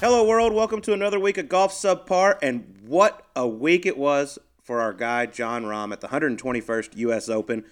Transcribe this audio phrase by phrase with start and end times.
[0.00, 0.54] Hello, world.
[0.54, 2.38] Welcome to another week of Golf Subpar.
[2.40, 7.28] And what a week it was for our guy, Jon Rahm, at the 121st U.S.
[7.28, 7.66] Open.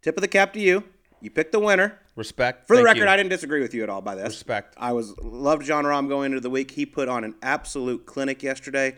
[0.00, 0.84] Tip of the cap to you.
[1.20, 1.98] You picked the winner.
[2.14, 2.68] Respect.
[2.68, 3.08] For the Thank record, you.
[3.08, 4.26] I didn't disagree with you at all by this.
[4.26, 4.76] Respect.
[4.78, 6.70] I was loved Jon Rahm going into the week.
[6.70, 8.94] He put on an absolute clinic yesterday.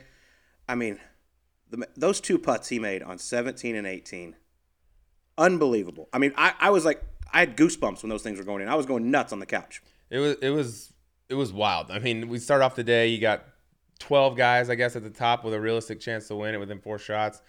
[0.69, 1.01] I mean,
[1.71, 4.37] the, those two putts he made on 17 and 18,
[5.39, 6.11] unbelievable.
[6.13, 8.69] I mean, I, I was like, I had goosebumps when those things were going in.
[8.69, 9.83] I was going nuts on the couch.
[10.11, 10.93] It was it was
[11.29, 11.91] it was wild.
[11.91, 13.09] I mean, we start off the day.
[13.09, 13.45] You got
[13.99, 16.81] twelve guys, I guess, at the top with a realistic chance to win it within
[16.81, 17.41] four shots.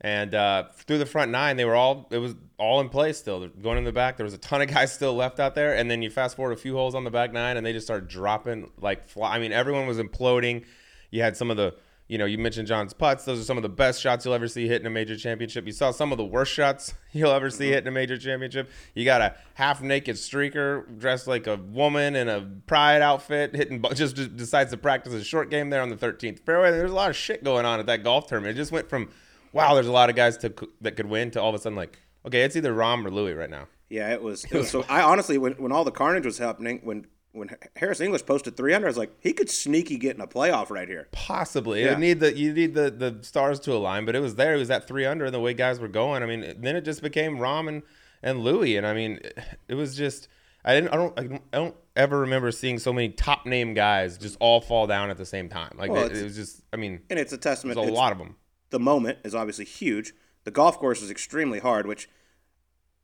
[0.00, 3.40] And uh, through the front nine, they were all it was all in place still.
[3.40, 4.16] They're going in the back.
[4.16, 5.74] There was a ton of guys still left out there.
[5.74, 7.86] And then you fast forward a few holes on the back nine, and they just
[7.86, 9.34] started dropping like fly.
[9.34, 10.64] I mean, everyone was imploding.
[11.10, 11.74] You had some of the
[12.08, 13.24] you know, you mentioned John's putts.
[13.24, 15.66] Those are some of the best shots you'll ever see hit in a major championship.
[15.66, 18.70] You saw some of the worst shots you'll ever see hit in a major championship.
[18.94, 23.84] You got a half naked streaker dressed like a woman in a pride outfit, hitting
[23.94, 26.70] just, just decides to practice a short game there on the 13th fairway.
[26.70, 28.56] There's a lot of shit going on at that golf tournament.
[28.56, 29.10] It just went from
[29.52, 31.76] wow, there's a lot of guys to, that could win to all of a sudden
[31.76, 33.66] like okay, it's either Rahm or Louis right now.
[33.90, 34.44] Yeah, it was.
[34.44, 38.00] It was so I honestly, when, when all the carnage was happening, when when Harris
[38.00, 41.08] English posted 300, I was like, he could sneaky get in a playoff right here.
[41.12, 41.92] Possibly, Yeah.
[41.92, 44.54] you need the you need the the stars to align, but it was there.
[44.54, 46.22] It was at three under, and the way guys were going.
[46.22, 47.82] I mean, then it just became Rahm and,
[48.22, 49.20] and Louis, and I mean,
[49.68, 50.28] it was just
[50.64, 53.74] I didn't I don't I don't, I don't ever remember seeing so many top name
[53.74, 55.76] guys just all fall down at the same time.
[55.78, 57.76] Like Well, it, it was just I mean, And it's a testament.
[57.76, 58.36] there's a lot of them.
[58.70, 60.12] The moment is obviously huge.
[60.44, 62.08] The golf course is extremely hard, which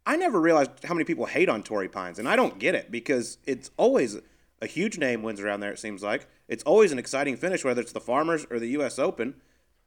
[0.07, 2.91] I never realized how many people hate on Torrey Pines, and I don't get it
[2.91, 4.19] because it's always
[4.61, 5.73] a huge name wins around there.
[5.73, 8.99] It seems like it's always an exciting finish, whether it's the Farmers or the U.S.
[8.99, 9.35] Open.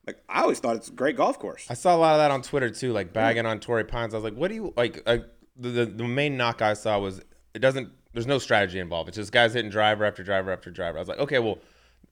[0.07, 1.67] Like I always thought it's a great golf course.
[1.69, 4.13] I saw a lot of that on Twitter too, like bagging on Torrey Pines.
[4.13, 5.03] I was like, what do you like?
[5.05, 5.23] I,
[5.57, 7.21] the, the the main knock I saw was
[7.53, 7.89] it doesn't.
[8.13, 9.09] There's no strategy involved.
[9.09, 10.97] It's just guys hitting driver after driver after driver.
[10.97, 11.59] I was like, okay, well,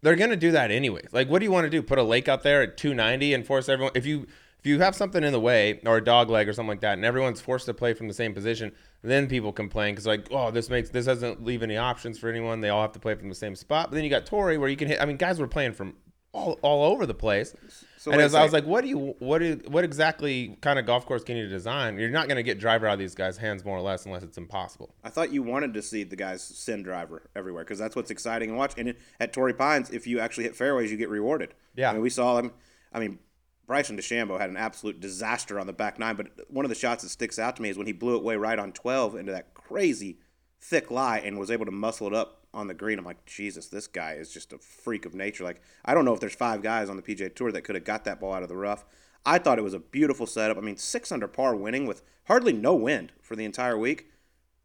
[0.01, 1.07] they're gonna do that anyways.
[1.13, 1.81] Like, what do you want to do?
[1.81, 3.93] Put a lake out there at 290 and force everyone?
[3.95, 4.27] If you
[4.65, 6.93] if you have something in the way or a dog leg or something like that,
[6.93, 8.71] and everyone's forced to play from the same position,
[9.03, 12.61] then people complain because like, oh, this makes this doesn't leave any options for anyone.
[12.61, 13.91] They all have to play from the same spot.
[13.91, 14.99] But then you got Torrey where you can hit.
[14.99, 15.93] I mean, guys were playing from
[16.31, 17.53] all, all over the place.
[17.99, 20.87] So and as I was like, what do you what do what exactly kind of
[20.87, 21.99] golf course can you design?
[21.99, 24.23] You're not going to get driver out of these guys' hands more or less unless
[24.23, 24.95] it's impossible.
[25.03, 28.49] I thought you wanted to see the guys send driver everywhere because that's what's exciting
[28.49, 28.73] and watch.
[28.77, 31.53] And at Torrey Pines, if you actually hit fairways, you get rewarded.
[31.75, 31.91] Yeah.
[31.91, 32.51] I mean, we saw them.
[32.91, 33.19] I mean,
[33.67, 37.03] Bryson DeChambeau had an absolute disaster on the back nine, but one of the shots
[37.03, 39.31] that sticks out to me is when he blew it way right on 12 into
[39.31, 40.19] that crazy
[40.59, 42.97] thick lie and was able to muscle it up on the green.
[42.99, 45.43] I'm like, Jesus, this guy is just a freak of nature.
[45.43, 47.83] Like, I don't know if there's five guys on the PGA Tour that could have
[47.83, 48.85] got that ball out of the rough.
[49.25, 50.57] I thought it was a beautiful setup.
[50.57, 54.07] I mean, six under par winning with hardly no wind for the entire week.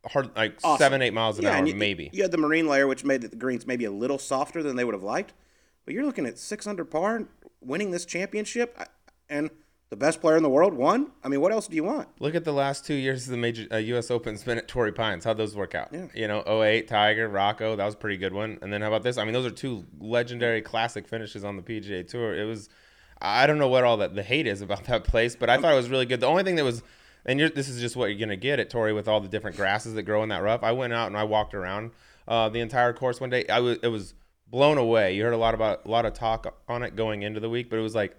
[0.06, 0.78] Hard like Awesome.
[0.78, 2.08] seven eight miles an hour and you, maybe.
[2.12, 4.84] You had the marine layer, which made the greens maybe a little softer than they
[4.84, 5.34] would have liked.
[5.84, 7.24] But you're looking at six under par,
[7.60, 8.78] winning this championship,
[9.28, 9.50] and
[9.90, 11.10] the best player in the world won.
[11.24, 12.08] I mean, what else do you want?
[12.20, 14.08] Look at the last two years of the major uh, U.S.
[14.10, 15.24] Open's been at Torrey Pines.
[15.24, 15.88] How'd those work out?
[15.92, 16.06] Yeah.
[16.14, 18.58] You know, 08, Tiger, Rocco, that was a pretty good one.
[18.62, 19.18] And then how about this?
[19.18, 22.36] I mean, those are two legendary classic finishes on the PGA Tour.
[22.36, 22.68] It was,
[23.20, 25.72] I don't know what all that the hate is about that place, but I thought
[25.72, 26.20] it was really good.
[26.20, 26.84] The only thing that was,
[27.26, 29.56] and you're, this is just what you're gonna get at Torrey with all the different
[29.56, 30.62] grasses that grow in that rough.
[30.62, 31.90] I went out and I walked around
[32.28, 33.44] uh, the entire course one day.
[33.48, 34.14] I was, it was
[34.50, 35.14] blown away.
[35.14, 37.70] You heard a lot about a lot of talk on it going into the week,
[37.70, 38.16] but it was like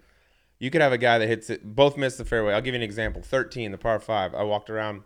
[0.60, 2.54] you could have a guy that hits it both miss the fairway.
[2.54, 3.22] I'll give you an example.
[3.22, 4.34] 13, the par 5.
[4.34, 5.04] I walked around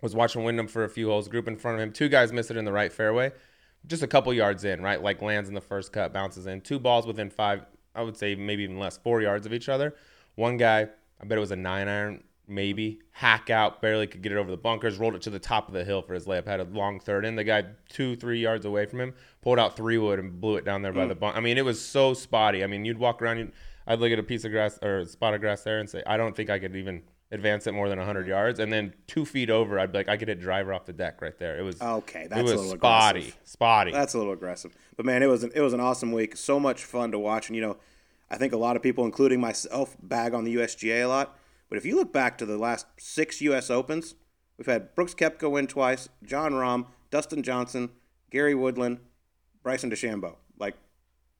[0.00, 1.92] was watching Wyndham for a few holes, group in front of him.
[1.92, 3.32] Two guys miss it in the right fairway.
[3.86, 5.02] Just a couple yards in, right?
[5.02, 6.60] Like lands in the first cut, bounces in.
[6.60, 7.64] Two balls within 5,
[7.94, 9.94] I would say maybe even less, 4 yards of each other.
[10.34, 10.88] One guy,
[11.20, 14.50] I bet it was a 9 iron maybe, hack out, barely could get it over
[14.50, 16.64] the bunkers, rolled it to the top of the hill for his layup, had a
[16.64, 17.36] long third in.
[17.36, 20.64] The guy 2 3 yards away from him pulled out 3 wood and blew it
[20.64, 21.20] down there by the mm.
[21.20, 21.36] bunk.
[21.36, 22.64] I mean, it was so spotty.
[22.64, 23.52] I mean, you'd walk around you'd,
[23.86, 26.02] I'd look at a piece of grass or a spot of grass there and say,
[26.06, 28.58] I don't think I could even advance it more than 100 yards.
[28.58, 31.20] And then two feet over, I'd be like, I could hit driver off the deck
[31.20, 31.58] right there.
[31.58, 33.40] It was Okay, that's it a was little spotty, aggressive.
[33.44, 33.92] spotty.
[33.92, 34.74] That's a little aggressive.
[34.96, 36.36] But man, it was an, it was an awesome week.
[36.36, 37.48] So much fun to watch.
[37.48, 37.76] And you know,
[38.30, 41.38] I think a lot of people, including myself, bag on the USGA a lot.
[41.68, 43.70] But if you look back to the last six U.S.
[43.70, 44.14] Opens,
[44.56, 47.90] we've had Brooks Koepka win twice, Jon Rahm, Dustin Johnson,
[48.30, 48.98] Gary Woodland,
[49.62, 50.36] Bryson DeChambeau.
[50.58, 50.76] Like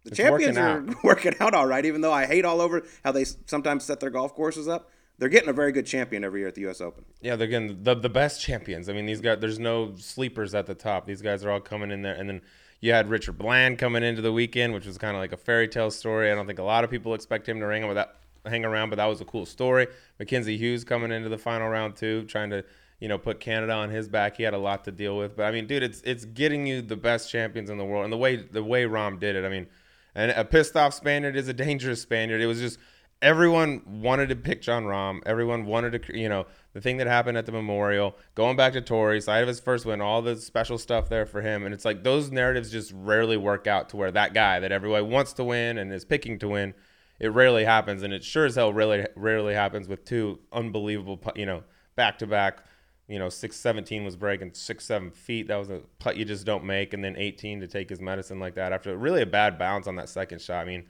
[0.04, 1.84] the It's champions working are working out all right.
[1.84, 5.28] Even though I hate all over how they sometimes set their golf courses up, they're
[5.28, 6.80] getting a very good champion every year at the U.S.
[6.80, 7.04] Open.
[7.20, 8.88] Yeah, they're getting the the best champions.
[8.88, 9.38] I mean, these guys.
[9.40, 11.06] There's no sleepers at the top.
[11.06, 12.42] These guys are all coming in there, and then
[12.80, 15.66] you had Richard Bland coming into the weekend, which was kind of like a fairy
[15.68, 16.30] tale story.
[16.30, 18.16] I don't think a lot of people expect him to hang with that,
[18.46, 19.86] hang around, but that was a cool story.
[20.18, 22.64] Mackenzie Hughes coming into the final round too, trying to
[23.00, 24.36] you know put Canada on his back.
[24.36, 26.82] He had a lot to deal with, but I mean, dude, it's it's getting you
[26.82, 29.44] the best champions in the world, and the way the way Rahm did it.
[29.44, 29.66] I mean.
[30.14, 32.40] And a pissed off Spaniard is a dangerous Spaniard.
[32.40, 32.78] It was just
[33.20, 35.20] everyone wanted to pick Jon Rahm.
[35.26, 38.80] Everyone wanted to, you know, the thing that happened at the Memorial, going back to
[38.80, 41.64] Torrey, side of his first win, all the special stuff there for him.
[41.64, 45.10] And it's like those narratives just rarely work out to where that guy that everyone
[45.10, 46.74] wants to win and is picking to win,
[47.20, 48.02] it rarely happens.
[48.02, 51.64] And it sure as hell really rarely happens with two unbelievable, you know,
[51.96, 52.64] back to back.
[53.08, 55.48] You know, six seventeen was breaking six seven feet.
[55.48, 58.38] That was a putt you just don't make, and then eighteen to take his medicine
[58.38, 60.60] like that after really a bad bounce on that second shot.
[60.60, 60.84] I mean,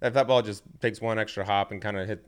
[0.00, 2.24] if that ball just takes one extra hop and kind of hit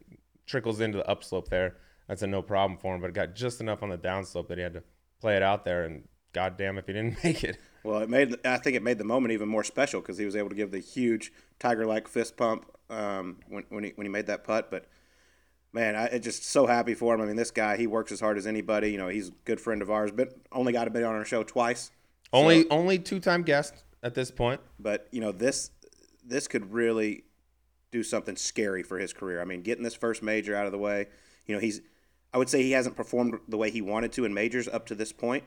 [0.47, 1.77] trickles into the upslope there,
[2.09, 3.01] that's a no problem for him.
[3.01, 4.83] But it got just enough on the downslope that he had to
[5.21, 7.57] play it out there, and goddamn if he didn't make it.
[7.85, 10.35] Well, it made I think it made the moment even more special because he was
[10.35, 14.27] able to give the huge tiger-like fist pump um, when when he when he made
[14.27, 14.71] that putt.
[14.71, 14.87] But
[15.73, 17.21] man, I just so happy for him.
[17.21, 18.91] I mean, this guy he works as hard as anybody.
[18.91, 21.25] You know, he's a good friend of ours, but only got to be on our
[21.25, 21.91] show twice.
[22.33, 24.61] Only so, only two time guest at this point.
[24.79, 25.71] But you know this
[26.25, 27.25] this could really
[27.93, 29.41] do something scary for his career.
[29.41, 31.07] I mean, getting this first major out of the way.
[31.47, 31.81] You know, he's
[32.33, 34.95] I would say he hasn't performed the way he wanted to in majors up to
[34.95, 35.45] this point,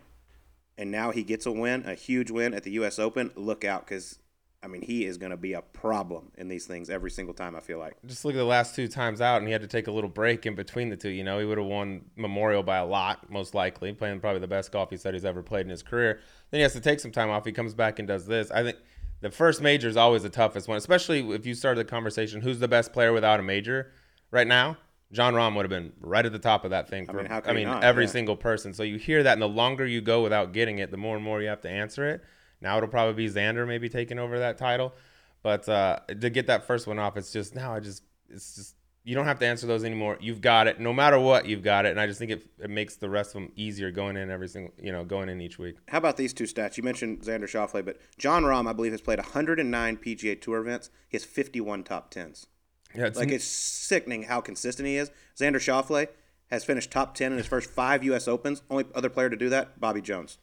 [0.77, 2.99] and now he gets a win, a huge win at the U.S.
[2.99, 3.31] Open.
[3.35, 4.19] Look out, because
[4.61, 7.55] I mean, he is going to be a problem in these things every single time.
[7.55, 7.95] I feel like.
[8.05, 10.09] Just look at the last two times out, and he had to take a little
[10.09, 11.09] break in between the two.
[11.09, 14.47] You know, he would have won Memorial by a lot, most likely, playing probably the
[14.47, 16.19] best golf he said he's ever played in his career.
[16.51, 17.45] Then he has to take some time off.
[17.45, 18.51] He comes back and does this.
[18.51, 18.77] I think
[19.21, 22.41] the first major is always the toughest one, especially if you started the conversation.
[22.41, 23.91] Who's the best player without a major
[24.31, 24.77] right now?
[25.11, 27.25] Jon Rahm would have been right at the top of that thing for I mean,
[27.25, 28.11] how I mean every yeah.
[28.11, 28.73] single person.
[28.73, 31.25] So you hear that, and the longer you go without getting it, the more and
[31.25, 32.23] more you have to answer it.
[32.61, 34.93] Now it'll probably be Xander maybe taking over that title,
[35.41, 38.75] but uh, to get that first one off, it's just now I just it's just
[39.03, 40.17] you don't have to answer those anymore.
[40.19, 40.79] You've got it.
[40.79, 41.89] No matter what, you've got it.
[41.89, 44.47] And I just think it, it makes the rest of them easier going in every
[44.47, 45.77] single, you know, going in each week.
[45.87, 46.77] How about these two stats?
[46.77, 50.89] You mentioned Xander Schauffele, but Jon Rahm, I believe, has played 109 PGA Tour events.
[51.07, 52.47] He has 51 top tens.
[52.93, 55.11] Yeah, it's like it's sickening how consistent he is.
[55.35, 56.07] Xander Schauffele
[56.51, 58.27] has finished top 10 in his first five U.S.
[58.27, 58.63] Opens.
[58.69, 60.39] Only other player to do that, Bobby Jones.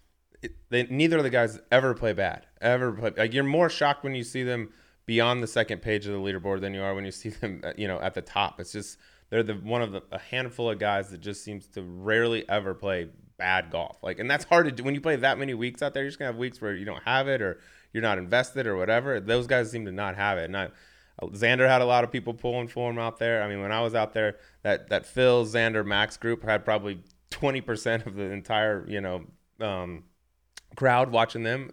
[0.71, 2.47] They, neither of the guys ever play bad.
[2.61, 3.13] Ever play.
[3.17, 4.71] Like you're more shocked when you see them–
[5.07, 7.73] beyond the second page of the leaderboard than you are when you see them, uh,
[7.77, 8.61] you know, at the top.
[8.61, 8.99] It's just
[9.31, 12.75] they're the one of the a handful of guys that just seems to rarely ever
[12.75, 13.09] play
[13.39, 13.99] bad golf.
[14.03, 16.03] Like, and that's hard to do when you play that many weeks out there.
[16.03, 17.61] You're just gonna have weeks where you don't have it or
[17.93, 19.21] you're not invested or whatever.
[19.21, 20.55] Those guys seem to not have it.
[20.55, 20.69] I,
[21.23, 23.43] Xander had a lot of people pulling for him out there.
[23.43, 27.01] I mean, when I was out there, that that Phil Xander Max group had probably
[27.31, 29.25] 20% of the entire you know
[29.61, 30.05] um,
[30.77, 31.73] crowd watching them.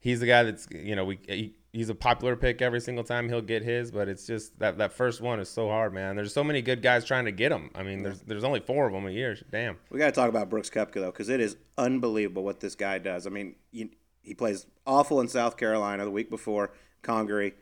[0.00, 3.28] He's the guy that's you know we he, he's a popular pick every single time
[3.28, 6.16] he'll get his, but it's just that that first one is so hard, man.
[6.16, 7.70] There's so many good guys trying to get him.
[7.74, 9.36] I mean, there's there's only four of them a year.
[9.50, 9.78] Damn.
[9.90, 12.98] We got to talk about Brooks Koepka though, because it is unbelievable what this guy
[12.98, 13.26] does.
[13.26, 13.90] I mean, he,
[14.22, 17.54] he plays awful in South Carolina the week before Congaree.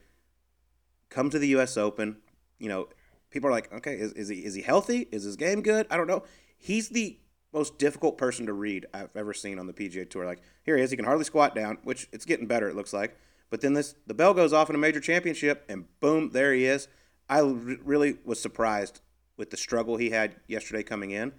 [1.08, 1.76] Come to the U.S.
[1.76, 2.18] Open,
[2.58, 2.88] you know,
[3.30, 5.08] people are like, okay, is, is he is he healthy?
[5.10, 5.86] Is his game good?
[5.90, 6.24] I don't know.
[6.56, 7.18] He's the
[7.52, 10.26] most difficult person to read I've ever seen on the PGA Tour.
[10.26, 12.68] Like here he is, he can hardly squat down, which it's getting better.
[12.68, 13.16] It looks like
[13.50, 16.64] but then this the bell goes off in a major championship, and boom, there he
[16.64, 16.88] is.
[17.28, 19.00] I really was surprised
[19.36, 21.32] with the struggle he had yesterday coming in,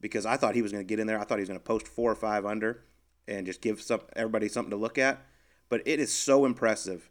[0.00, 1.20] because I thought he was going to get in there.
[1.20, 2.84] I thought he was going to post four or five under,
[3.28, 5.24] and just give some everybody something to look at.
[5.68, 7.10] But it is so impressive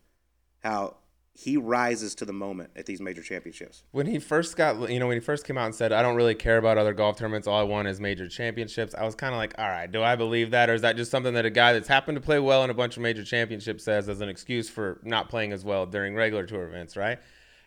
[0.64, 0.98] how
[1.34, 3.84] he rises to the moment at these major championships.
[3.92, 6.16] When he first got, you know, when he first came out and said, "I don't
[6.16, 7.48] really care about other golf tournaments.
[7.48, 10.16] All I want is major championships," I was kind of like, "All right, do I
[10.16, 12.64] believe that, or is that just something that a guy that's happened to play well
[12.64, 15.86] in a bunch of major championships says as an excuse for not playing as well
[15.86, 17.20] during regular tour events, right?"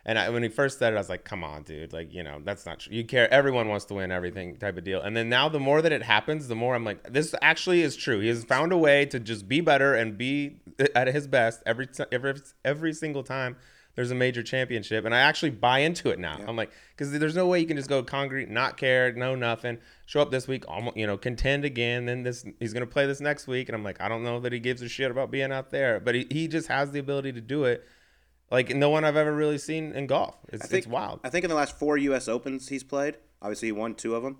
[0.05, 1.93] And I, when he first said it, I was like, "Come on, dude!
[1.93, 2.93] Like, you know, that's not true.
[2.93, 3.31] You care.
[3.33, 6.03] Everyone wants to win everything, type of deal." And then now, the more that it
[6.03, 8.19] happens, the more I'm like, "This actually is true.
[8.19, 10.57] He has found a way to just be better and be
[10.95, 13.55] at his best every every every single time."
[13.95, 16.37] there's a major championship, and I actually buy into it now.
[16.39, 16.45] Yeah.
[16.47, 19.77] I'm like, because there's no way you can just go Congaree, not care, no nothing,
[20.07, 22.05] show up this week, almost, you know, contend again.
[22.05, 24.51] Then this, he's gonna play this next week, and I'm like, I don't know that
[24.51, 27.33] he gives a shit about being out there, but he, he just has the ability
[27.33, 27.87] to do it.
[28.53, 30.37] Like no one I've ever really seen in golf.
[30.49, 31.19] It's, think, it's wild.
[31.23, 32.27] I think in the last four U.S.
[32.27, 34.37] Opens he's played, obviously he won two of them.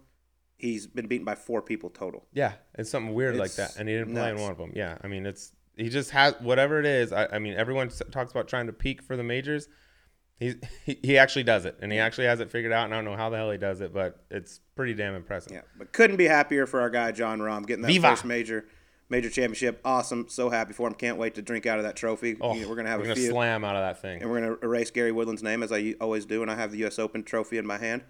[0.55, 2.27] He's been beaten by four people total.
[2.31, 4.71] Yeah, it's something weird it's like that, and he didn't play in one of them.
[4.75, 7.11] Yeah, I mean it's he just has whatever it is.
[7.11, 9.67] I, I mean, everyone talks about trying to peak for the majors.
[10.39, 12.85] He's, he he actually does it, and he actually has it figured out.
[12.85, 15.53] And I don't know how the hell he does it, but it's pretty damn impressive.
[15.53, 18.09] Yeah, but couldn't be happier for our guy Jon Rahm getting that Viva.
[18.09, 18.67] first major
[19.09, 19.79] major championship.
[19.85, 20.93] Awesome, so happy for him.
[20.93, 22.37] Can't wait to drink out of that trophy.
[22.41, 23.29] Oh, we're gonna have we're a gonna few.
[23.31, 26.25] slam out of that thing, and we're gonna erase Gary Woodland's name as I always
[26.25, 26.99] do, and I have the U.S.
[26.99, 28.03] Open trophy in my hand.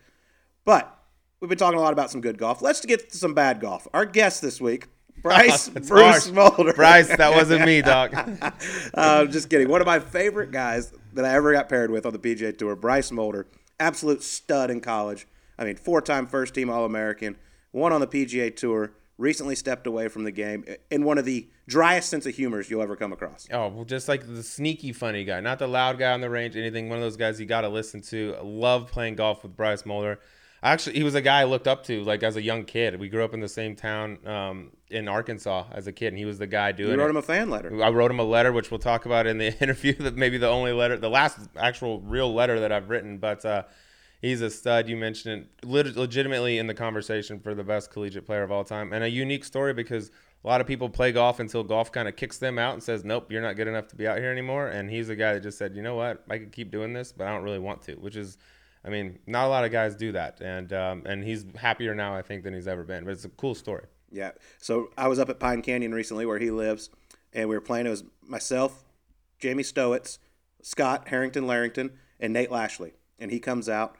[0.65, 0.97] But
[1.39, 2.61] we've been talking a lot about some good golf.
[2.61, 3.87] Let's get to some bad golf.
[3.93, 4.87] Our guest this week
[5.23, 6.73] Bryce Bruce Mulder.
[6.73, 8.13] Bryce, that wasn't me, dog.
[8.93, 9.69] uh, just kidding.
[9.69, 12.75] One of my favorite guys that I ever got paired with on the PGA Tour.
[12.75, 13.47] Bryce Molder,
[13.79, 15.27] absolute stud in college.
[15.57, 17.37] I mean, four-time first-team All-American,
[17.71, 18.91] one on the PGA Tour.
[19.19, 22.81] Recently stepped away from the game in one of the driest sense of humors you'll
[22.81, 23.47] ever come across.
[23.51, 26.55] Oh, well, just like the sneaky funny guy, not the loud guy on the range,
[26.55, 26.89] anything.
[26.89, 28.35] One of those guys you got to listen to.
[28.39, 30.19] I love playing golf with Bryce Molder.
[30.63, 32.99] Actually, he was a guy I looked up to, like as a young kid.
[32.99, 36.23] We grew up in the same town um, in Arkansas as a kid, and he
[36.23, 36.91] was the guy doing.
[36.91, 37.09] You wrote it.
[37.11, 37.83] him a fan letter.
[37.83, 39.93] I wrote him a letter, which we'll talk about in the interview.
[39.93, 43.17] That maybe the only letter, the last actual real letter that I've written.
[43.17, 43.63] But uh,
[44.23, 44.89] he's a stud.
[44.89, 48.63] You mentioned it leg- legitimately in the conversation for the best collegiate player of all
[48.63, 50.09] time, and a unique story because
[50.43, 53.05] a lot of people play golf until golf kind of kicks them out and says,
[53.05, 55.43] "Nope, you're not good enough to be out here anymore." And he's a guy that
[55.43, 56.23] just said, "You know what?
[56.29, 58.37] I could keep doing this, but I don't really want to," which is.
[58.85, 62.15] I mean, not a lot of guys do that, and um, and he's happier now,
[62.15, 63.05] I think, than he's ever been.
[63.05, 63.85] But it's a cool story.
[64.11, 64.31] Yeah.
[64.57, 66.89] So I was up at Pine Canyon recently, where he lives,
[67.31, 67.85] and we were playing.
[67.85, 68.83] It was myself,
[69.39, 70.19] Jamie Stowitz,
[70.61, 72.93] Scott Harrington Larrington, and Nate Lashley.
[73.17, 73.95] And he comes out.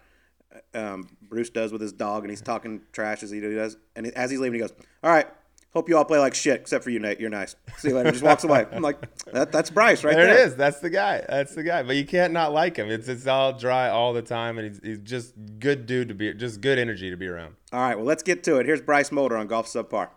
[0.73, 3.77] Um, Bruce does with his dog, and he's talking trash as he does.
[3.95, 5.27] And as he's leaving, he goes, "All right,
[5.73, 7.19] hope you all play like shit, except for you, Nate.
[7.19, 7.55] You're nice.
[7.77, 8.65] See you later." Just walks away.
[8.71, 10.55] I'm like, that, "That's Bryce right there, there." it is.
[10.55, 11.23] That's the guy.
[11.27, 11.83] That's the guy.
[11.83, 12.89] But you can't not like him.
[12.89, 16.33] It's it's all dry all the time, and he's, he's just good dude to be,
[16.33, 17.55] just good energy to be around.
[17.71, 18.65] All right, well, let's get to it.
[18.65, 20.09] Here's Bryce Molder on Golf Subpar.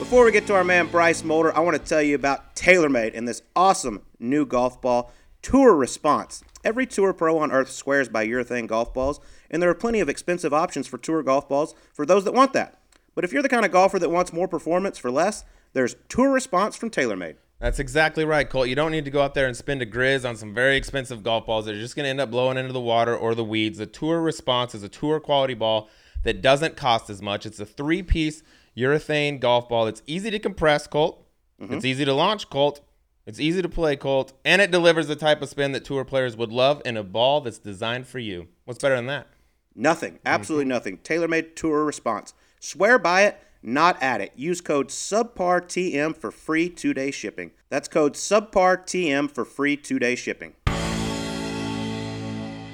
[0.00, 3.12] Before we get to our man Bryce Molder, I want to tell you about TaylorMade
[3.14, 6.42] and this awesome new golf ball, Tour Response.
[6.64, 9.20] Every tour pro on earth swears by urethane golf balls,
[9.50, 12.52] and there are plenty of expensive options for tour golf balls for those that want
[12.52, 12.80] that.
[13.14, 16.30] But if you're the kind of golfer that wants more performance for less, there's Tour
[16.30, 17.36] Response from TaylorMade.
[17.58, 18.68] That's exactly right, Colt.
[18.68, 21.22] You don't need to go out there and spend a grizz on some very expensive
[21.22, 23.44] golf balls that are just going to end up blowing into the water or the
[23.44, 23.78] weeds.
[23.78, 25.90] The Tour Response is a tour quality ball
[26.22, 27.44] that doesn't cost as much.
[27.44, 28.42] It's a three piece
[28.76, 31.26] urethane golf ball that's easy to compress, Colt.
[31.60, 31.74] Mm-hmm.
[31.74, 32.80] It's easy to launch, Colt.
[33.26, 34.32] It's easy to play, Colt.
[34.44, 37.42] And it delivers the type of spin that tour players would love in a ball
[37.42, 38.48] that's designed for you.
[38.64, 39.26] What's better than that?
[39.74, 40.18] Nothing.
[40.26, 40.98] Absolutely nothing.
[40.98, 42.34] TaylorMade Tour Response.
[42.58, 44.32] Swear by it, not at it.
[44.36, 47.52] Use code SubPARTM for free two day shipping.
[47.68, 50.54] That's code SubPARTM for free two day shipping.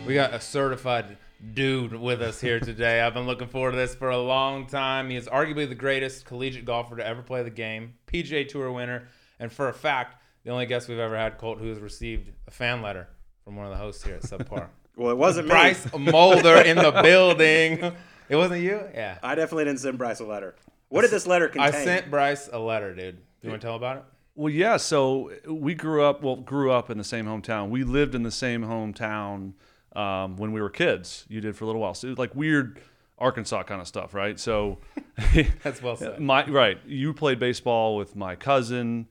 [0.06, 1.18] We got a certified
[1.54, 3.00] dude with us here today.
[3.00, 5.10] I've been looking forward to this for a long time.
[5.10, 9.08] He is arguably the greatest collegiate golfer to ever play the game, PGA Tour winner,
[9.38, 12.50] and for a fact, the only guest we've ever had, Colt, who has received a
[12.50, 13.08] fan letter
[13.44, 14.68] from one of the hosts here at Subpar.
[14.96, 15.50] Well, it wasn't me.
[15.50, 17.92] Bryce Molder in the building.
[18.28, 18.80] It wasn't you?
[18.94, 19.18] Yeah.
[19.22, 20.56] I definitely didn't send Bryce a letter.
[20.88, 21.74] What did this letter contain?
[21.74, 23.16] I sent Bryce a letter, dude.
[23.16, 24.04] Do you want to tell about it?
[24.34, 24.76] Well, yeah.
[24.78, 26.22] So we grew up.
[26.22, 27.68] Well, grew up in the same hometown.
[27.68, 29.52] We lived in the same hometown
[29.94, 31.26] um, when we were kids.
[31.28, 31.94] You did for a little while.
[31.94, 32.80] So it was like weird
[33.18, 34.38] Arkansas kind of stuff, right?
[34.38, 34.78] So
[35.62, 36.20] That's well said.
[36.20, 36.78] my right.
[36.86, 39.08] You played baseball with my cousin.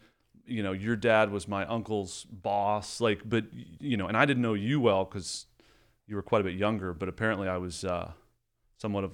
[0.48, 3.02] You know, your dad was my uncle's boss.
[3.02, 3.46] Like, but
[3.80, 5.48] you know, and I didn't know you well because
[6.08, 6.94] you were quite a bit younger.
[6.94, 8.12] But apparently, I was uh,
[8.78, 9.12] somewhat of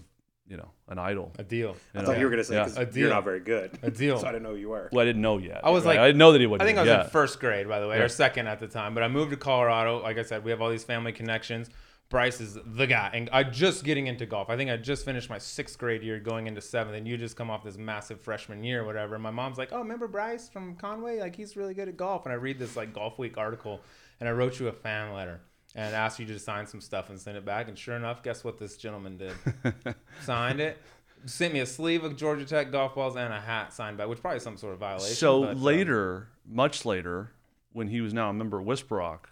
[0.47, 1.31] you know an idol.
[1.39, 1.75] A deal.
[1.95, 2.63] I thought you were going to say Yeah.
[2.65, 3.09] 'cause A you're deal.
[3.09, 3.77] not very good.
[3.83, 4.17] A deal.
[4.19, 4.89] so I didn't know who you were.
[4.91, 5.61] Well, I didn't know yet.
[5.63, 5.91] I was right?
[5.95, 6.63] like- I didn't know that he wasn't.
[6.63, 7.03] I think I was yeah.
[7.05, 8.03] in first grade, by the way, Yeah.
[8.03, 8.93] or second at the time.
[8.93, 10.01] But I moved to Colorado.
[10.01, 11.69] Like I said, we have all these family connections.
[12.09, 14.49] Bryce is the guy, and I just getting into golf.
[14.49, 17.37] I think I just finished my sixth grade year, going into seventh, and you just
[17.37, 19.13] come off this massive freshman year, or whatever.
[19.15, 21.21] And my mom's like, "Oh, remember Bryce from Conway?
[21.21, 23.79] Like he's really good at golf." And I read this like Golf Week article,
[24.19, 25.39] and I wrote you a fan letter
[25.75, 27.67] and asked you to sign some stuff and send it back.
[27.67, 29.33] And sure enough, guess what this gentleman did?
[30.23, 30.77] Signed it.
[31.25, 34.19] Sent me a sleeve of Georgia Tech golf balls and a hat signed back, which
[34.21, 35.15] probably some sort of violation.
[35.15, 37.31] So but, um, later, much later,
[37.73, 39.29] when he was now a member of Whisper Rock,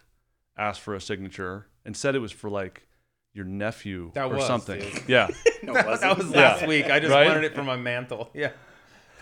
[0.56, 2.86] asked for a signature and said it was for like
[3.32, 4.80] your nephew That or was, something.
[4.80, 5.02] dude.
[5.08, 5.28] Yeah.
[5.62, 6.00] No, it wasn't.
[6.00, 6.40] that was Yeah.
[6.40, 6.86] last week.
[6.86, 7.26] I just Right?
[7.26, 8.30] wanted it for my mantle.
[8.32, 8.52] Yeah.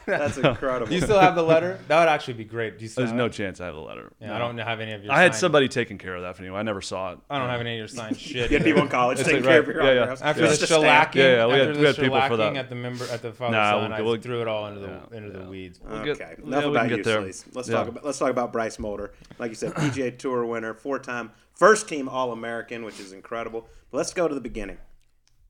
[0.09, 0.87] That's incredible.
[0.88, 1.79] Do you still have the letter?
[1.88, 2.79] That would actually be great.
[2.79, 3.33] Do you still There's have no it?
[3.33, 4.11] chance I have the letter.
[4.21, 5.12] Yeah, I don't have any of your.
[5.12, 6.55] I had signed- somebody taking care of that for you.
[6.57, 7.19] I never saw it.
[7.29, 8.50] I don't have any of your signed shit.
[8.50, 9.75] you had people in college It's taking like, care of right.
[9.75, 9.99] your Yeah, yeah.
[10.00, 10.23] autographs.
[10.23, 10.47] After Yeah.
[10.49, 10.85] the Just a stamp.
[11.12, 12.57] shellacking, Yeah, yeah, we after had- the we had people for shellacking that.
[12.57, 14.81] at the member at the father Nah, son, we'll- I we'll- threw it all into
[14.81, 15.49] the yeah, into the yeah.
[15.49, 15.81] weeds.
[15.87, 17.21] We'll get- okay, yeah, enough we about can you, get there.
[17.23, 17.45] Sleaze.
[17.55, 17.75] Let's Yeah.
[17.77, 19.12] talk about let's talk about Bryce Molder.
[19.38, 23.69] Like you said, PGA Tour winner, four-time first-team All-American, which is incredible.
[23.91, 24.79] But let's go to the beginning.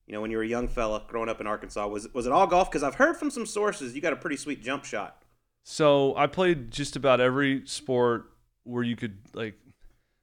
[0.08, 2.32] You know, when you were a young fella growing up in Arkansas, was was it
[2.32, 2.70] all golf?
[2.70, 5.22] Because I've heard from some sources you got a pretty sweet jump shot.
[5.64, 8.30] So I played just about every sport
[8.64, 9.54] where you could like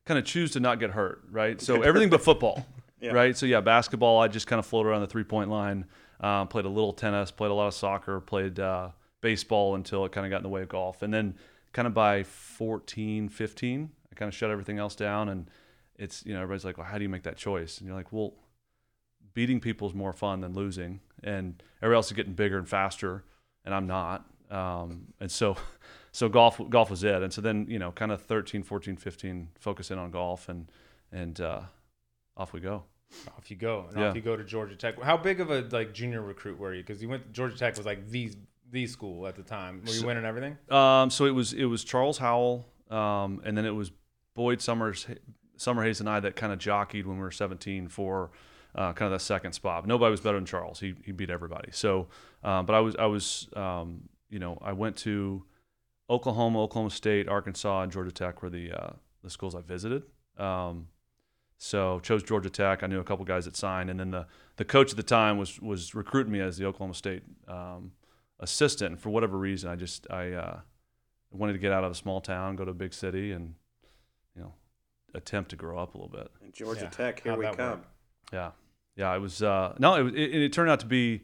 [0.07, 1.61] kind of choose to not get hurt, right?
[1.61, 2.65] So everything but football,
[2.99, 3.11] Yeah.
[3.11, 3.37] right?
[3.37, 5.85] So yeah, basketball, I just kind of floated around the three point line.
[6.19, 8.89] Um, played a little tennis, played a lot of soccer, played uh,
[9.21, 11.03] baseball until it kind of got in the way of golf.
[11.03, 11.35] And then
[11.73, 15.29] kind of by 14, 15, I kind of shut everything else down.
[15.29, 15.51] And
[15.97, 17.77] it's, you know, everybody's like, well, how do you make that choice?
[17.79, 18.33] And you're like, well,
[19.35, 20.99] beating people is more fun than losing.
[21.23, 23.23] And everybody else is getting bigger and faster,
[23.63, 24.25] and I'm not.
[24.49, 25.57] Um, and so,
[26.11, 27.21] so golf golf was it.
[27.21, 30.71] And so then, you know, kind of 13, 14, 15, focus in on golf and
[31.11, 31.61] and uh,
[32.35, 32.83] off we go.
[33.37, 34.09] Off you go, and Yeah.
[34.09, 35.01] off you go to Georgia Tech.
[35.01, 36.81] How big of a like junior recruit were you?
[36.81, 38.31] Because you went Georgia Tech was like the
[38.71, 39.81] the school at the time.
[39.81, 40.57] Were you So- winning everything?
[40.69, 43.91] Um, so it was it was Charles Howell, um, and then it was
[44.35, 45.07] Boyd Summers,
[45.57, 48.31] Summerhays, and I that kind of jockeyed when we were 17 for
[48.75, 49.83] uh, kind of that second spot.
[49.83, 50.79] But nobody was better than Charles.
[50.79, 51.69] He he beat everybody.
[51.71, 52.07] So,
[52.43, 55.43] um, but I was I was um, you know I went to
[56.09, 60.03] Oklahoma, Oklahoma State, Arkansas, and Georgia Tech were the uh, the schools I visited.
[60.37, 60.87] Um,
[61.57, 62.83] so chose Georgia Tech.
[62.83, 64.27] I knew a couple guys that signed, and then the
[64.57, 67.93] the coach at the time was was recruiting me as the Oklahoma State um,
[68.39, 68.91] assistant.
[68.91, 70.59] And for whatever reason, I just I uh,
[71.31, 73.55] wanted to get out of a small town, go to a big city, and
[74.35, 74.53] you know
[75.13, 76.29] attempt to grow up a little bit.
[76.43, 76.89] And Georgia Yeah.
[76.89, 77.57] Tech, here How'd we come.
[77.57, 77.85] work?
[78.33, 78.51] Yeah,
[78.95, 79.13] yeah.
[79.15, 81.21] It was uh, no, it, it, it turned out to be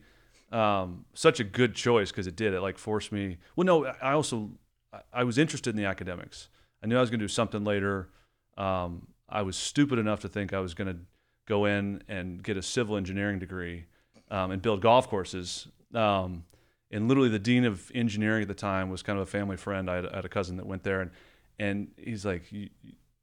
[0.51, 2.53] um, such a good choice because it did.
[2.53, 3.37] It like forced me.
[3.55, 4.49] Well, no, I also
[4.93, 6.49] I- I was interested in the academics.
[6.83, 8.09] I knew I was going to do something later.
[8.57, 10.99] Um, I was stupid enough to think I was going to
[11.47, 13.85] go in and get a civil engineering degree
[14.29, 15.67] um, and build golf courses.
[15.93, 16.43] Um,
[16.91, 19.89] and literally, the dean of engineering at the time was kind of a family friend.
[19.89, 21.11] I had, I had a cousin that went there, and
[21.59, 22.69] and he's like, you,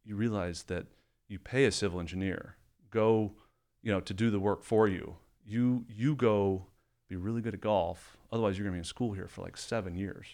[0.04, 0.86] you realize that
[1.28, 2.56] you pay a civil engineer
[2.90, 3.32] go,
[3.88, 5.16] you know, to do the work for you.
[5.46, 6.66] You you go
[7.08, 8.18] be really good at golf.
[8.30, 10.26] Otherwise, you're gonna be in school here for like seven years.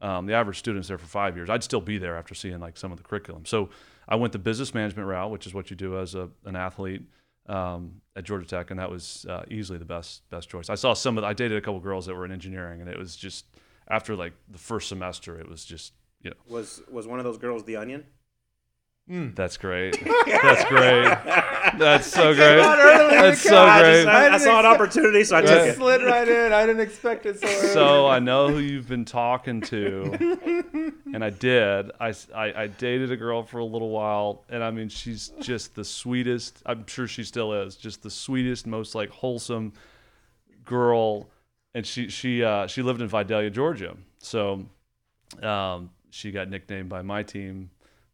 [0.00, 1.50] Um, the average student's there for five years.
[1.50, 3.44] I'd still be there after seeing like some of the curriculum.
[3.44, 3.68] So
[4.08, 7.02] I went the business management route, which is what you do as a, an athlete
[7.50, 10.70] um, at Georgia Tech, and that was uh, easily the best best choice.
[10.70, 11.22] I saw some of.
[11.22, 13.44] The, I dated a couple girls that were in engineering, and it was just
[13.88, 15.92] after like the first semester, it was just
[16.22, 18.06] you know Was was one of those girls the Onion?
[19.08, 21.04] That's great, that's great,
[21.78, 23.58] that's so great, early that's so call.
[23.58, 23.92] I great.
[24.04, 25.46] just- I, I didn't saw an expect- opportunity, so I Yeah.
[25.46, 25.76] took Just it.
[25.76, 26.52] slid right in.
[26.52, 27.68] I didn't expect it so early.
[27.68, 31.90] so I know who you've been talking to, and I did.
[32.00, 35.32] I, s- I- I dated a girl for a little while, and I mean, she's
[35.40, 36.62] just the sweetest.
[36.64, 37.76] I'm sure she still is.
[37.76, 39.72] Just the sweetest, most like wholesome
[40.64, 41.28] girl,
[41.74, 43.96] and she she uh, she lived in Vidalia, Georgia.
[44.18, 44.64] So
[45.42, 47.70] um, she got nicknamed by my team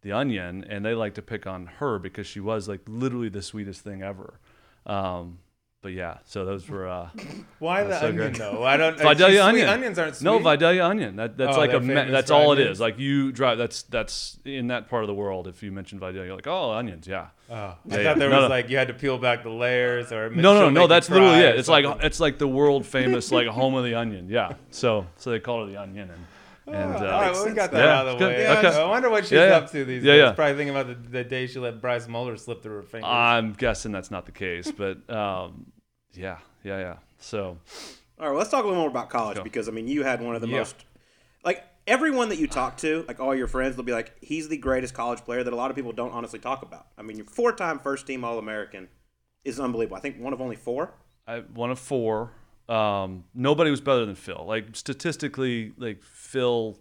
[0.08, 3.42] the Onion, and they like to pick on her because she was like literally the
[3.42, 4.40] sweetest thing ever.
[4.86, 5.38] Um,
[5.80, 6.88] but yeah, so those were.
[6.88, 7.08] Uh,
[7.60, 8.34] Why the That's so onion good.
[8.36, 8.64] though?
[8.64, 8.98] I don't.
[8.98, 9.68] Vidalia onion.
[9.68, 10.24] Onions aren't sweet.
[10.24, 11.16] No, Vidalia onion.
[11.16, 11.78] That, that's Oh, like a.
[11.78, 12.76] That's all it onions?
[12.76, 12.80] is.
[12.80, 13.58] Like you drive.
[13.58, 15.46] That's that's in that part of the world.
[15.46, 17.06] If you mention Vidalia, you're like, oh, onions.
[17.06, 17.28] Yeah.
[17.50, 18.48] Oh, I Yeah, thought there No, was no.
[18.48, 20.86] like you had to peel back the layers or No, no, no.
[20.88, 21.56] That's literally it.
[21.58, 24.28] It's like it's like the world famous like home of the onion.
[24.30, 24.54] Yeah.
[24.70, 26.24] So so they call it the onion and
[26.72, 28.36] and Oh, uh, all right, well, we got that Yeah, out of the good.
[28.36, 28.58] way.
[28.58, 28.80] Okay.
[28.80, 29.56] I wonder what she's Yeah, yeah.
[29.56, 30.20] up to these Yeah, days.
[30.20, 30.32] yeah.
[30.32, 33.08] Probably thinking about the, the day she let Bryce Molder slip through her fingers.
[33.10, 35.72] I'm guessing that's not the case, but um,
[36.12, 36.96] yeah, yeah, yeah.
[37.18, 37.56] So All
[38.26, 40.34] right, well, let's talk a little more about college because I mean, you had one
[40.34, 40.58] of the Yeah.
[40.58, 40.76] most
[41.44, 44.58] like everyone that you talk to, like all your friends, they'll be like, he's the
[44.58, 46.86] greatest college player that a lot of people don't honestly talk about.
[46.98, 48.88] I mean, your four-time first-team All-American
[49.44, 49.96] is unbelievable.
[49.96, 50.92] I think one of only four.
[51.26, 52.32] I one of four.
[52.68, 54.44] Um, nobody was better than Phil.
[54.46, 56.78] Like statistically, like Phil,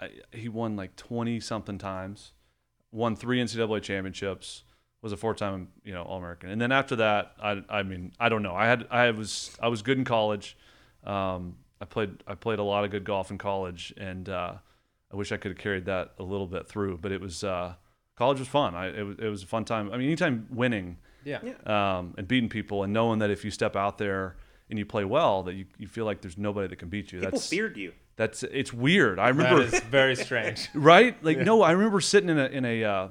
[0.00, 2.32] I, he won like twenty something times,
[2.92, 4.62] won three NCAA championships,
[5.02, 8.12] was a four time you know All American, and then after that, I I mean
[8.20, 8.54] I don't know.
[8.54, 10.56] I had I was I was good in college.
[11.04, 14.54] Um, I played I played a lot of good golf in college, and uh,
[15.12, 16.98] I wish I could have carried that a little bit through.
[16.98, 17.74] But it was uh,
[18.16, 18.76] college was fun.
[18.76, 19.90] I it was it was a fun time.
[19.92, 21.38] I mean, anytime winning yeah.
[21.98, 24.36] um, and beating people and knowing that if you step out there
[24.70, 27.18] and you play well, that you, you feel like there's nobody that can beat you.
[27.18, 27.92] People That's feared you.
[28.16, 29.18] that's it's weird.
[29.18, 30.68] I That remember is very strange.
[30.74, 33.08] right like no, I remember sitting in a in a uh,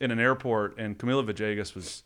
[0.00, 2.04] in an airport and Camilo Villegas was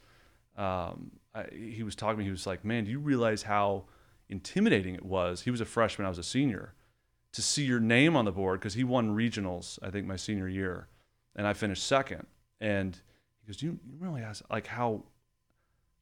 [0.57, 2.25] um, I, he was talking to me.
[2.25, 3.85] He was like, "Man, do you realize how
[4.29, 6.07] intimidating it was?" He was a freshman.
[6.07, 6.75] I was a senior.
[7.33, 10.47] To see your name on the board because he won regionals, I think my senior
[10.49, 10.89] year,
[11.35, 12.27] and I finished second.
[12.61, 13.01] And
[13.41, 15.05] he goes, "Do you, you realize like how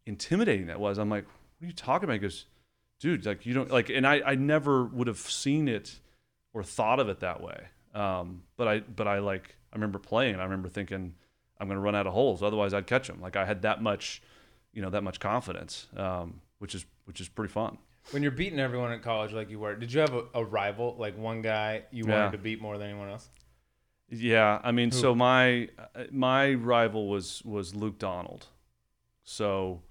[0.06, 2.46] intimidating that was?" I'm like, "What are you talking about?" He goes,
[3.00, 5.98] "Dude, like you don't like," and I I never would have seen it
[6.52, 7.66] or thought of it that way.
[7.94, 10.36] Um, but I but I like I remember playing.
[10.36, 11.14] I remember thinking
[11.58, 13.20] I'm going to run out of holes, otherwise I'd catch them.
[13.20, 14.22] Like I had that much,
[14.72, 17.78] you know, that much confidence, um, which is which is pretty fun.
[18.12, 20.96] When you're beating everyone at college like you were, did you have a, a rival,
[20.98, 22.24] like one guy you Yeah.
[22.24, 23.28] wanted to beat more than anyone else?
[24.08, 24.96] Yeah, I mean, Who?
[24.96, 28.46] so my uh, my rival was was Luke Donald.
[29.22, 29.82] So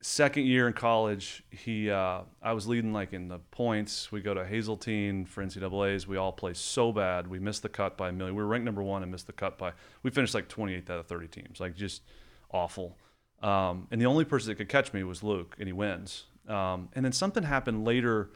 [0.00, 4.12] second year in college, he uh, I was leading like in the points.
[4.12, 6.06] We go to Hazeltine for NCAA's.
[6.06, 7.26] We all play so bad.
[7.26, 8.36] We missed the cut by a million.
[8.36, 9.72] We were ranked number one and missed the cut by.
[10.02, 11.60] We finished like 28th out of 30 teams.
[11.60, 12.02] Like just
[12.50, 12.96] awful.
[13.42, 16.24] Um, and the only person that could catch me was Luke, and he wins.
[16.48, 18.30] Um, and then something happened later,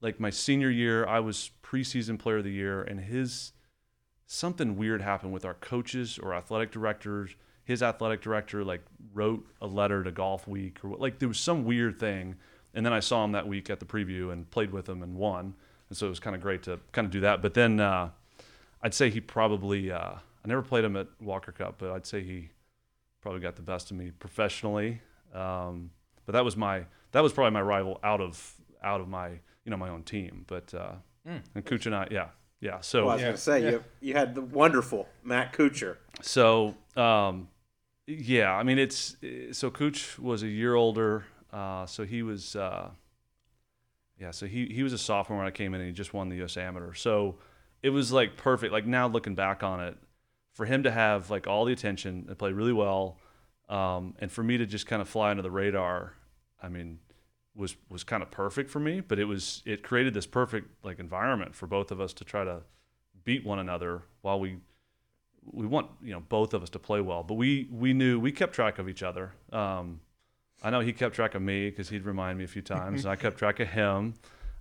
[0.00, 1.06] like my senior year.
[1.06, 3.52] I was preseason player of the year, and his
[4.26, 7.34] something weird happened with our coaches or athletic directors.
[7.72, 8.82] He his athletic director like
[9.14, 12.36] wrote a letter to Golf Week or what- like there was some weird thing.
[12.74, 15.14] And then I saw him that week at the preview and played with him and
[15.16, 15.54] won.
[15.88, 17.40] And so it was kind of great to kind of do that.
[17.42, 18.10] But then uh,
[18.82, 22.22] I'd say he probably uh, I never played him at Walker Cup, but I'd say
[22.22, 22.50] he
[23.22, 25.00] probably got the best of me professionally.
[25.34, 25.90] Um,
[26.26, 29.28] but that was my that was probably my rival out of out of my
[29.64, 30.44] you know my own team.
[30.46, 30.92] But uh,
[31.26, 32.28] and Cooch and I, yeah,
[32.60, 32.80] yeah.
[32.80, 33.70] So Well, I was Yeah, going to say yeah.
[33.70, 35.96] you you had the wonderful Matt Kuchar.
[36.22, 37.48] so um,
[38.20, 39.16] yeah, I mean it's
[39.52, 42.90] so Cooch was a year older, uh, so he was uh,
[44.18, 46.28] yeah, so he he was a sophomore when I came in and he just won
[46.28, 46.56] the U.S.
[46.56, 46.94] Amateur.
[46.94, 47.36] So
[47.82, 48.72] it was like perfect.
[48.72, 49.96] Like now looking back on it,
[50.52, 53.18] for him to have like all the attention and play really well,
[53.68, 56.14] um, and for me to just kind of fly under the radar,
[56.62, 57.00] I mean,
[57.54, 59.00] was was kind of perfect for me.
[59.00, 62.44] But it was it created this perfect like environment for both of us to try
[62.44, 62.62] to
[63.24, 64.58] beat one another while we
[65.50, 67.22] we want you know both of us to play well.
[67.22, 69.32] But we we knew we kept track of each other.
[69.52, 70.00] Um,
[70.62, 73.12] I know he kept track of me because he'd remind me a few times, and
[73.12, 74.14] I kept track of him,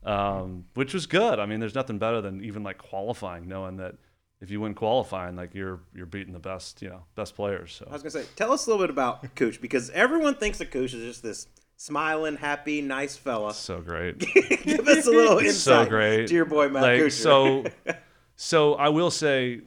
[0.03, 1.37] um, which was good.
[1.39, 3.95] I mean, there's nothing better than even like qualifying, knowing that
[4.39, 7.83] if you win qualifying, like you're you're beating the best, you know, best players.
[7.87, 10.57] I was going to say, tell us a little bit about Cooch because everyone thinks
[10.57, 13.53] that Cooch is just this smiling, happy, nice fella.
[13.53, 14.17] so great.
[14.63, 17.11] Give us a little insight so great to your boy Matt like Kuchar.
[17.11, 17.65] so
[18.35, 19.61] so i will say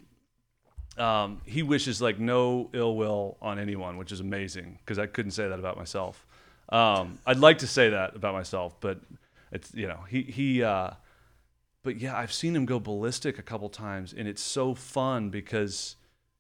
[0.98, 5.32] um, he wishes like no ill will on anyone which is amazing because i couldn't
[5.32, 6.26] say that about myself
[6.70, 9.00] um, i'd like to say that about myself but
[9.52, 10.90] it's you know he he uh,
[11.82, 15.96] but yeah i've seen him go ballistic a couple times and it's so fun because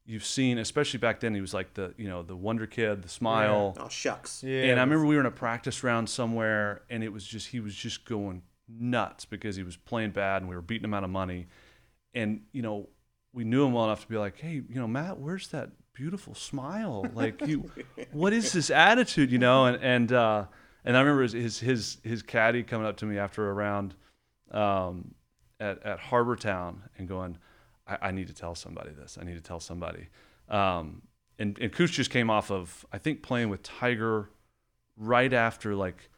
[0.06, 3.08] you've seen especially back then he was like the you know the wonder kid the
[3.08, 4.42] smile oh shucks.
[4.42, 7.48] Yeah, and I remember we were in a practice round somewhere, and it was just
[7.48, 10.94] he was just going nuts because he was playing bad, and we were beating him
[10.94, 11.46] out of money.
[12.14, 12.88] And you know,
[13.34, 16.34] we knew him well enough to be like, "Hey, you know, Matt, where's that beautiful
[16.34, 17.06] smile?
[17.14, 17.70] Like, you,
[18.12, 19.30] what is this attitude?
[19.30, 20.44] You know?" And and uh,
[20.84, 23.94] and I remember his his his, his caddy coming up to me after a round
[24.50, 25.14] um,
[25.58, 27.36] at at Harbor Town and going,
[27.86, 29.18] I, "I need to tell somebody this.
[29.20, 30.08] I need to tell somebody."
[30.48, 31.02] Um,
[31.38, 34.30] and and Cooch just came off of I think playing with Tiger
[34.96, 36.08] right after like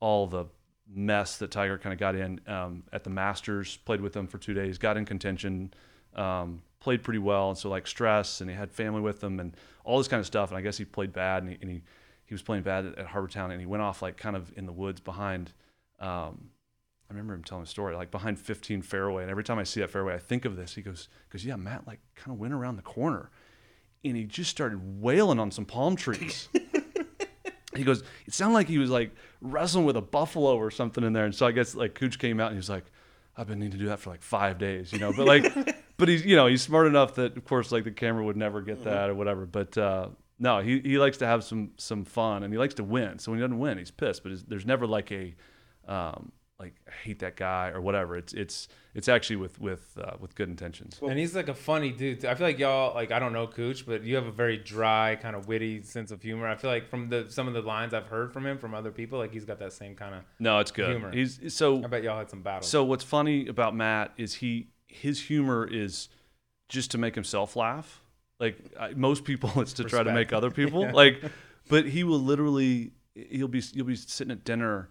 [0.00, 0.46] all the
[0.88, 3.76] mess that Tiger kind of got in um, at the Masters.
[3.78, 5.72] Played with them for two days, got in contention,
[6.16, 9.56] um, played pretty well, and so like stress, and he had family with him, and
[9.84, 10.50] all this kind of stuff.
[10.50, 11.82] And I guess he played bad, and he and he,
[12.24, 14.52] he was playing bad at, at Harbor Town, and he went off like kind of
[14.56, 15.52] in the woods behind.
[16.00, 16.50] Um,
[17.08, 19.80] I remember him telling a story like behind 15 fairway, and every time I see
[19.80, 20.74] that fairway, I think of this.
[20.74, 23.30] He goes, "Goes, yeah, Matt like kind of went around the corner."
[24.04, 26.48] and he just started wailing on some palm trees.
[27.76, 31.12] he goes, it sounded like he was like wrestling with a buffalo or something in
[31.12, 31.24] there.
[31.24, 32.84] And so I guess like Cooch came out and he was like,
[33.36, 35.12] I've been needing to do that for like five days, you know.
[35.12, 35.44] But like,
[35.96, 38.60] but he's you know he's smart enough that of course like the camera would never
[38.62, 39.46] get that or whatever.
[39.46, 42.84] But uh, no, he he likes to have some some fun and he likes to
[42.84, 43.18] win.
[43.18, 44.22] So when he doesn't win, he's pissed.
[44.22, 45.34] But there's never like a
[45.88, 48.16] um, like I hate that guy or whatever.
[48.16, 50.98] It's it's it's actually with with uh, with good intentions.
[51.02, 52.24] and he's like a funny dude.
[52.24, 55.16] I feel like y'all like I don't know Cooch, but you have a very dry,
[55.16, 56.46] kind of witty sense of humor.
[56.46, 58.90] I feel like from the some of the lines I've heard from him from other
[58.90, 60.22] people, like he's got that same kind of.
[60.38, 60.90] No, it's good.
[60.90, 61.12] Humor.
[61.12, 62.70] He's so I bet y'all had some battles.
[62.70, 64.68] So what's funny about Matt is he
[65.00, 66.08] his humor is
[66.68, 68.02] just to make himself laugh.
[68.38, 71.22] Like I, most people, it's to try to make other people like.
[71.68, 74.88] But he will literally he'll be you'll be sitting at dinner,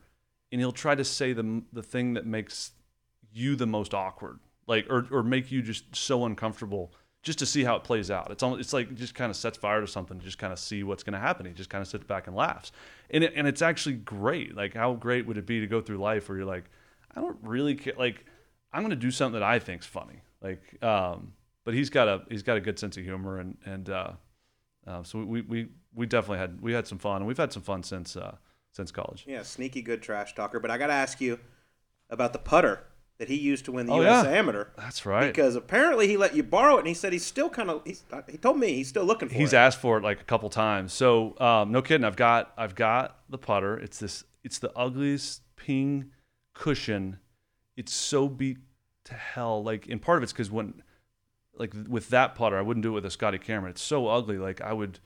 [0.52, 2.72] and he'll try to say the the thing that makes
[3.32, 6.94] you the most awkward, like or or make you just so uncomfortable.
[7.24, 9.58] Just to see how it plays out, it's almost, it's like just kind of sets
[9.58, 11.48] fire to something, to just kind of see what's going to happen.
[11.48, 12.72] He just kind of sits back and laughs,
[13.10, 14.56] and it, and it's actually great.
[14.56, 16.66] Like how great would it be to go through life where you're like,
[17.16, 17.94] I don't really care.
[17.98, 18.26] Like,
[18.76, 20.22] I'm gonna do something that I think's funny.
[20.42, 21.34] Like, um,
[21.64, 24.12] but he's got a he's got a good sense of humor, and and uh,
[24.86, 27.64] uh, so we, we we definitely had we had some fun, and we've had some
[27.64, 28.36] fun since uh,
[28.74, 29.24] since college.
[29.28, 30.60] Yeah, sneaky good trash talker.
[30.60, 31.40] But I got to ask you
[32.10, 32.84] about the putter
[33.18, 34.26] that he used to win the Oh, U.S.
[34.26, 34.32] yeah.
[34.32, 34.68] Amateur.
[34.78, 35.28] That's right.
[35.28, 37.82] Because apparently he let you borrow it, and he said he's still kind of.
[37.86, 39.46] He's, he told me he's still looking for He's it.
[39.46, 40.92] He's asked for it like a couple times.
[40.92, 42.04] So um, no kidding.
[42.06, 43.78] I've got I've got the putter.
[43.78, 44.26] It's this.
[44.44, 46.12] It's the ugliest Ping
[46.54, 47.18] Cushin.
[47.78, 48.58] It's so beat
[49.06, 49.64] to hell.
[49.64, 50.82] Like, and part of it's because when,
[51.58, 53.72] like with that putter, I wouldn't do it with a Scotty Cameron.
[53.72, 54.38] It's so ugly.
[54.38, 55.00] Like I would,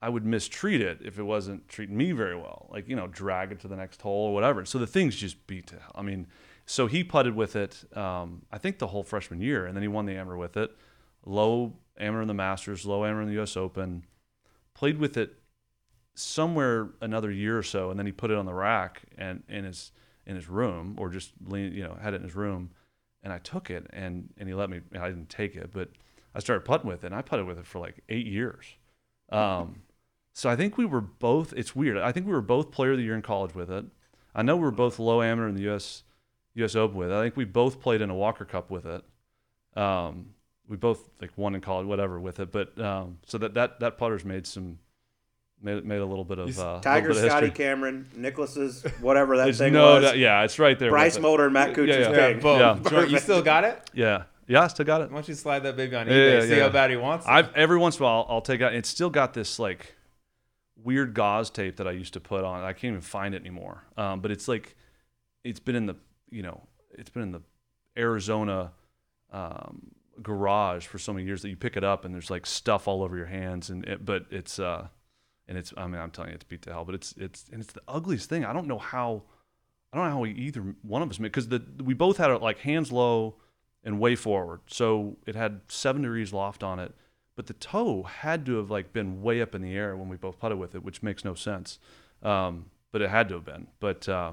[0.00, 2.68] I would mistreat it if it wasn't treating me very well.
[2.70, 4.64] Like you know, drag it to the next hole or whatever.
[4.64, 5.92] So the thing's just beat to hell.
[5.94, 6.26] I mean,
[6.66, 7.84] so he putted with it.
[7.96, 10.70] Um, I think the whole freshman year, and then he won the amateur with it.
[11.26, 13.56] Low amateur in the Masters, low amateur in the U.S.
[13.56, 14.04] Open.
[14.74, 15.34] Played with it
[16.14, 19.64] somewhere another year or so, and then he put it on the rack and in
[19.64, 19.92] his
[20.26, 22.70] in his room, or just lean, you know, had it in his room.
[23.22, 24.80] And I took it, and and he let me.
[24.98, 25.90] I didn't take it, but
[26.34, 28.64] I started putting with it, and I putted with it for like eight years.
[29.30, 29.82] Um,
[30.32, 31.52] so I think we were both.
[31.54, 31.98] It's weird.
[31.98, 33.84] I think we were both Player of the Year in college with it.
[34.34, 36.02] I know we were both low amateur in the U.S.
[36.54, 36.74] U.S.
[36.74, 37.10] Open with.
[37.10, 37.14] it.
[37.14, 39.04] I think we both played in a Walker Cup with it.
[39.76, 40.30] Um,
[40.68, 42.52] we both like won in college, whatever, with it.
[42.52, 44.78] But um, so that that that putter's made some
[45.62, 47.64] made made a little bit of You uh, Tiger, bit of Scotty history.
[47.64, 50.04] Cameron, Nicklaus's, whatever that There's thing no, was.
[50.04, 50.90] doubt- yeah, it's right there.
[50.90, 51.22] Bryce with it.
[51.22, 52.32] Molder and Matt Kuchar's yeah.
[52.32, 52.40] ping.
[52.40, 52.58] boom.
[52.60, 52.78] Yeah.
[53.04, 53.78] Do you still got it?
[53.94, 55.10] Yeah, yeah, I still got it.
[55.10, 56.32] Why don't you slide that baby on Yeah, eBay?
[56.34, 56.62] yeah, see yeah.
[56.62, 57.30] how bad he wants it.
[57.30, 58.74] I've every once in a while I'll take out.
[58.74, 59.94] It's still got this like
[60.82, 62.62] weird gauze tape that I used to put on.
[62.64, 63.84] I can't even find it anymore.
[63.96, 64.76] Um, but it's like
[65.44, 65.96] it's been in the
[66.30, 67.42] you know it's been in the
[67.98, 68.72] Arizona
[69.32, 69.90] um,
[70.22, 73.02] garage for so many years that you pick it up and there's like stuff all
[73.02, 74.88] over your hands and it, but it's uh
[75.50, 76.86] and it's I mean I'm telling you it's beat to hell.
[76.86, 78.46] But it's it's and it's the ugliest thing.
[78.46, 79.24] I don't know how
[79.92, 82.30] I don't know how we either one of us made because the we both had
[82.30, 83.34] it like hands low
[83.84, 84.60] and way forward.
[84.68, 86.94] So it had seven degrees loft on it,
[87.36, 90.16] but the toe had to have like been way up in the air when we
[90.16, 91.78] both putted with it, which makes no sense.
[92.22, 93.66] Um, but it had to have been.
[93.80, 94.32] But uh,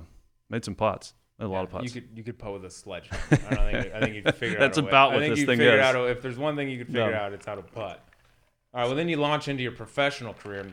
[0.49, 1.85] made some putts, a lot of putts.
[1.85, 3.21] You could you could putt with a sledgehammer.
[3.31, 4.83] I don't think I think you could figure That's out.
[4.83, 4.89] way.
[4.89, 5.81] about I what think this thing figure is.
[5.81, 7.17] out a- if there's one thing you could figure No.
[7.17, 8.03] out, it's how to putt.
[8.73, 8.87] All right.
[8.87, 10.65] Well, then you launch into your professional career.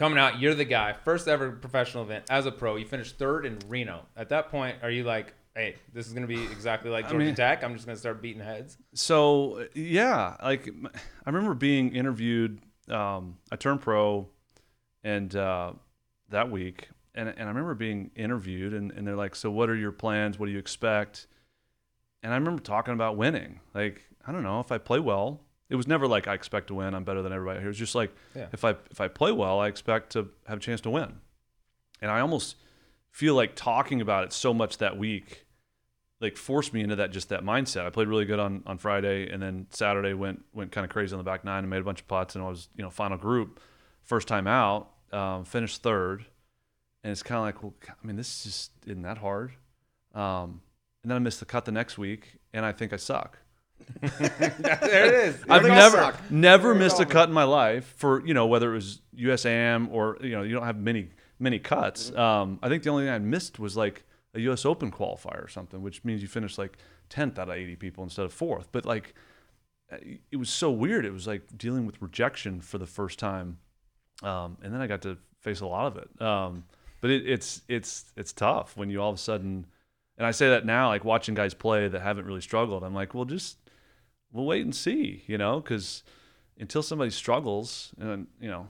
[0.00, 0.94] Coming out, you're the guy.
[0.94, 2.76] First ever professional event as a pro.
[2.76, 4.06] You finished third in Reno.
[4.16, 7.26] At that point, are you like, hey, this is gonna be exactly like I Georgia
[7.26, 7.62] mean- Tech?
[7.62, 8.78] I'm just gonna start beating heads.
[8.94, 10.70] So yeah, like
[11.26, 12.62] I remember being interviewed.
[12.88, 14.26] Um, I turned pro,
[15.04, 15.74] and uh,
[16.30, 19.76] that week, and and I remember being interviewed, and, and they're like, "So what are
[19.76, 20.38] your plans?
[20.38, 21.26] What do you expect?"
[22.22, 23.60] And I remember talking about winning.
[23.74, 25.42] Like I don't know if I play well.
[25.70, 26.94] It was never like I expect to win.
[26.94, 27.68] I'm better than everybody here.
[27.68, 28.48] It was just like Yeah.
[28.52, 31.20] if I if I play well, I expect to have a chance to win.
[32.02, 32.56] And I almost
[33.10, 35.46] feel like talking about it so much that week
[36.20, 37.86] like forced me into that just that mindset.
[37.86, 41.14] I played really good on on Friday, and then Saturday went went kind of crazy
[41.14, 42.90] on the back nine and made a bunch of putts, and I was you know
[42.90, 43.58] final group,
[44.02, 46.26] first time out, um, finished third,
[47.02, 49.52] and it's kind of like well, I mean this just isn't that hard,
[50.14, 50.60] um,
[51.02, 53.38] and then I missed the cut the next week, and I think I suck.
[54.00, 55.44] there it is.
[55.48, 56.30] I've never suck.
[56.30, 60.16] never missed a cut in my life for you know whether it was USAM or
[60.20, 62.14] you know you don't have many many cuts.
[62.14, 64.64] Um, I think the only thing I missed was like a U.S.
[64.64, 68.24] Open qualifier or something, which means you finish like tenth out of eighty people instead
[68.24, 68.68] of fourth.
[68.72, 69.14] But like
[70.30, 71.04] it was so weird.
[71.04, 73.58] It was like dealing with rejection for the first time,
[74.22, 76.22] um, and then I got to face a lot of it.
[76.22, 76.64] Um,
[77.00, 79.66] but it, it's it's it's tough when you all of a sudden,
[80.16, 82.84] and I say that now, like watching guys play that haven't really struggled.
[82.84, 83.58] I'm like, well, just
[84.32, 86.02] we'll wait and see, you know, because
[86.58, 88.68] until somebody struggles and you know,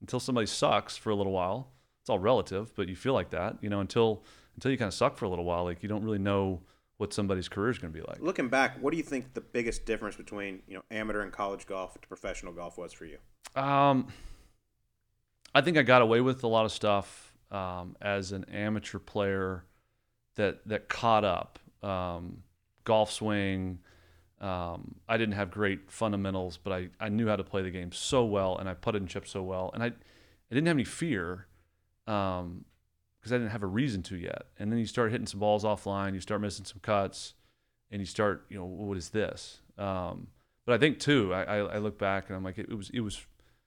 [0.00, 1.68] until somebody sucks for a little while,
[2.00, 4.22] it's all relative, but you feel like that, you know, until
[4.56, 6.60] until you kind of suck for a little while, like you don't really know
[6.98, 8.20] what somebody's career is going to be like.
[8.20, 11.66] Looking back, what do you think the biggest difference between you know amateur and college
[11.66, 13.18] golf to professional golf was for you?
[13.56, 14.08] Um,
[15.54, 19.64] I think I got away with a lot of stuff um, as an amateur player
[20.36, 21.58] that that caught up.
[21.82, 22.42] Um,
[22.84, 23.78] golf swing.
[24.44, 27.92] Um, I didn't have great fundamentals, but I, I knew how to play the game
[27.92, 30.84] so well, and I putted and chipped so well, and I I didn't have any
[30.84, 31.46] fear
[32.06, 32.66] um,
[33.18, 34.42] because I didn't have a reason to yet.
[34.58, 37.32] And then you start hitting some balls offline, you start missing some cuts,
[37.90, 39.62] and you start you know what is this?
[39.78, 40.26] Um,
[40.66, 42.90] but I think too, I, I, I look back and I'm like it, it was
[42.90, 43.24] it was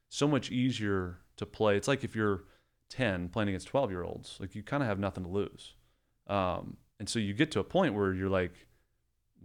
[0.09, 1.75] so much easier to play.
[1.75, 2.43] It's like if you're
[2.91, 5.73] 10 playing against 12 year olds, like you kind of have nothing to lose.
[6.27, 8.53] Um, and so you get to a point where you're like,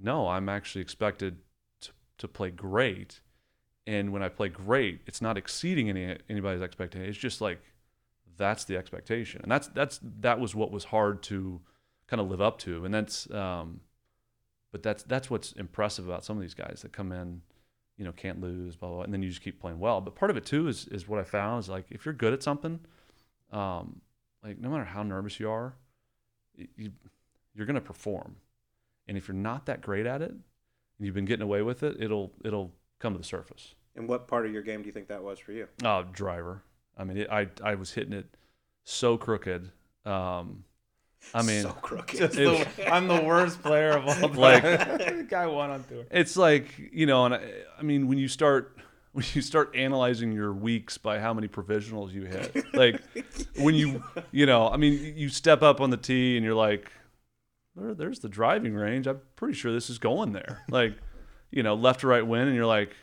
[0.03, 1.39] no, I'm actually expected
[1.81, 3.21] to, to play great.
[3.87, 7.09] And when I play great, it's not exceeding any anybody's expectation.
[7.09, 7.61] It's just like
[8.37, 11.61] that's the expectation, and that's that's that was what was hard to
[12.07, 13.81] kind of live up to, and that's um,
[14.71, 17.43] but that's that's what's impressive about some of these guys that come in,
[17.97, 20.01] you know, can't lose, blah blah, blah and then you just keep playing well.
[20.01, 22.33] But part of it too is is what I found is like if you're good
[22.33, 22.81] at something,
[23.53, 24.01] um,
[24.43, 25.75] like no matter how nervous you are,
[26.57, 26.91] you
[27.55, 28.37] you're gonna perform,
[29.13, 30.41] and if you're not that great at it, and
[30.99, 33.75] you've been getting away with it, it'll it'll come to the surface.
[33.95, 35.69] And what part of your game do you think that was for you?
[35.85, 36.63] Oh, driver.
[36.97, 38.27] I mean, it, I I was hitting it
[38.85, 39.71] so crooked.
[40.07, 40.65] Um,
[41.35, 42.21] I mean, so crooked.
[42.21, 44.33] It- the, I'm the worst player of all time.
[44.35, 46.05] Like- the guy won on tour.
[46.11, 48.79] it's like you know, and I, I mean, when you start
[49.13, 53.03] when you start analyzing your weeks by how many provisionals you hit, like
[53.59, 56.91] when you you know, I mean, you step up on the tee and you're like,
[57.77, 59.07] there, there's the driving range.
[59.07, 60.65] I'm pretty sure this is going there.
[60.71, 60.97] Like,
[61.51, 62.95] you know, left to right win, and you're like,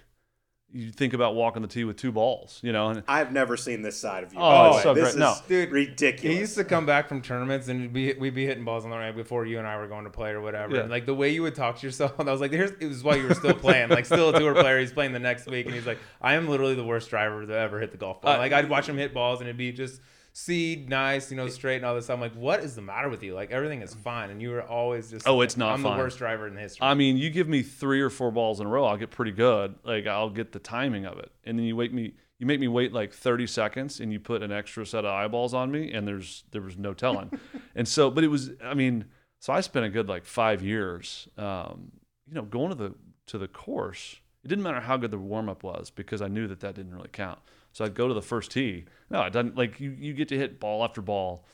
[0.71, 2.89] you think about walking the tee with two balls, you know.
[2.89, 4.39] And I've never seen this side of you.
[4.39, 4.83] Oh, it's way.
[4.83, 5.09] so this great.
[5.13, 5.35] is No.
[5.47, 6.35] Dude, ridiculous.
[6.35, 8.97] He used to come back from tournaments and be we'd be hitting balls on the
[8.97, 10.75] right before you and I were going to play or whatever.
[10.75, 10.81] Yeah.
[10.81, 13.03] And like the way you would talk to yourself, I was like, "Here's it was
[13.03, 14.79] while you were still playing, like still a tour player.
[14.79, 17.53] He's playing the next week, and he's like, I am literally the worst driver to
[17.53, 18.35] ever hit the golf ball.
[18.35, 20.01] Uh, like I'd watch him hit balls, and it'd be just
[20.39, 22.09] seed, nice, you know, straight and all this.
[22.09, 23.33] I'm like, what is the matter with you?
[23.33, 25.27] Like everything is fine, and you were always just.
[25.27, 25.97] Oh, like, it's not I'm fine.
[25.97, 26.85] the worst driver in history.
[26.85, 29.31] I mean, you give me three or four balls in a row, I'll get pretty
[29.31, 29.75] good.
[29.83, 32.67] Like I'll get the timing of it, and then you wait me, you make me
[32.67, 36.07] wait like thirty seconds, and you put an extra set of eyeballs on me, and
[36.07, 37.31] there's there was no telling.
[37.75, 39.05] and so, but it was, I mean,
[39.39, 41.91] so I spent a good like five years, um,
[42.27, 42.95] you know, going to the
[43.27, 44.19] to the course.
[44.49, 46.93] It didn't matter how good the warm up was because I knew that that didn't
[46.93, 47.39] really count.
[47.71, 48.85] So I'd go to the first tee.
[49.09, 49.55] No, it doesn't.
[49.55, 51.45] Like you, you get to hit ball after ball,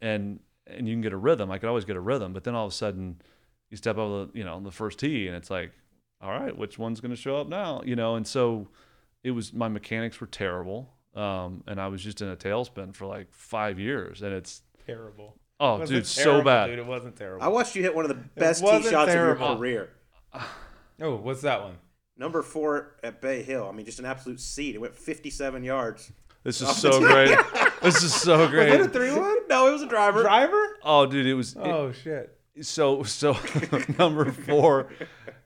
[0.00, 1.50] and and you can get a rhythm.
[1.50, 3.20] I could always get a rhythm, but then all of a sudden
[3.72, 5.72] you step over the you know the first tee and it's like
[6.20, 8.68] all right which one's going to show up now you know and so
[9.24, 13.06] it was my mechanics were terrible um, and i was just in a tailspin for
[13.06, 15.36] like five years and it's terrible.
[15.58, 17.42] oh It wasn't dude so bad Dude, it wasn't terrible.
[17.42, 19.42] I watched you hit one of the best tee shots terrible.
[19.44, 19.90] of your career.
[21.00, 21.76] oh, what's that one?
[22.16, 23.66] Number four at Bay Hill.
[23.68, 24.74] I mean, just an absolute seed.
[24.74, 26.12] It went 57 yards.
[26.44, 27.38] this is so great
[27.82, 28.70] this is so great.
[28.70, 29.48] Was it a three one?
[29.48, 30.22] No, it was a driver.
[30.22, 30.76] Driver?
[30.82, 32.36] oh dude it was it- Oh shit.
[32.60, 33.36] so so
[33.98, 34.88] number four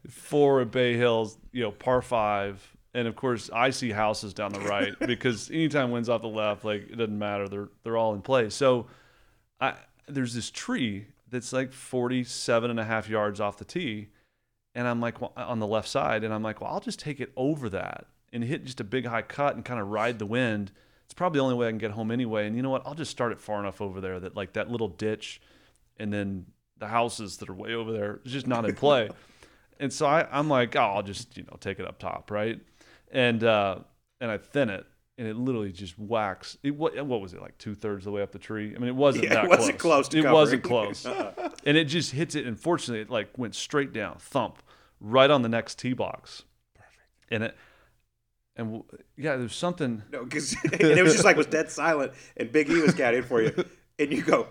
[0.09, 4.53] four at bay hills you know par five and of course i see houses down
[4.53, 8.15] the right because anytime wind's off the left like it doesn't matter they're they're all
[8.15, 8.87] in play so
[9.61, 9.75] i
[10.09, 14.09] there's this tree that's like 47 and a half yards off the tee
[14.77, 17.19] and i'm like well, on the left side and i'm like well i'll just take
[17.19, 20.27] it over that and hit just a big high cut and kind of ride the
[20.27, 20.71] wind
[21.05, 22.95] it's probably the only way i can get home anyway and you know what i'll
[22.95, 25.41] just start it far enough over there that like that little ditch
[25.99, 26.47] and then
[26.79, 29.09] the houses that are way over there is just not in play.
[29.81, 32.61] and so I, I'm like, oh, I'll just you know take it up top, right?
[33.11, 33.79] And uh,
[34.21, 34.87] and I thin it,
[35.19, 36.59] and it literally just whacks.
[36.63, 38.75] It what what was it like two thirds of the way up the tree?
[38.75, 41.51] I mean, it wasn't Yeah, that it wasn't close to it wasn't close, uh-huh.
[41.65, 42.47] and it just hits it.
[42.47, 44.63] And fortunately, it like went straight down, thump,
[45.01, 46.45] right on the next tee box.
[46.75, 47.01] Perfect.
[47.31, 47.57] And it.
[48.59, 48.85] And w-
[49.19, 50.03] yeah, there's something.
[50.11, 53.43] No, because it was just like was dead silent, and Big E was caddying for
[53.43, 53.53] you,
[53.99, 54.49] and you go,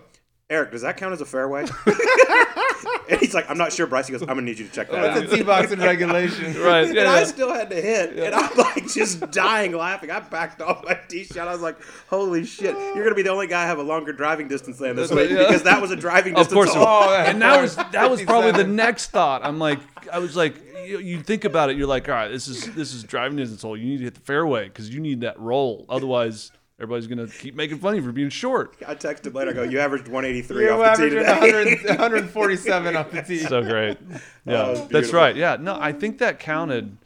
[0.48, 1.62] Eric, does that count as a fairway?
[3.10, 4.06] and he's like, I'm not sure, Bryce.
[4.06, 5.14] He goes, I'm gonna need you to check that out.
[5.20, 6.54] That's a T box in regulation.
[6.62, 6.86] Right.
[6.86, 7.10] And Yeah.
[7.10, 10.10] I still had to hit, and I'm like just dying laughing.
[10.10, 11.48] I backed off my tee shot.
[11.48, 11.76] I was like,
[12.08, 12.76] "Holy shit!
[12.76, 15.30] You're gonna be the only guy I have a longer driving distance than this week
[15.30, 15.38] Yeah.
[15.38, 16.86] because that was a driving Of distance." course, it hole.
[16.86, 19.44] Oh, yeah, and that was that was probably the next thought.
[19.44, 19.80] I'm like,
[20.12, 20.54] I was like,
[20.86, 23.62] you, you think about it, you're like, all right, this is this is driving distance
[23.62, 23.76] hole.
[23.76, 25.86] You need to hit the fairway because you need that roll.
[25.88, 28.76] Otherwise, everybody's gonna keep making fun of you for being short.
[28.86, 29.50] I texted him later.
[29.50, 33.22] I go, "You averaged 183 You're off the tee averaging today." 100, 147 off the
[33.22, 33.38] tee.
[33.38, 33.98] So great.
[34.12, 35.34] Oh, Yeah, it's that's right.
[35.36, 36.96] Yeah, no, I think that counted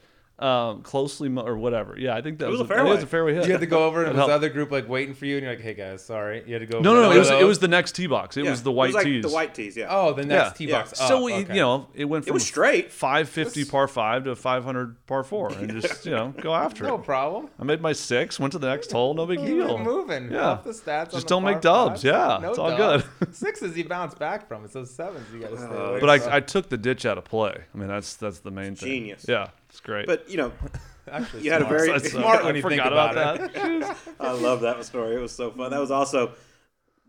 [0.40, 1.96] um, closely mo- or whatever.
[1.98, 3.03] Yeah, I think that It was was, a I think it was fairway.
[3.03, 3.46] a fairway hit.
[3.46, 5.44] you had to go over and It this other group like waiting for you, and
[5.44, 6.81] you're like, "Hey guys, sorry." You had to go.
[6.81, 7.09] No, over no, no.
[7.09, 8.37] one It of was it was the next tee box.
[8.37, 8.50] It Yeah.
[8.50, 9.22] was the white it was like tees.
[9.22, 9.87] The white tees, yeah.
[9.90, 10.66] Oh, the next Yeah.
[10.66, 10.94] tee box.
[10.98, 11.05] Yeah.
[11.05, 11.55] Oh, so we, okay.
[11.55, 12.90] you know, it went from was straight.
[12.90, 16.98] 550 par five to 500 par four, and just you know go after no it.
[16.98, 17.48] No problem.
[17.59, 19.76] I made my six, went to the next hole, no big deal.
[19.76, 20.31] it moving.
[20.33, 20.48] Yeah.
[20.53, 21.11] Off the stats.
[21.12, 22.03] Just the don't make dubs.
[22.03, 22.05] fives.
[22.05, 23.05] Yeah, no it's all dubs.
[23.20, 23.35] good.
[23.35, 24.64] Sixes you bounce back from.
[24.64, 26.00] It's those sevens you got to stay away.
[26.00, 26.37] But I.
[26.37, 27.55] I took the ditch out of play.
[27.74, 28.88] I mean, that's that's the main thing.
[28.88, 29.26] Genius.
[29.29, 30.06] Yeah, it's great.
[30.06, 30.52] But you know,
[31.11, 31.78] Actually, you had a smart.
[31.78, 33.80] very That's- smart when I you forgot think about, about it.
[33.80, 33.96] that.
[34.20, 35.16] I love that story.
[35.16, 35.70] It was so fun.
[35.70, 36.33] That was also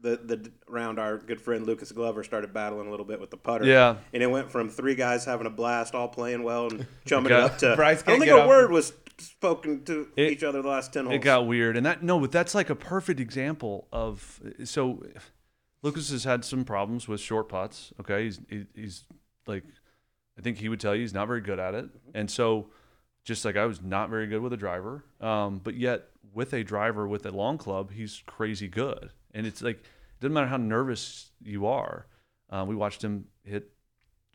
[0.01, 3.37] the the round our good friend Lucas Glover started battling a little bit with the
[3.37, 3.65] putter.
[3.65, 3.97] Yeah.
[4.13, 7.39] and it went from three guys having a blast, all playing well and chumming got-
[7.39, 8.47] it up to Bryce I don't can't think get a up.
[8.49, 11.15] word was spoken to It- each other the last ten holes.
[11.17, 15.03] it got weird, and that no, but that's like a perfect example of so.
[15.83, 17.91] Lucas has had some problems with short putts.
[17.99, 19.03] Okay, he's he, he's
[19.47, 19.63] like,
[20.37, 22.69] I think he would tell you he's not very good at it, and so
[23.23, 26.63] just like I was not very good with a driver, um, but yet with a
[26.63, 30.57] driver with a long club, he's crazy good, and it's like it doesn't matter how
[30.57, 32.07] nervous you are.
[32.49, 33.71] Uh, we watched him hit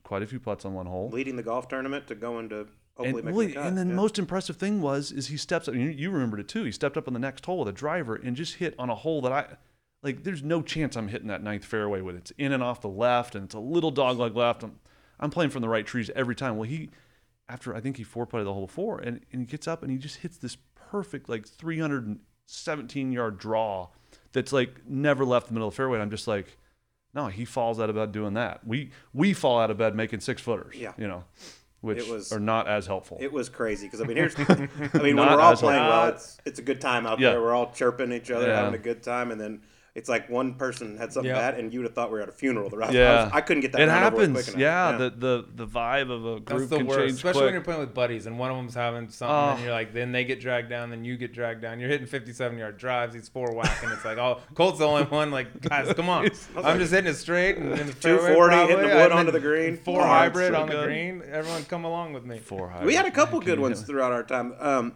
[0.03, 1.11] quite a few putts on one hole.
[1.11, 3.95] leading the golf tournament to go into hopefully And, make well, the and then yeah.
[3.95, 5.75] most impressive thing was is he steps up.
[5.75, 6.65] You, you remembered it too.
[6.65, 8.95] He stepped up on the next hole with a driver and just hit on a
[8.95, 9.57] hole that I
[10.03, 10.23] like.
[10.23, 12.19] There's no chance I'm hitting that ninth fairway with it.
[12.19, 14.63] It's in and off the left, and it's a little dogleg left.
[14.63, 14.79] I'm,
[15.21, 16.57] I'm playing from the right trees every time.
[16.57, 16.91] Well, he
[17.49, 19.91] after I think he four putted the hole four, and, and he gets up and
[19.91, 20.57] he just hits this
[20.91, 23.89] perfect like 317 yard draw
[24.33, 25.97] that's like never left the middle of the fairway.
[25.97, 26.59] And I'm just like,
[27.15, 28.67] no, he falls out of bed doing that.
[28.67, 30.75] We we fall out of bed making six footers.
[30.77, 30.93] Yeah.
[30.99, 31.25] you know,
[31.81, 33.19] which It was- are not as helpful.
[33.21, 34.69] It was crazy because I mean, here's I
[35.03, 37.31] mean, when we're all playing well, it's it's a good time out Yeah.
[37.31, 37.41] there.
[37.41, 38.57] We're all chirping each other, Yeah.
[38.57, 39.63] having a good time, and then
[39.97, 41.39] It's like one person had something Yeah.
[41.51, 42.69] bad, and you would have thought we were at a funeral.
[42.69, 43.25] The rest, I, Yeah.
[43.25, 43.81] was- I couldn't get that.
[43.81, 44.45] it round over with happens.
[44.45, 44.61] quick enough.
[44.61, 47.45] Yeah, The, the the vibe of a That's group the can worst, change especially quick.
[47.47, 49.63] when you're playing with buddies and one of them's having something, and Oh.
[49.65, 51.81] you're like, then they get dragged down, then you get dragged down.
[51.81, 53.89] You're hitting 57 yard drives, he's four whacking.
[53.89, 55.31] It's like, oh, Colt's the only one.
[55.31, 56.29] Like, guys, come on.
[56.63, 59.41] I'm just hitting it straight and in the fairway, 240, hitting the wood onto the
[59.41, 59.79] green.
[59.79, 60.85] Four Oh, hybrid so on the good.
[60.89, 61.23] green.
[61.33, 62.39] Everyone, come along with me.
[62.39, 62.87] Four hybrid.
[62.87, 64.55] we had a couple good ones throughout our time.
[64.61, 64.93] Um,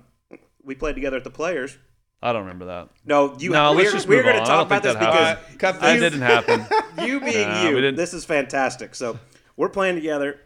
[0.62, 1.78] we played together at the Players.
[2.22, 2.88] I don't remember that.
[3.04, 3.50] No, you.
[3.50, 5.82] No, we're, let's just we're going to talk about this that because happened.
[5.82, 6.66] Uh, That You- didn't happen.
[7.06, 8.94] you being Nah, you, this is fantastic.
[8.94, 9.18] So
[9.56, 10.38] we're playing together.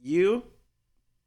[0.00, 0.42] You,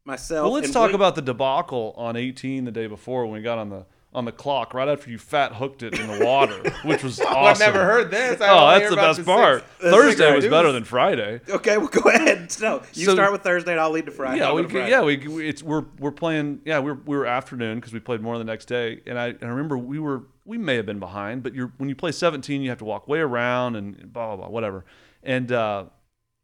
[0.03, 0.43] myself.
[0.45, 3.41] Well, let's and talk William- about the debacle on 18 the day before when we
[3.41, 3.85] got on the
[4.15, 7.25] on the clock right after you fat hooked it in the water, which was Oh,
[7.27, 7.45] awesome.
[7.45, 8.39] I've never heard this.
[8.41, 9.63] I Oh, that's the about best part.
[9.79, 11.41] six- Thursday the was better than Friday.
[11.49, 12.51] Okay, well, go ahead.
[12.51, 14.39] So you So- start with Thursday, and I'll lead to Friday.
[14.39, 14.91] Yeah, we, go to Friday.
[14.91, 16.61] yeah, we, we it's we're we're playing.
[16.65, 19.27] Yeah, we were we were afternoon because we played more the next day, and I,
[19.27, 22.11] and I remember we were we may have been behind, but you're when you play
[22.11, 24.85] 17, you have to walk way around and blah blah blah whatever,
[25.23, 25.85] and uh,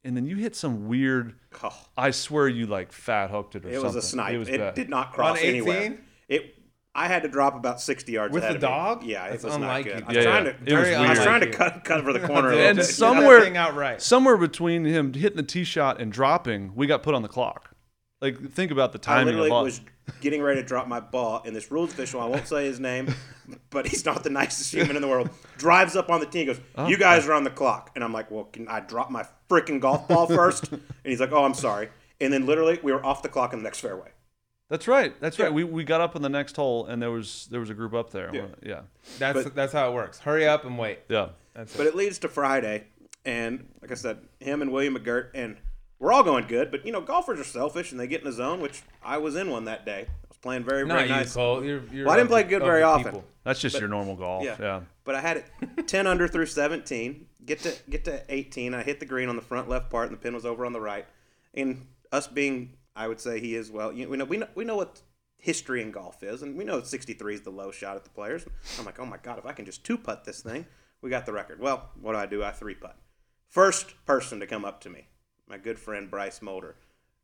[0.04, 1.36] and then you hit some weird.
[1.64, 3.82] Oh, I swear you like fat hooked it or it something.
[3.92, 4.32] It was a snipe.
[4.32, 4.74] It It, was bad.
[4.76, 5.98] did not cross On anywhere.
[6.28, 6.56] It.
[7.00, 8.78] I had to drop about sixty yards With ahead the of me.
[8.78, 9.04] dog?
[9.04, 10.00] Yeah, it That's was not unlike good.
[10.00, 10.04] you.
[10.06, 10.52] I was Yeah, trying yeah.
[10.52, 10.58] to.
[10.58, 11.24] It was Very I was weird.
[11.28, 12.50] trying to cut cover the corner.
[12.50, 12.86] a And little bit.
[12.86, 14.02] some- Get that somewhere- thing outright.
[14.02, 17.70] somewhere between him hitting the tee shot and dropping, we got put on the clock.
[18.22, 19.64] Like think about the I timing literally of all.
[19.64, 19.80] was
[20.22, 23.14] getting ready to drop my ball, and this rules official, I won't say his name,
[23.70, 26.48] but he's not the nicest human in the world, drives up on the tee and
[26.48, 26.88] goes, Oh.
[26.88, 27.92] You guys are on the clock.
[27.96, 30.70] And I'm like, Well, can I drop my freaking golf ball first?
[30.72, 31.90] and he's like, Oh, I'm sorry.
[32.20, 34.10] And then literally, we were off the clock in the next fairway.
[34.70, 35.20] That's right.
[35.20, 35.46] That's Yeah.
[35.46, 35.54] right.
[35.54, 37.94] We, we got up on the next hole and there was there was a group
[37.94, 38.30] up there.
[38.34, 38.46] Yeah.
[38.64, 38.82] Yeah.
[39.18, 40.20] That's But- that's how it works.
[40.20, 41.00] Hurry up and wait.
[41.10, 41.30] Yeah.
[41.54, 41.90] That's But it.
[41.90, 42.86] it leads to Friday,
[43.26, 45.58] and like I said, him and William McGirt, and
[45.98, 46.72] we're all going good.
[46.72, 49.36] But you know, golfers are selfish, and they get in a zone, which I was
[49.36, 50.06] in one that day.
[50.08, 51.34] I was playing very, Not very you, nice.
[51.34, 51.66] Colt.
[51.66, 53.04] You're, you're Well, I didn't play good very the often.
[53.06, 53.24] people.
[53.44, 54.46] That's just But- your normal golf.
[54.46, 54.56] Yeah.
[54.60, 54.82] Yeah.
[55.04, 57.26] But I had it 10 under through 17.
[57.46, 58.74] Get to get to 18.
[58.76, 60.72] I hit the green on the front left part, and the pin was over on
[60.72, 61.06] the right.
[61.56, 63.94] And us being, I would say he is well.
[63.94, 65.02] You know, we know we know we know what
[65.38, 68.46] history in golf is, and we know 63 is the low shot at the players.
[68.78, 70.66] I'm like, oh my god, if I can just two putt this thing,
[71.02, 71.62] we got the record.
[71.62, 72.44] Well, what do I do?
[72.44, 72.98] I three putt.
[73.48, 75.08] First person to come up to me,
[75.48, 76.76] my good friend Bryce Molder,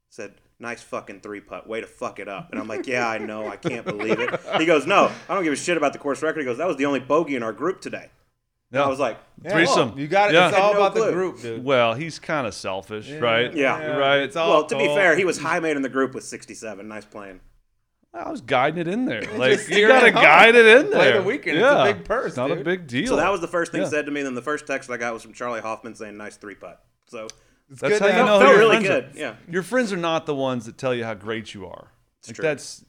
[0.10, 1.68] said, "Nice fucking three putt.
[1.68, 3.50] Way to fuck it up." And I'm like, "Yeah, I know.
[3.50, 6.24] I can't believe it." He goes, "No, I don't give a shit about the course
[6.24, 8.12] record." He goes, "That was the only bogey in our group today."
[8.72, 9.98] And I was like, Yeah, Threesome.
[9.98, 10.34] You got it.
[10.34, 10.50] Yeah.
[10.50, 11.64] It's all no about the group, dude.
[11.64, 13.54] Well, he's kind of selfish, right?
[13.56, 13.86] Yeah.
[13.86, 14.18] Right.
[14.24, 16.88] It's all "Well, to be fair, he was high made in the group with 67.
[16.88, 17.40] Nice playing."
[18.14, 19.22] I was guiding it in there.
[19.38, 21.18] Like you got to guide it in Play there.
[21.22, 21.58] the weekend.
[21.58, 21.86] It's Yeah.
[21.86, 23.08] a big purse, It's not a big deal.
[23.08, 23.90] So that was the first thing Yeah.
[23.90, 24.24] said to me.
[24.24, 27.28] Then the first text I got was from Charley Hoffman saying, "Nice three putt." So
[27.70, 29.20] It's That's good how you know felt who your really friends are.
[29.20, 29.36] Yeah.
[29.50, 31.92] Your friends are not the ones that tell you how great you are.
[32.28, 32.44] Like true.
[32.44, 32.86] that's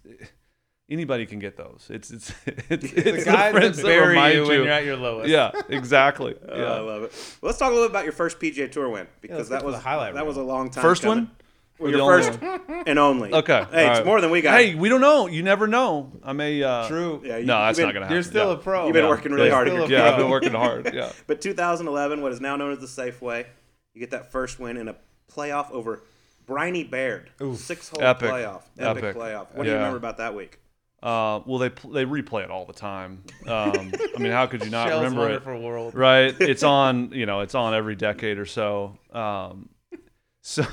[0.90, 1.86] anybody can get those.
[1.90, 4.96] It's it's it's, The it's guys that friends bury remind you when you're at your
[4.96, 5.28] lowest.
[5.28, 6.34] Yeah, exactly.
[6.48, 6.80] Oh, I yeah.
[6.80, 7.12] love it.
[7.40, 9.64] Well, let's talk a little bit about your first PGA Tour win because let's that
[9.64, 10.26] was the highlight that reel.
[10.28, 10.82] was a long time.
[10.82, 11.24] First coming.
[11.24, 11.30] one?
[11.78, 13.34] Well, your the only first and only.
[13.34, 13.66] Okay.
[13.70, 14.06] Hey, all it's right.
[14.06, 14.58] more than we got.
[14.58, 15.26] Hey, we don't know.
[15.26, 16.10] You never know.
[16.24, 16.62] I may.
[16.62, 17.20] Uh, True.
[17.22, 18.14] Yeah, you- No, that's you've not gonna happen.
[18.14, 18.54] You're still yeah.
[18.54, 18.84] a pro.
[18.84, 19.10] You've been Yeah.
[19.10, 19.54] working really Yeah.
[19.54, 20.90] hard at Still your a Yeah, I've been working hard.
[20.94, 21.12] Yeah.
[21.26, 23.44] But 2011, what is now known as the Safeway,
[23.92, 24.96] you get that first win in a
[25.30, 26.02] playoff over
[26.46, 27.30] Briny Baird.
[27.56, 28.62] Six hole playoff.
[28.78, 29.16] Epic, Epic.
[29.16, 29.48] playoff.
[29.54, 30.58] What do you remember about that week?
[31.02, 33.22] Uh, well, they they replay it all the time.
[33.46, 35.44] Um, I mean, how could you not Shell's remember it?
[35.46, 35.94] world.
[35.94, 39.68] right it's on you know it's on every decade or so um,
[40.40, 40.64] so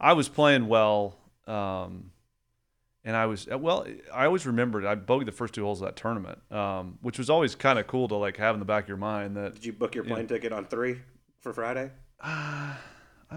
[0.00, 2.12] i was playing well um,
[3.04, 5.96] and i was well i always remembered i bogeyed the first two holes of that
[5.96, 8.88] tournament um, which was always kind of cool to like have in the back of
[8.88, 11.00] your mind that Did you book your plane ticket on three
[11.40, 11.90] for Friday?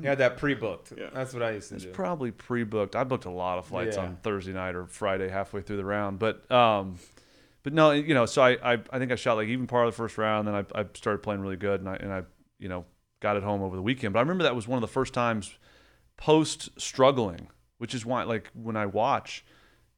[0.01, 0.93] You had that pre-booked.
[0.97, 1.09] Yeah.
[1.13, 1.89] That's what I used to it's do.
[1.89, 4.03] It's probably pre-booked i booked a lot of flights Yeah.
[4.03, 6.97] on thursday night or friday halfway through the round but um,
[7.63, 9.93] but no you know so I, I i think i shot like even part of
[9.93, 12.21] the first round then i, I started playing really good and i and i
[12.59, 12.85] you know
[13.19, 15.13] got it home over the weekend but i remember that was one of the first
[15.13, 15.57] times
[16.17, 17.47] post struggling
[17.79, 19.43] which is why like when i watch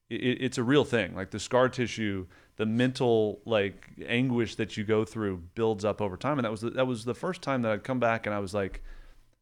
[0.09, 2.25] it, it's a real thing like the scar tissue
[2.57, 6.61] the mental like anguish that you go through builds up over time and that was
[6.61, 8.81] the, that was the first time that i'd come back and i was like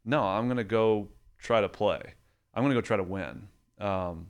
[0.10, 1.08] no i'm gonna go
[1.40, 2.02] try to play.
[2.54, 3.48] I'm gonna go try to win.
[3.80, 4.28] Um,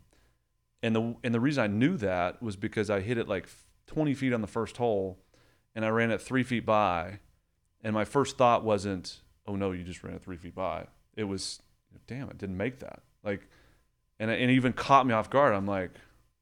[0.82, 3.50] and the and the reason i knew that was because i hit it like
[3.88, 5.20] 20 feet on the first hole
[5.76, 7.20] and i ran it three feet by
[7.84, 10.86] and my first thought wasn't oh no you just ran it three feet by.
[11.18, 11.62] It was
[12.08, 13.02] damn it didn't make that.
[13.24, 13.48] Like
[14.20, 15.54] and and it even caught me off guard.
[15.54, 15.92] I'm like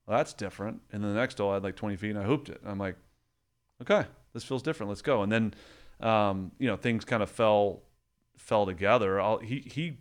[0.05, 0.81] well, that's different.
[0.91, 2.59] And then the next hole i had like 20 feet and i hooped it.
[2.61, 2.97] And i'm like
[3.81, 4.89] okay this feels different.
[4.89, 5.23] Let's go.
[5.23, 5.53] And then
[5.99, 7.81] um, you know things kind of fell
[8.37, 9.97] fell together I'll, he he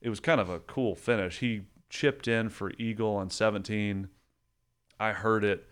[0.00, 4.08] it was kind of a cool finish he chipped in for eagle on 17
[5.00, 5.66] i heard it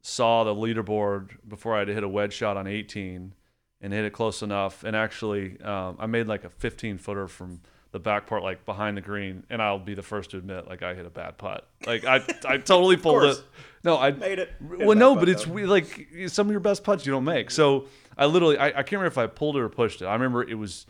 [0.00, 3.34] saw the leaderboard before i had to hit a wedge shot on 18
[3.80, 4.84] and hit it close enough.
[4.84, 7.60] And actually, um, I made like a 15 footer from
[7.92, 9.44] the back part, like behind the green.
[9.50, 11.68] And I'll be the first to admit, like I hit a bad putt.
[11.86, 13.42] Like I, I totally pulled it.
[13.84, 14.52] No, I Made it.
[14.60, 17.50] Well, no, but it's we- like some of your best putts you don't make.
[17.50, 17.86] So
[18.16, 20.06] I literally, I, I can't remember if I pulled it or pushed it.
[20.06, 20.86] I remember it was,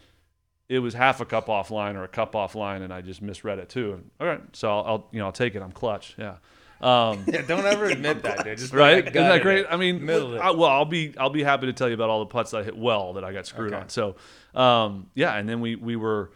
[0.68, 3.68] it was half a cup offline or a cup offline, and I just misread it
[3.68, 3.94] too.
[3.94, 5.62] And, all right, so I'll, I'll, you know, I'll take it.
[5.62, 6.14] I'm clutch.
[6.18, 6.36] Yeah.
[6.80, 8.58] Um, Yeah, don't ever admit that, dude.
[8.58, 8.98] Just right?
[8.98, 9.66] Isn't that great?
[9.68, 12.26] I mean, I, well, I'll be I'll be happy to tell you about all the
[12.26, 13.82] putts that I hit well that I got screwed Okay.
[13.82, 13.88] on.
[13.88, 14.16] So,
[14.54, 16.30] um, yeah, and then we we were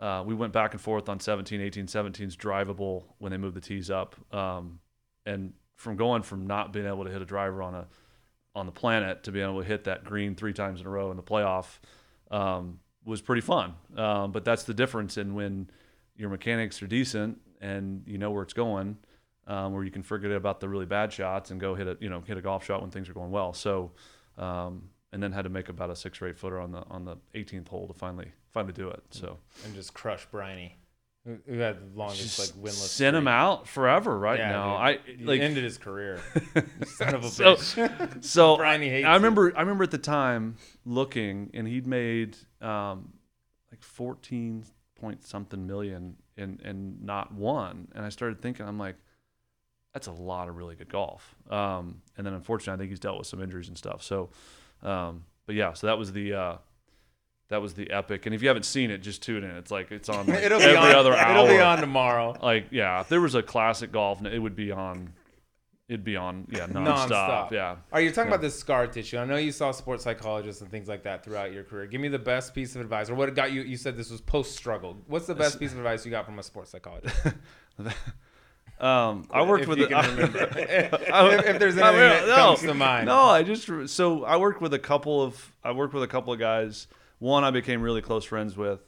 [0.00, 3.60] uh, we went back and forth on 17, 18, 17's drivable when they moved the
[3.60, 4.80] tees up, um,
[5.26, 7.86] and from going from not being able to hit a driver on a
[8.54, 11.10] on the planet to being able to hit that green three times in a row
[11.10, 11.78] in the playoff
[12.30, 13.74] um, was pretty fun.
[13.96, 15.68] Um, but that's the difference in when
[16.16, 18.96] your mechanics are decent and you know where it's going,
[19.46, 22.08] um, where you can forget about the really bad shots and go hit a you
[22.08, 23.52] know hit a golf shot when things are going well.
[23.52, 23.92] So,
[24.38, 27.04] um, and then had to make about a six or eight footer on the on
[27.04, 29.02] the 18th hole to finally finally do it.
[29.10, 30.76] So and just crush Briny,
[31.24, 32.88] who, who had the longest like winless.
[32.88, 34.70] send him out forever right Yeah, now.
[34.72, 34.80] dude.
[35.06, 36.20] I He like ended his career.
[36.86, 38.24] Son of a So- bitch.
[38.24, 43.12] so Briny hates I remember I remember at the time looking and he'd made um,
[43.70, 44.64] like 14
[45.00, 48.96] point something million and and not one and I started thinking I'm like
[49.92, 53.18] that's a lot of really good golf um, and then unfortunately I think he's dealt
[53.18, 54.30] with some injuries and stuff so
[54.82, 56.56] um, but yeah so that was the uh,
[57.52, 59.90] that was the epic and if you haven't seen it just tune in it's like
[59.92, 62.36] it's on like it'll every be on, other hour It'll be on tomorrow.
[62.42, 65.12] like yeah if there was a classic golf it would be on
[65.88, 67.50] it'd be on yeah nonstop, Nonstop.
[67.52, 69.18] yeah Are you talking about this scar tissue?
[69.18, 71.86] I know you saw sports psychologists and things like that throughout your career.
[71.86, 73.60] Give me the best piece of advice, or what got you.
[73.62, 74.96] You said this was post struggle.
[75.06, 77.14] What's the best piece of advice you got from a sports psychologist?
[78.80, 80.38] Um, I worked if with you a- can remember.
[80.58, 80.92] if,
[81.46, 83.06] if there's I anything mean, that comes to mind.
[83.06, 86.32] No, I just so I worked with a couple of I worked with a couple
[86.32, 86.88] of guys.
[87.22, 88.80] One I became really close friends with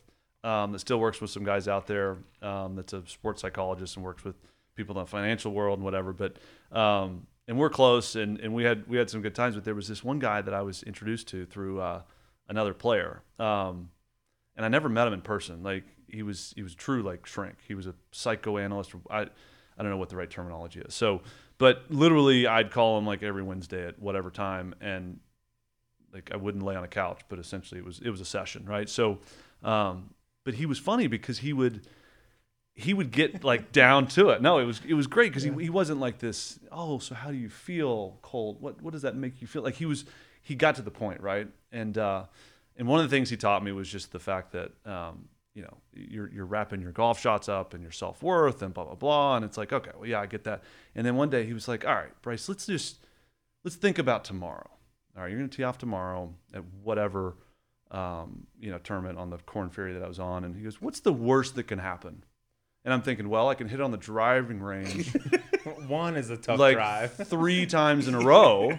[0.43, 2.17] um, that still works with some guys out there.
[2.43, 4.35] Um, that's a sports psychologist and works with
[4.75, 6.13] people in the financial world and whatever.
[6.13, 6.39] But
[6.77, 9.55] um, and we're close and, and we had we had some good times.
[9.55, 12.03] But there was this one guy that I was introduced to through uh,
[12.49, 13.23] another player.
[13.39, 13.91] Um,
[14.57, 15.63] and I never met him in person.
[15.63, 17.59] Like he was he was true like shrink.
[17.69, 18.97] He was a psychoanalyst.
[19.11, 19.27] I I
[19.79, 20.93] don't know what the right terminology is.
[20.93, 21.23] So,
[21.59, 25.21] but literally, I'd call him like every Wednesday at whatever time, and
[26.15, 28.65] like I wouldn't lay on a couch, but essentially it was it was a session,
[28.65, 28.89] right?
[28.89, 29.19] So,
[29.63, 31.87] um, but he was funny because he would
[32.75, 34.41] he would get like down to it.
[34.41, 36.59] No, it was it was great because he, he wasn't like this.
[36.71, 38.61] Oh, so how do you feel, Cold?
[38.61, 39.63] What what does that make you feel?
[39.63, 40.05] Like he was
[40.41, 41.49] he got to the point, right?
[41.73, 42.25] And uh,
[42.77, 45.63] and one of the things he taught me was just the fact that um, you
[45.63, 48.95] know you're you're wrapping your golf shots up and your self worth and blah blah
[48.95, 49.37] blah.
[49.37, 50.63] And it's like okay, well yeah, I get that.
[50.95, 52.99] And then one day he was like, all right, Bryce, let's just
[53.65, 54.71] let's think about tomorrow.
[55.17, 57.37] All right, you're gonna tee off tomorrow at whatever
[57.91, 60.45] um, you know tournament on the Corn Ferry that I was on.
[60.45, 62.25] And he goes, what's the worst that can happen?
[62.85, 65.17] And I'm thinking, well, I can hit on the driving range
[65.87, 67.13] One is a tough like drive.
[67.27, 68.79] three times in a row.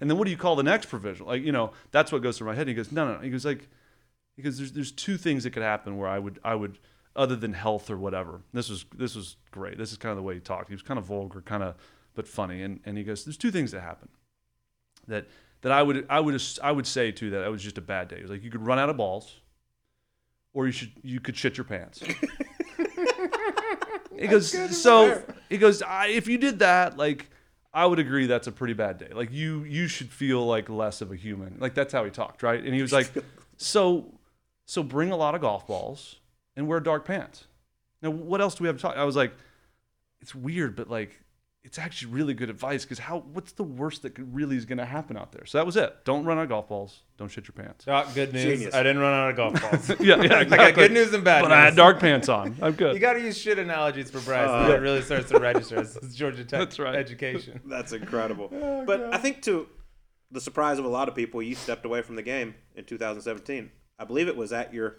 [0.00, 1.28] And then what do you call the next provisional?
[1.28, 2.62] Like, you know, that's what goes through my head.
[2.62, 3.20] And he goes, no, no, no.
[3.20, 3.68] He goes like,
[4.36, 6.78] because there's there's two things that could happen where I would I would
[7.16, 8.42] other than health or whatever.
[8.52, 9.76] This was this was great.
[9.76, 10.68] This is kind of the way he talked.
[10.68, 11.74] He was kind of vulgar, kind of
[12.14, 12.62] but funny.
[12.62, 14.08] And and he goes, there's two things that happen
[15.08, 15.26] that
[15.62, 18.08] that I would I would I would say too that it was just a bad
[18.08, 18.16] day.
[18.16, 19.34] It was like you could run out of balls,
[20.52, 22.00] or you should you could shit your pants.
[24.18, 27.30] he goes so he goes I, if you did that like
[27.72, 29.10] I would agree that's a pretty bad day.
[29.12, 31.56] Like you you should feel like less of a human.
[31.58, 32.62] Like that's how he talked, right?
[32.62, 33.10] And he was like,
[33.56, 34.12] so
[34.66, 36.16] so bring a lot of golf balls
[36.56, 37.44] and wear dark pants.
[38.02, 38.96] Now what else do we have to talk?
[38.96, 39.32] I was like,
[40.20, 41.20] it's weird, but like
[41.64, 44.78] it's actually really good advice because how what's the worst that could, really is going
[44.78, 45.44] to happen out there?
[45.44, 45.94] So that was it.
[46.04, 47.00] Don't run out of golf balls.
[47.18, 47.84] Don't shit your pants.
[47.88, 48.44] Oh, good news.
[48.44, 48.74] Genius.
[48.74, 49.88] I didn't run out of golf balls.
[50.00, 51.56] yeah, yeah, I got good news and bad But news.
[51.56, 52.56] I had dark pants on.
[52.62, 52.94] I'm good.
[52.94, 54.48] You got to use shit analogies for Bryce.
[54.48, 56.94] Uh, and it really starts to register as as Georgia Tech That's right.
[56.94, 57.60] education.
[57.66, 58.50] That's incredible.
[58.52, 59.68] Oh, but I think to
[60.30, 63.70] the surprise of a lot of people, you stepped away from the game in 2017.
[63.98, 64.96] I believe it was at your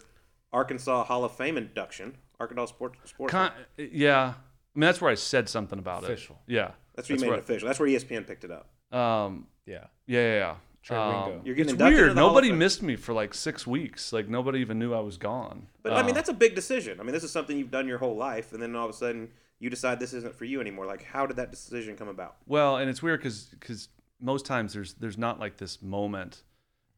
[0.52, 2.98] Arkansas Hall of Fame induction, Arkansas Sports.
[3.04, 4.34] Sports Con- yeah,
[4.74, 6.40] I mean that's where I said something about Official.
[6.48, 6.52] it.
[6.54, 7.66] Yeah, That's where you made where- it official.
[7.66, 8.68] That's where ESPN picked it up.
[8.96, 9.86] Um, Yeah.
[10.06, 10.56] yeah, yeah, yeah.
[10.90, 11.92] Um, You're getting it's weird.
[12.10, 14.12] into the Hall of Nobody missed me for like six weeks.
[14.12, 15.66] Like nobody even knew I was gone.
[15.82, 16.98] But I mean, Um, that's a big decision.
[17.00, 18.96] I mean, this is something you've done your whole life, and then all of a
[18.96, 20.86] sudden you decide this isn't for you anymore.
[20.86, 22.36] Like, how did that decision come about?
[22.46, 23.88] Well, and it's weird because
[24.20, 26.42] most times there's there's not like this moment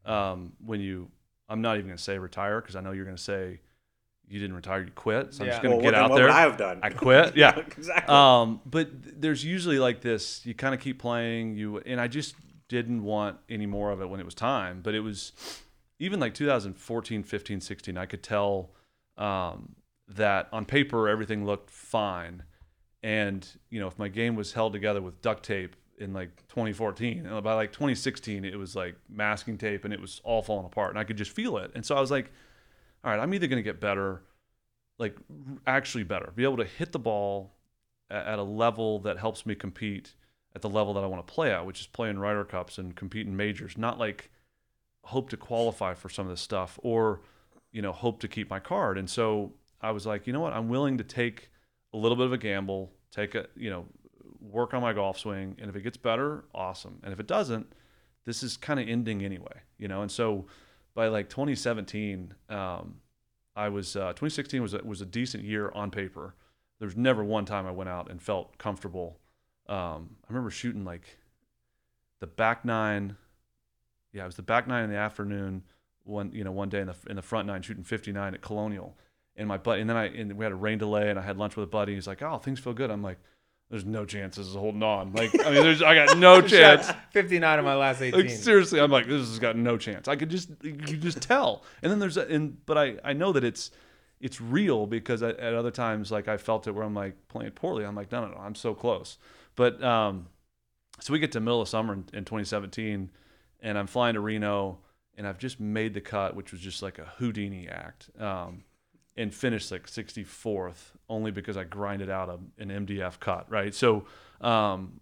[0.05, 1.11] um, when you.
[1.49, 3.61] I'm not even gonna say retire because I know you're gonna say
[4.33, 5.35] you didn't retire, you quit.
[5.35, 5.53] So I'm Yeah.
[5.53, 6.25] just gonna well, get then out what there.
[6.27, 6.81] would I have done?
[6.83, 7.37] I quit.
[7.37, 7.59] Yeah.
[7.59, 8.15] exactly.
[8.15, 8.89] Um, but
[9.21, 10.45] there's usually like this.
[10.47, 11.57] You kind of keep playing.
[11.57, 12.35] You and I just
[12.69, 14.81] didn't want any more of it when it was time.
[14.83, 15.33] But it was
[15.99, 17.97] even like 2014, 15, 16.
[17.99, 18.71] I could tell
[19.19, 19.77] um,
[20.09, 22.43] that on paper everything looked fine,
[23.03, 27.27] and you know if my game was held together with duct tape in like 2014,
[27.27, 30.91] and by like 2016 it was like masking tape and it was all falling apart,
[30.91, 31.71] and I could just feel it.
[31.75, 32.33] And so I was like,
[33.05, 34.23] all right, I'm either going to get better,
[34.99, 35.17] like
[35.67, 37.55] actually better, be able to hit the ball
[38.11, 40.15] at, a level that helps me compete
[40.55, 42.95] at the level that I want to play at, which is playing Ryder Cups and
[42.95, 44.31] compete in majors, not like
[45.05, 47.23] hope to qualify for some of this stuff or
[47.73, 48.99] you know hope to keep my card.
[48.99, 51.51] And so I was like, you know what, I'm willing to take
[51.93, 53.87] a little bit of a gamble, take a you know
[54.41, 57.01] work on my golf swing, and if it gets better, awesome.
[57.03, 57.73] And if it doesn't,
[58.25, 60.03] this is kind of ending anyway, you know.
[60.03, 60.47] And so
[60.95, 62.97] by like 2017, um,
[63.55, 66.35] I was uh, 2016 was a, was a decent year on paper.
[66.79, 69.19] There's never one time I went out and felt comfortable.
[69.69, 71.19] Um, I remember shooting like
[72.21, 73.17] the back nine.
[74.13, 75.63] Yeah, it was the back nine in the afternoon.
[76.05, 78.97] One you know one day in the in the front nine shooting 59 at Colonial,
[79.37, 81.37] and my buddy and then I and we had a rain delay and I had
[81.37, 81.95] lunch with a buddy.
[81.95, 83.19] He's like, "Oh, things feel good." I'm like,
[83.73, 86.91] "There's no chance this is holding on." Like, I mean, there's I got no chance.
[87.13, 88.21] 59 of my last 18.
[88.21, 90.09] Like seriously, I'm like, this has got no chance.
[90.09, 91.65] I could just you could just tell.
[91.83, 93.71] And then there's a, and but I I know that it's
[94.21, 97.53] it's real because at, at other times like I felt it where I'm like playing
[97.53, 97.87] poorly.
[97.87, 99.17] I'm like, no, no, no, I'm so close.
[99.57, 100.27] But um,
[101.01, 103.11] so we get to middle of summer in, in 2017,
[103.63, 104.81] and I'm flying to Reno,
[105.17, 108.11] and I've just made the cut, which was just like a Houdini act.
[108.19, 108.65] Um,
[109.17, 113.75] and finished like 64th only because I grinded out a, an MDF cut, right?
[113.75, 114.05] So,
[114.41, 115.01] um,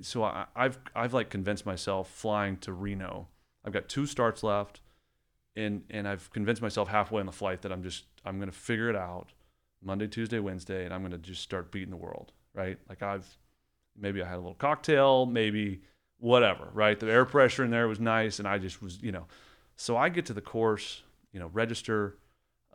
[0.00, 3.28] so I, I've I've like convinced myself flying to Reno.
[3.64, 4.80] I've got two starts left,
[5.56, 8.90] and and I've convinced myself halfway on the flight that I'm just I'm gonna figure
[8.90, 9.32] it out
[9.82, 12.78] Monday, Tuesday, Wednesday, and I'm gonna just start beating the world, right?
[12.88, 13.26] Like I've
[13.96, 15.82] maybe I had a little cocktail, maybe
[16.18, 16.98] whatever, right?
[16.98, 19.26] The air pressure in there was nice, and I just was, you know.
[19.76, 21.02] So I get to the course,
[21.32, 22.18] you know, register.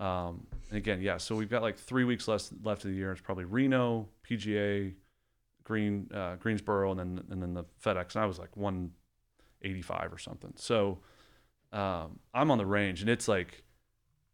[0.04, 3.14] Um, and again, yeah, so we've got like three weeks left left of the year.
[3.14, 4.94] It's probably Reno, PGA,
[5.64, 8.16] Green, uh, Greensboro, and then and then the FedEx.
[8.16, 10.52] And I was like 185 or something.
[10.58, 11.00] So
[11.72, 13.64] um, I'm on the range, and it's like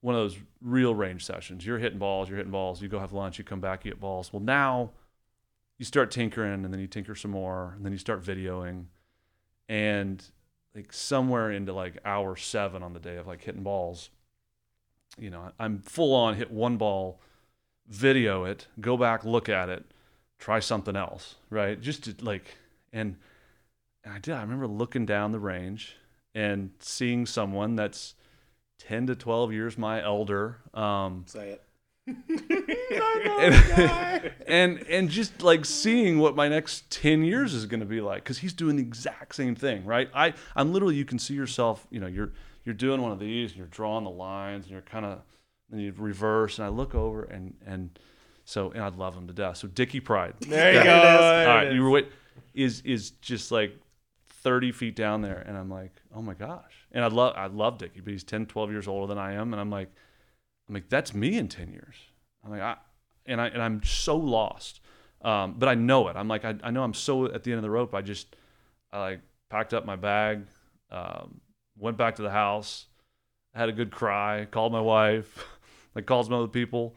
[0.01, 1.63] one of those real range sessions.
[1.63, 2.81] You're hitting balls, you're hitting balls.
[2.81, 4.33] You go have lunch, you come back, you hit balls.
[4.33, 4.91] Well, now
[5.77, 8.85] you start tinkering, and then you tinker some more, and then you start videoing,
[9.67, 10.23] and
[10.73, 14.09] like somewhere into like hour seven on the day of like hitting balls
[15.17, 17.19] you know, I'm full on hit one ball,
[17.87, 19.85] video it, go back, look at it,
[20.37, 21.79] try something else, right?
[21.79, 22.57] Just to like,
[22.93, 23.15] and,
[24.03, 24.35] and I did.
[24.35, 25.97] I remember looking down the range
[26.35, 28.15] and seeing someone that's
[28.79, 30.57] 10 to 12 years my elder.
[30.73, 31.63] Um, Say it.
[33.39, 38.01] and, and and just like seeing what my next 10 years is going to be
[38.01, 41.35] like because he's doing the exact same thing right i i'm literally you can see
[41.35, 42.31] yourself you know you're
[42.63, 45.21] you're doing one of these and you're drawing the lines and you're kind of
[45.71, 47.97] and you reverse and I look over and and
[48.45, 49.57] so and I love him to death.
[49.57, 50.33] So Dickie Pride.
[50.41, 50.91] There you go.
[50.91, 52.07] All right, you were wait,
[52.53, 53.77] is is just like
[54.29, 57.77] 30 feet down there and I'm like, "Oh my gosh." And I love I love
[57.77, 59.89] Dickie, but he's 10, 12 years older than I am and I'm like
[60.67, 61.95] I'm like that's me in 10 years.
[62.43, 62.77] I'm like I
[63.25, 64.81] and I and I'm so lost.
[65.21, 66.15] Um, but I know it.
[66.15, 67.93] I'm like I, I know I'm so at the end of the rope.
[67.93, 68.35] I just
[68.91, 70.45] I like packed up my bag,
[70.91, 71.41] um,
[71.79, 72.85] went back to the house,
[73.53, 75.45] had a good cry, called my wife,
[75.95, 76.95] like called some other people.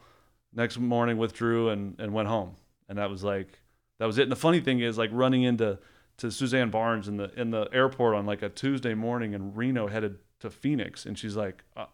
[0.55, 2.55] Next morning withdrew and, and went home.
[2.87, 3.59] And that was like
[3.99, 4.23] that was it.
[4.23, 5.79] And the funny thing is like running into
[6.17, 9.87] to Suzanne Barnes in the in the airport on like a Tuesday morning in Reno
[9.87, 11.85] headed to Phoenix and she's like uh,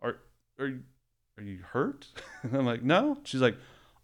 [0.00, 0.16] are
[0.58, 0.80] are you
[1.38, 2.08] are you hurt?
[2.42, 3.18] And I'm like, no.
[3.24, 3.56] She's like,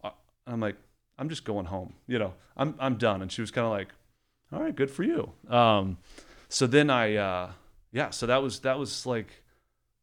[0.03, 0.09] uh,
[0.45, 0.75] I'm like,
[1.17, 1.93] I'm just going home.
[2.07, 3.21] You know, I'm I'm done.
[3.21, 3.89] And she was kind of like,
[4.51, 5.31] all right, good for you.
[5.49, 5.97] Um,
[6.49, 7.51] so then I, uh,
[7.93, 9.27] yeah, so that was that was like,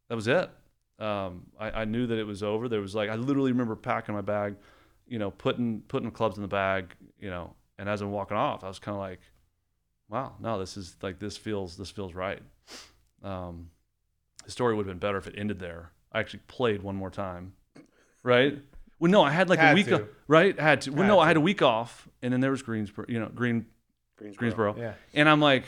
[0.09, 0.49] that was it.
[0.99, 2.69] Um, I, I knew that it was over.
[2.69, 4.57] There was like, I literally remember packing my bag,
[5.07, 8.37] you know, putting putting the clubs in the bag, you know, and as I'm walking
[8.37, 9.21] off, I was kind of like,
[10.09, 12.41] wow, no, this is like this feels this feels right.
[13.23, 13.71] Um,
[14.45, 15.91] the story would have been better if it ended there.
[16.13, 17.53] I actually played one more time,
[18.23, 18.59] right?
[18.99, 19.95] Well, no, I had like Had a week, to.
[20.03, 20.59] off, right?
[20.59, 20.91] I had to.
[20.91, 23.31] Well, Had no, I had a week off, and then there was Greensboro, you know,
[23.35, 23.65] Green
[24.17, 24.39] Greensboro.
[24.73, 24.93] Greensboro, Yeah.
[25.15, 25.65] and I'm like,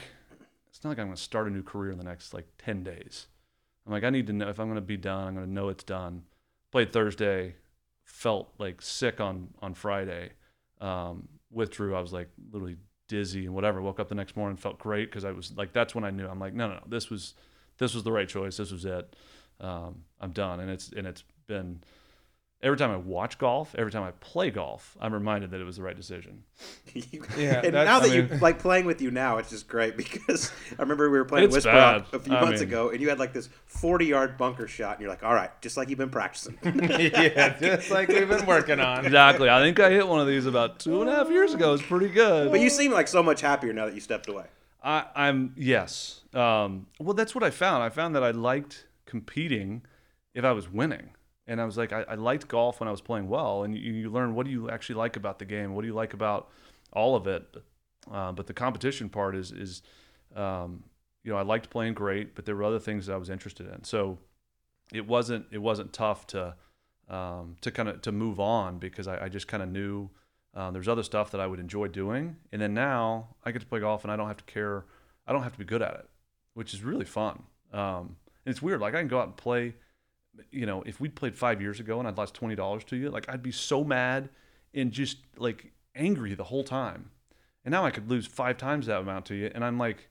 [0.72, 2.82] it's not like I'm going to start a new career in the next like ten
[2.82, 3.26] days.
[3.86, 5.28] I'm like, I need to know if I'm going to be done.
[5.28, 6.22] I'm going to know it's done.
[6.70, 7.56] Played Thursday,
[8.04, 10.30] felt like sick on on Friday.
[10.80, 11.94] Um, withdrew.
[11.94, 13.82] I was like literally dizzy and whatever.
[13.82, 16.26] Woke up the next morning, felt great because I was like, that's when I knew.
[16.26, 17.34] I'm like, no, no, no, this was
[17.78, 18.56] this was the right choice.
[18.56, 19.14] This was it.
[19.60, 21.82] Um, I'm done, and it's and it's been
[22.62, 25.76] every time I watch golf, every time I play golf, I'm reminded that it was
[25.76, 26.44] the right decision.
[27.36, 29.66] Yeah, and that's- now I that you mean- like playing with you now, it's just
[29.66, 31.70] great because I remember we were playing It's Whisper.
[31.72, 34.92] Rock a few I months mean- ago, and you had like this forty-yard bunker shot,
[34.92, 38.46] and you're like, "All right, just like you've been practicing." yeah, just like we've been
[38.46, 39.04] working on.
[39.06, 39.48] Exactly.
[39.48, 41.72] I think I hit one of these about two and a half years ago.
[41.74, 42.50] It's pretty good.
[42.50, 44.44] but you seem like so much happier now that you stepped away.
[44.84, 46.20] I, I'm yes.
[46.34, 47.82] Um, well, that's what I found.
[47.82, 49.82] I found that I liked competing
[50.34, 51.10] if I was winning,
[51.46, 53.92] and I was like, I, I liked golf when I was playing well, and you,
[53.92, 56.48] you learn what do you actually like about the game, what do you like about
[56.92, 57.56] all of it.
[58.10, 59.82] Uh, but the competition part is is,
[60.34, 60.84] um,
[61.24, 63.72] you know, I liked playing great, but there were other things that I was interested
[63.72, 63.84] in.
[63.84, 64.18] So
[64.92, 66.54] it wasn't it wasn't tough to
[67.08, 70.10] um, to kind of to move on because I, I just kind of knew
[70.54, 73.66] uh, there's other stuff that I would enjoy doing, and then now I get to
[73.66, 74.84] play golf and I don't have to care.
[75.26, 76.08] I don't have to be good at it,
[76.54, 77.44] which is really fun.
[77.72, 78.80] Um, and it's weird.
[78.80, 79.74] Like I can go out and play.
[80.50, 83.10] You know, if we'd played five years ago and I'd lost twenty dollars to you,
[83.10, 84.30] like I'd be so mad
[84.74, 87.10] and just like angry the whole time.
[87.64, 90.08] And now I could lose five times that amount to you, and I'm like,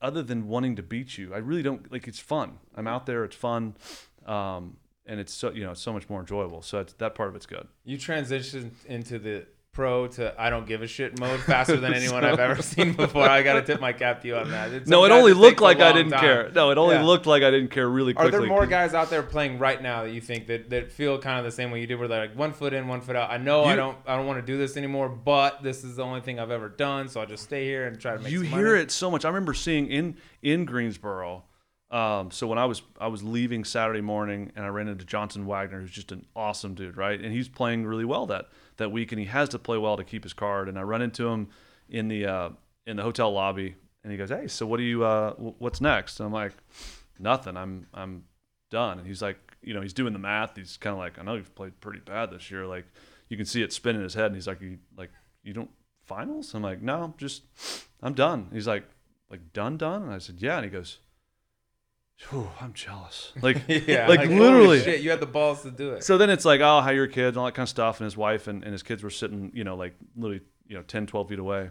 [0.00, 2.06] other than wanting to beat you, I really don't like.
[2.06, 2.58] It's fun.
[2.74, 3.24] I'm out there.
[3.24, 3.74] It's fun,
[4.26, 6.62] um, and it's so you know it's so much more enjoyable.
[6.62, 7.66] So that part of it's good.
[7.84, 9.46] You transitioned into the
[9.78, 13.28] pro to I don't give a shit mode faster than anyone I've ever seen before.
[13.28, 14.72] I got to tip my cap to you on that.
[14.72, 16.20] It's- No, it only looked like I didn't time.
[16.20, 16.50] care.
[16.52, 17.04] No, it only Yeah.
[17.04, 18.36] looked like I didn't care really quickly.
[18.36, 21.16] Are there more guys out there playing right now that you think that, that feel
[21.20, 23.14] kind of the same way you did, where they're like one foot in, one foot
[23.14, 23.30] out?
[23.30, 26.02] I know I don't I don't want to do this anymore, but this is the
[26.02, 28.32] only thing I've ever done, so I'll just stay here and try to make.
[28.32, 28.80] you hear money.
[28.82, 29.24] it so much.
[29.24, 31.44] I remember seeing in in Greensboro.
[31.90, 35.46] Um, so when I was I was leaving Saturday morning and I ran into Johnson
[35.46, 37.18] Wagner, who's just an awesome dude, right?
[37.18, 38.48] And he's playing really well that
[38.78, 40.68] that week, and he has to play well to keep his card.
[40.68, 41.48] And I run into him
[41.88, 42.50] in the uh,
[42.86, 46.18] in the hotel lobby, and he goes, "Hey, so what do you uh, what's next?"
[46.18, 46.54] And I'm like,
[47.18, 47.56] "Nothing.
[47.56, 48.24] I'm I'm
[48.70, 50.56] done." And he's like, you know, he's doing the math.
[50.56, 52.66] He's kind of like, "I know you've played pretty bad this year.
[52.66, 52.86] Like,
[53.28, 55.10] you can see it spinning his head." And he's like, "You like
[55.42, 55.70] you don't
[56.04, 57.42] finals?" I'm like, "No, just
[58.02, 58.84] I'm done." He's like,
[59.30, 60.98] "Like done, done?" And I said, "Yeah." And he goes,
[62.28, 64.82] Whew, "I'm jealous." Like, yeah, like, holy literally.
[64.82, 66.04] shit, you had the balls to do it.
[66.04, 68.00] So then it's like, oh, how are your kids and all that kind of stuff.
[68.00, 70.82] And his wife and, and his kids were sitting, you know, like literally, you know,
[70.82, 71.70] 10, 12 feet away.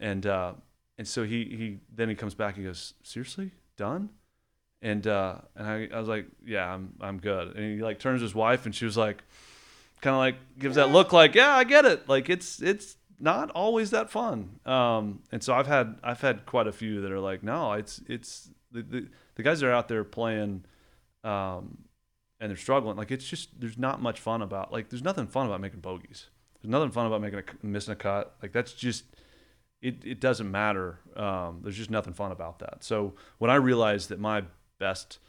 [0.00, 0.52] And, uh,
[0.96, 4.10] and so he, he, then he comes back, and he goes, seriously done?
[4.80, 7.56] And, uh, and I, I was like, yeah, I'm, I'm good.
[7.56, 9.24] And he like turns to his wife and she was like,
[10.00, 12.08] kind of like gives that look like, yeah, I get it.
[12.08, 14.60] Like it's, it's not always that fun.
[14.64, 18.00] Um, and so I've had, I've had quite a few that are like, no, it's,
[18.06, 19.08] it's the, the,
[19.38, 20.64] the guys that are out there playing,
[21.24, 21.78] um,
[22.40, 22.96] and they're struggling.
[22.96, 26.26] Like it's just there's not much fun about like there's nothing fun about making bogeys.
[26.60, 28.34] There's nothing fun about making a missing a cut.
[28.42, 29.04] Like that's just
[29.80, 30.04] it.
[30.04, 30.98] It doesn't matter.
[31.16, 32.82] Um, there's just nothing fun about that.
[32.82, 34.42] So when I realized that my
[34.78, 35.20] best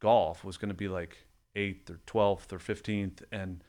[0.00, 1.18] golf was going to be like
[1.54, 3.62] eighth or twelfth or fifteenth, and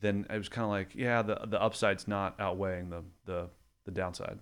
[0.00, 3.50] then I was kind of like, yeah, the the upside's not outweighing the the
[3.84, 4.38] the downside.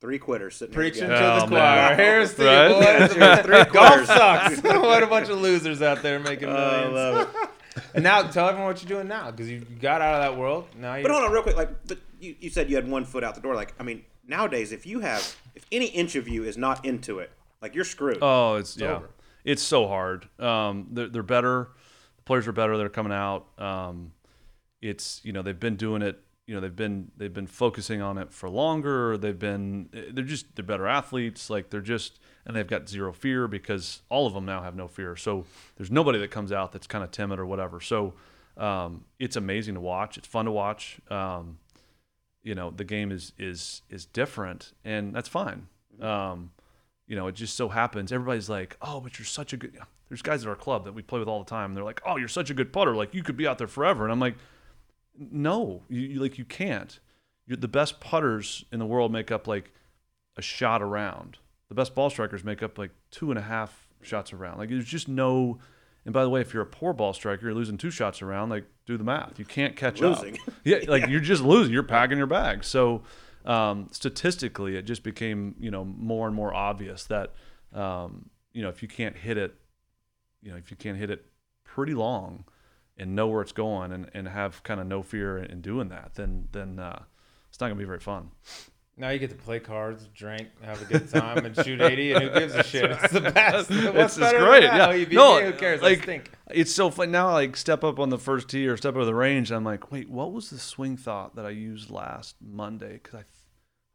[0.00, 1.38] Three quitters sitting Preaching to together.
[1.40, 1.58] the Oh, choir.
[1.88, 1.98] man.
[1.98, 3.08] Here's the Right?
[3.08, 3.12] boys.
[3.44, 4.06] Three Golf quitters.
[4.08, 4.62] sucks.
[4.62, 6.94] what a bunch of losers out there making Oh, I millions.
[6.94, 7.34] love
[7.74, 7.82] it.
[7.94, 10.66] and now tell everyone what you're doing now because you got out of that world.
[10.78, 11.02] Now you're.
[11.04, 11.56] But hold on, real quick.
[11.56, 13.54] Like, but you, you said you had one foot out the door.
[13.54, 15.20] Like, I mean, nowadays, if you have,
[15.54, 17.30] if any inch of you is not into it,
[17.62, 18.18] like you're screwed.
[18.20, 19.08] Oh, it's, yeah, over.
[19.44, 20.28] it's so hard.
[20.38, 21.68] Um, they're, they're better.
[22.18, 22.76] The players are better.
[22.76, 23.46] They're coming out.
[23.58, 24.12] Um,
[24.82, 26.22] it's you know they've been doing it.
[26.46, 29.18] You know they've been they've been focusing on it for longer.
[29.18, 31.50] They've been they're just they're better athletes.
[31.50, 34.86] Like they're just and they've got zero fear because all of them now have no
[34.86, 35.16] fear.
[35.16, 35.44] So
[35.76, 37.80] there's nobody that comes out that's kind of timid or whatever.
[37.80, 38.14] So
[38.56, 40.16] um, it's amazing to watch.
[40.16, 41.00] It's fun to watch.
[41.10, 41.58] Um,
[42.44, 45.66] you know the game is is is different, and that's fine.
[46.00, 46.52] Um,
[47.08, 49.76] you know, it just so happens everybody's like, "Oh, but you're such a good."
[50.08, 51.70] There's guys at our club that we play with all the time.
[51.70, 52.94] And they're like, "Oh, you're such a good putter.
[52.94, 54.36] Like you could be out there forever." And I'm like,
[55.18, 56.98] "No, you, you like you can't.
[57.46, 59.72] You're, the best putters in the world make up like
[60.36, 61.38] a shot around.
[61.68, 64.58] The best ball strikers make up like two and a half shots around.
[64.58, 65.58] Like there's just no.
[66.04, 68.50] And by the way, if you're a poor ball striker, you're losing two shots around.
[68.50, 69.38] Like do the math.
[69.38, 70.34] You can't catch Losing.
[70.46, 70.54] up.
[70.64, 71.72] Yeah, like you're just losing.
[71.72, 72.62] You're packing your bag.
[72.62, 73.02] So
[73.44, 77.32] um, statistically, it just became you know more and more obvious that
[77.72, 79.54] um, you know if you can't hit it,
[80.42, 81.26] you know if you can't hit it
[81.64, 82.44] pretty long
[82.96, 86.12] and know where it's going and, and have kind of no fear in doing that,
[86.14, 87.02] then then uh,
[87.48, 88.30] it's not gonna be very fun.
[88.98, 92.24] Now you get to play cards, drink, have a good time, and shoot 80, and
[92.24, 92.90] who gives a shit?
[92.90, 93.68] It's the best.
[93.70, 94.62] What's it's, it's better than great.
[94.62, 94.92] Yeah.
[94.92, 95.80] You no, me, who cares?
[95.82, 97.28] I Like, it's so fun now.
[97.28, 99.50] I like step up on the first tee or step over the range.
[99.50, 102.94] And I'm like, wait, what was the swing thought that I used last Monday?
[102.94, 103.24] Because I,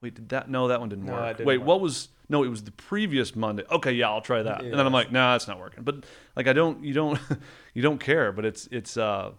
[0.03, 0.51] wait, did that?
[0.51, 1.37] No, that one didn't No, work.
[1.37, 1.67] didn't wait, work.
[1.67, 2.09] what was?
[2.31, 3.63] No, it was the previous Monday.
[3.69, 4.61] Okay, yeah, I'll try that.
[4.63, 5.83] And then I'm like, nah, it's not working.
[5.83, 6.05] But
[6.35, 7.19] like, I don't, you don't,
[7.73, 8.31] you don't care.
[8.31, 9.31] But it's, it's, uh,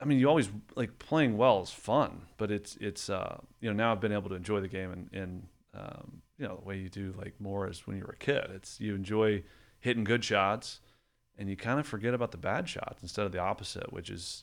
[0.00, 3.76] I mean, you always like playing well is fun, but it's it's uh, you know
[3.76, 6.76] now I've been able to enjoy the game and and um, you know the way
[6.78, 8.50] you do like more is when you were a kid.
[8.52, 9.44] It's you enjoy
[9.78, 10.80] hitting good shots,
[11.38, 14.42] and you kind of forget about the bad shots instead of the opposite, which is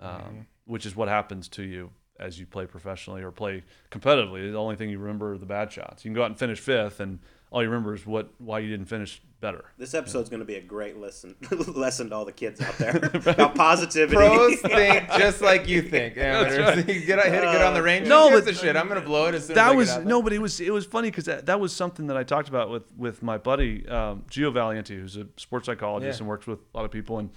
[0.00, 4.52] um, which is what happens to you as you play professionally or play competitively.
[4.52, 6.04] The only thing you remember are the bad shots.
[6.04, 7.18] You can go out and finish fifth, and
[7.50, 9.64] all you remember is what why you didn't finish better.
[9.78, 11.34] This episode's going to be a great lesson
[11.68, 14.14] lesson to all the kids out there about positivity.
[14.14, 16.18] Pros think just like you think.
[16.18, 16.84] Amateurs.
[16.84, 18.06] get, on, hit, get on the range.
[18.06, 18.76] No, No, but but- the shit.
[18.76, 20.72] I'm gonna blow it as soon that I get was no, but it was it
[20.72, 23.88] was funny because that, that was something that I talked about with with my buddy
[23.88, 26.22] um, Gio Valiente, who's a sports psychologist Yeah.
[26.24, 27.30] and works with a lot of people, and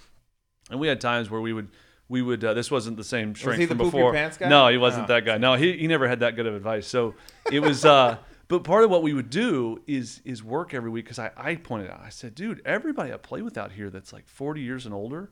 [0.70, 1.70] and we had times where we would
[2.10, 4.14] we would uh, this wasn't the same shrink he the from before.
[4.14, 4.50] pants guy?
[4.50, 5.14] No, he wasn't Oh.
[5.14, 5.38] that guy.
[5.38, 6.88] No, he he never had that good of advice.
[6.88, 7.16] So
[7.52, 7.86] it was.
[7.86, 8.18] uh
[8.50, 11.56] But part of what we would do is is work every week because I, I
[11.56, 14.86] pointed out I said, dude, everybody I play with out here that's like 40 years
[14.86, 15.32] and older,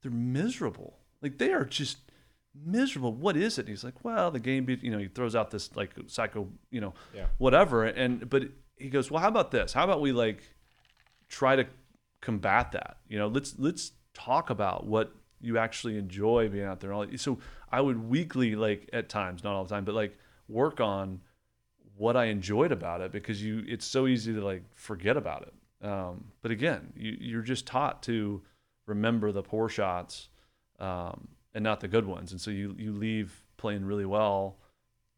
[0.00, 0.98] they're miserable.
[1.20, 1.98] Like they are just
[2.54, 3.12] miserable.
[3.12, 3.62] What is it?
[3.62, 6.48] And he's like, well, the game, be-, you know, he throws out this like psycho,
[6.70, 7.26] you know, Yeah.
[7.38, 7.84] whatever.
[7.84, 8.44] And but
[8.76, 9.72] he goes, well, how about this?
[9.72, 10.42] How about we like
[11.28, 11.66] try to
[12.22, 12.98] combat that?
[13.08, 15.12] You know, let's let's talk about what
[15.44, 16.90] you actually enjoy being out there.
[16.90, 17.20] And all that.
[17.20, 17.38] So
[17.70, 20.16] I would weekly, like at times, not all the time, but like
[20.48, 21.20] work on
[21.96, 25.86] what I enjoyed about it because you it's so easy to like forget about it.
[25.86, 28.42] Um, but again, you, you're just taught to
[28.86, 30.28] remember the poor shots
[30.80, 34.58] um, and not the good ones, and so you you leave playing really well,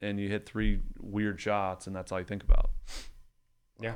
[0.00, 2.70] and you hit three weird shots, and that's all you think about.
[3.80, 3.94] Yeah.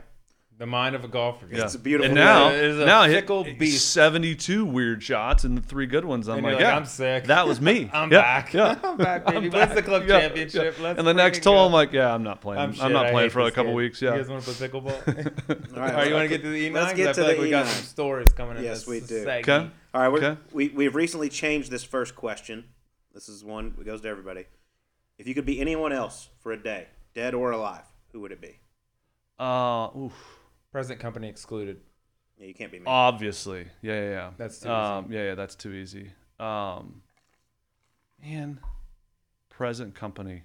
[0.61, 1.47] The mind of a golfer.
[1.51, 3.93] It's a beautiful And now, It is a now I fickle hit beast.
[3.93, 6.29] 72 weird shots and the three good ones.
[6.29, 7.25] I'm And like, you're like, yeah, I'm sick.
[7.25, 7.89] That was me.
[7.95, 8.53] I'm Yeah, back.
[8.53, 8.79] Yeah.
[8.85, 9.37] I'm back, baby.
[9.47, 9.85] I'm What's the back.
[9.87, 10.75] club Yeah, championship?
[10.77, 10.85] yeah.
[10.85, 11.53] Let's and the next freaking go.
[11.55, 12.61] hole, I'm like, yeah, I'm not playing.
[12.61, 13.77] I'm, shit, not I playing hate for a this couple game.
[13.77, 14.03] weeks.
[14.03, 15.75] You guys want to play pickleball?
[15.75, 16.75] All right, All right, you want to get to the E9?
[16.75, 17.69] let's get 'Cause to I feel like the we got E9.
[17.71, 18.65] some stories coming in.
[18.65, 19.25] Yes, this we do.
[19.25, 19.49] segment.
[19.49, 19.71] Okay.
[19.95, 20.41] All right, we're, Okay.
[20.53, 22.65] we we've recently changed this first question.
[23.15, 24.45] This is one that goes to everybody.
[25.17, 28.43] If you could be anyone else for a day, dead or alive, who would it
[28.43, 28.59] be?
[29.39, 30.13] Uh, oof.
[30.73, 31.81] Present company excluded.
[32.39, 32.85] Yeah, you can't be me.
[32.87, 33.67] Obviously.
[33.83, 34.31] Yeah, yeah, yeah.
[34.39, 36.11] That's too um, Yeah, yeah, that's too easy.
[36.39, 37.03] Um,
[38.23, 38.61] man,
[39.51, 40.43] present company.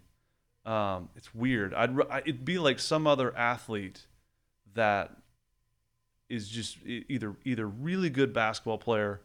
[0.65, 1.73] Um, it's weird.
[1.73, 4.07] I'd r- I- it'd be like some other athlete
[4.73, 5.15] that
[6.27, 9.21] is just either either really good basketball player.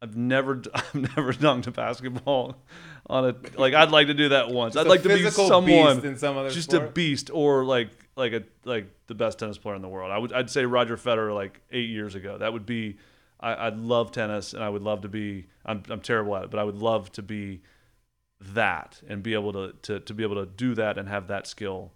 [0.00, 2.56] I've never d- I've never dunked a basketball
[3.10, 4.74] on a like I'd like to do that once.
[4.74, 6.88] Just I'd like to be someone beast in some other just sport?
[6.88, 10.10] a beast or like like a like the best tennis player in the world.
[10.10, 12.38] I would I'd say Roger Federer like eight years ago.
[12.38, 12.98] That would be
[13.40, 16.50] I, I'd love tennis and I would love to be I'm I'm terrible at it,
[16.50, 17.62] but I would love to be
[18.40, 21.46] that and be able to to, to be able to do that and have that
[21.46, 21.92] skill.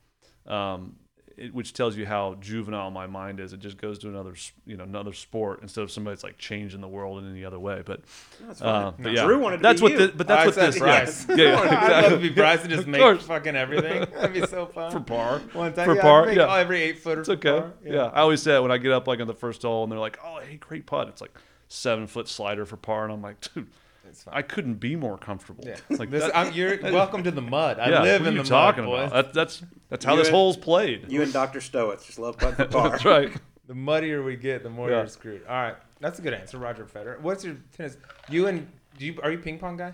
[0.46, 0.96] Um,
[1.36, 3.52] it, which tells you how juvenile my mind is.
[3.52, 4.34] It just goes to another,
[4.64, 7.58] you know, another sport instead of somebody that's like changing the world in any other
[7.58, 7.82] way.
[7.84, 8.00] But,
[8.46, 9.02] That's uh, fine.
[9.02, 9.92] but yeah, Drew wanted to that's be what.
[9.92, 9.98] you.
[10.06, 10.78] The, but that's I what said this.
[10.78, 11.28] Bryce.
[11.28, 14.06] Yeah, yeah, yeah, I'd love to be Bryce and just make fucking everything.
[14.14, 14.90] That'd be so fun.
[14.92, 15.40] for par.
[15.52, 16.44] One time, For yeah, par, make yeah.
[16.44, 17.20] all- every eight footer.
[17.20, 17.48] It's okay.
[17.50, 17.72] For par.
[17.84, 18.04] Yeah.
[18.06, 19.98] I always say it when I get up like on the first hole and they're
[19.98, 21.36] like, "Oh, hey, great putt." It's like
[21.68, 23.66] seven foot slider for par, and I'm like, dude,
[24.08, 24.34] It's fine.
[24.34, 25.64] I couldn't be more comfortable.
[25.66, 25.76] Yeah.
[25.90, 27.78] Like This, that, I'm, you're welcome to the mud.
[27.78, 29.12] I yeah, live what in are the talking mud, about?
[29.12, 31.10] That, that's that's how You this and- hole's played.
[31.10, 32.90] You and Drew Stoltz just love putting the par.
[32.90, 33.32] that's right.
[33.66, 34.98] The muddier we get, the more Yeah.
[34.98, 35.42] you're screwed.
[35.48, 37.20] All right, that's a good answer, Roger Federer.
[37.20, 37.96] What's your tennis?
[38.28, 39.92] You and do you are you ping pong guy?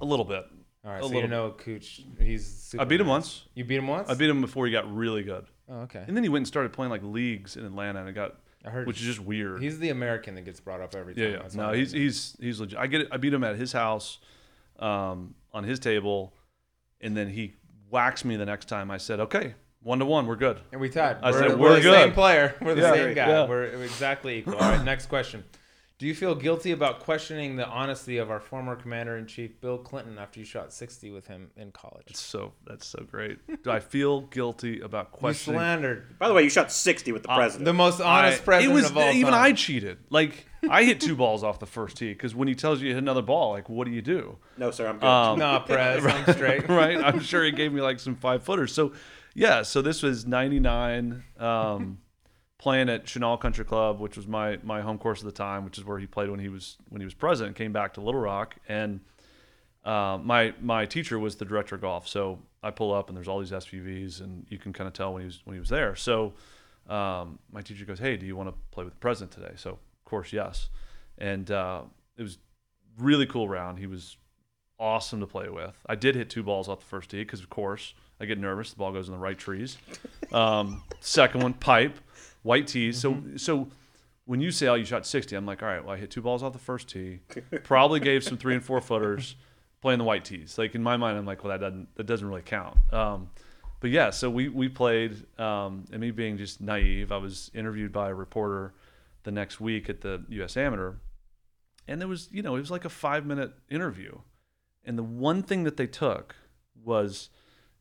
[0.00, 0.44] A little bit.
[0.84, 2.02] All right, A so you little know Cooch.
[2.20, 2.46] He's.
[2.46, 3.12] Super I beat him nice.
[3.12, 3.44] once.
[3.54, 4.08] You beat him once.
[4.08, 6.04] I beat him before he got really good, Oh, okay.
[6.06, 8.70] and then he went and started playing like leagues in Atlanta, and it got I
[8.70, 8.86] heard.
[8.86, 9.62] which is just weird.
[9.62, 11.22] He's the American that gets brought up every time.
[11.24, 11.38] Yeah, yeah.
[11.42, 12.78] That's No, all I he's he's he's legit.
[12.78, 13.08] I get it.
[13.12, 14.18] I beat him at his house,
[14.78, 16.34] um, on his table,
[17.00, 17.54] and then he
[17.90, 18.90] whacks me the next time.
[18.90, 21.18] I said, "Okay, one to one, we're good." And we tied.
[21.22, 22.54] I we're, said, we're "We're the good." same player.
[22.60, 23.28] We're the Yeah, same guy.
[23.28, 23.46] yeah.
[23.48, 24.54] We're exactly equal.
[24.56, 25.44] All right, next question.
[25.98, 29.78] Do you feel guilty about questioning the honesty of our former commander in chief, Bill
[29.78, 32.04] Clinton, after you shot 60 with him in college?
[32.08, 33.38] It's so that's so great.
[33.62, 35.58] Do I feel guilty about questioning?
[35.58, 35.80] You questioning?
[35.80, 37.64] slandered By the way, you shot 60 with the Uh, president.
[37.64, 39.42] the most honest I- president it was of all even time.
[39.42, 39.96] I cheated.
[40.10, 42.94] Like I hit two balls off the first tee because when he tells you to
[42.94, 44.36] hit another ball, like what do you do?
[44.58, 45.06] no, sir, I'm good.
[45.08, 46.68] Um, Nah, Prez, I'm straight.
[46.68, 46.98] right?
[47.02, 48.74] I'm sure he gave me like some five footers.
[48.74, 48.92] So,
[49.34, 49.62] yeah.
[49.62, 52.00] So this was '99, um,
[52.58, 55.78] playing at Chenal Country Club, which was my my home course at the time, which
[55.78, 57.56] is where he played when he was when he was president.
[57.56, 59.00] Came back to Little Rock, and
[59.84, 62.08] uh, my my teacher was the director of golf.
[62.08, 65.12] So I pull up, and there's all these SUVs, and you can kind of tell
[65.12, 65.94] when he was when he was there.
[65.96, 66.34] So
[66.88, 69.70] um, my teacher goes, "Hey, do you want to play with the president today?" So
[69.70, 70.68] of course, yes.
[71.18, 71.82] And uh,
[72.16, 72.38] it was
[72.98, 73.78] really cool round.
[73.78, 74.16] He was
[74.78, 75.74] awesome to play with.
[75.86, 78.70] I did hit two balls off the first tee because, of course, I get nervous.
[78.70, 79.78] The ball goes in the right trees.
[80.32, 81.98] Um, second one, pipe,
[82.46, 82.98] white tees.
[82.98, 83.68] So, so
[84.24, 86.22] when you say, "Oh, you shot 60," I'm like, "All right, well, I hit two
[86.22, 87.20] balls off the first tee,
[87.64, 89.36] probably gave some three and four footers,
[89.82, 92.26] playing the white tees." Like in my mind, I'm like, "Well, that doesn't that doesn't
[92.26, 93.30] really count." Um,
[93.80, 97.92] but yeah, so we we played, um, and me being just naive, I was interviewed
[97.92, 98.72] by a reporter
[99.24, 100.56] the next week at the U.S.
[100.56, 100.94] Amateur,
[101.86, 104.18] and there was you know it was like a five minute interview,
[104.84, 106.36] and the one thing that they took
[106.84, 107.28] was,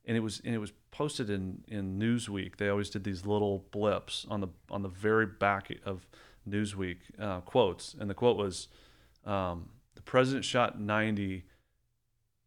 [0.07, 2.57] and it was and it was posted in in Newsweek.
[2.57, 6.07] They always did these little blips on the on the very back of
[6.47, 8.67] Newsweek uh, quotes, and the quote was,
[9.25, 11.43] um, "The president shot 90,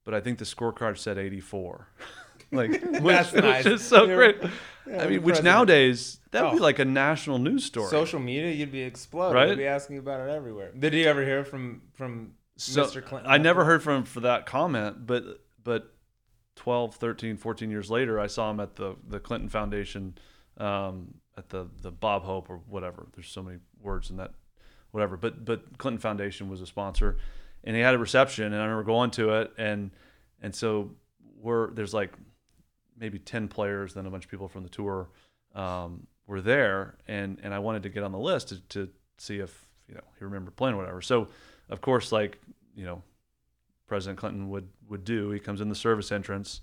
[0.05, 1.89] but I think the scorecard said 84."
[2.53, 3.65] like, which, That's nice.
[3.65, 4.53] which is so You're- great.
[4.87, 5.45] Yeah, I mean, which president.
[5.45, 6.63] nowadays that would be Oh.
[6.63, 7.91] like a national news story.
[7.91, 9.35] Social media, you'd be exploding.
[9.35, 9.49] Right?
[9.51, 10.71] You'd be asking about it everywhere.
[10.79, 13.05] Did you ever hear from from so Mr.
[13.05, 13.31] Clinton?
[13.31, 15.25] I never heard from him for that comment, but
[15.63, 15.93] but
[16.59, 20.19] 12, 13, 14 years later, I saw him at the the Clinton Foundation,
[20.59, 23.07] um, at the the Bob Hope or whatever.
[23.15, 24.33] There's so many words in that,
[24.91, 25.17] whatever.
[25.17, 27.17] But but Clinton Foundation was a sponsor,
[27.63, 29.93] and he had a reception, and I remember going to it, and
[30.43, 30.91] and so
[31.41, 32.13] we're there's like
[32.99, 35.09] maybe 10 players, then a bunch of people from the tour
[35.55, 38.89] um, were there, and and I wanted to get on the list to, to
[39.19, 41.03] see if you know he remembered playing or whatever.
[41.03, 41.29] So
[41.71, 42.41] of course, like
[42.75, 43.01] you know,
[43.89, 46.61] President Clinton would would do, he comes in the service entrance,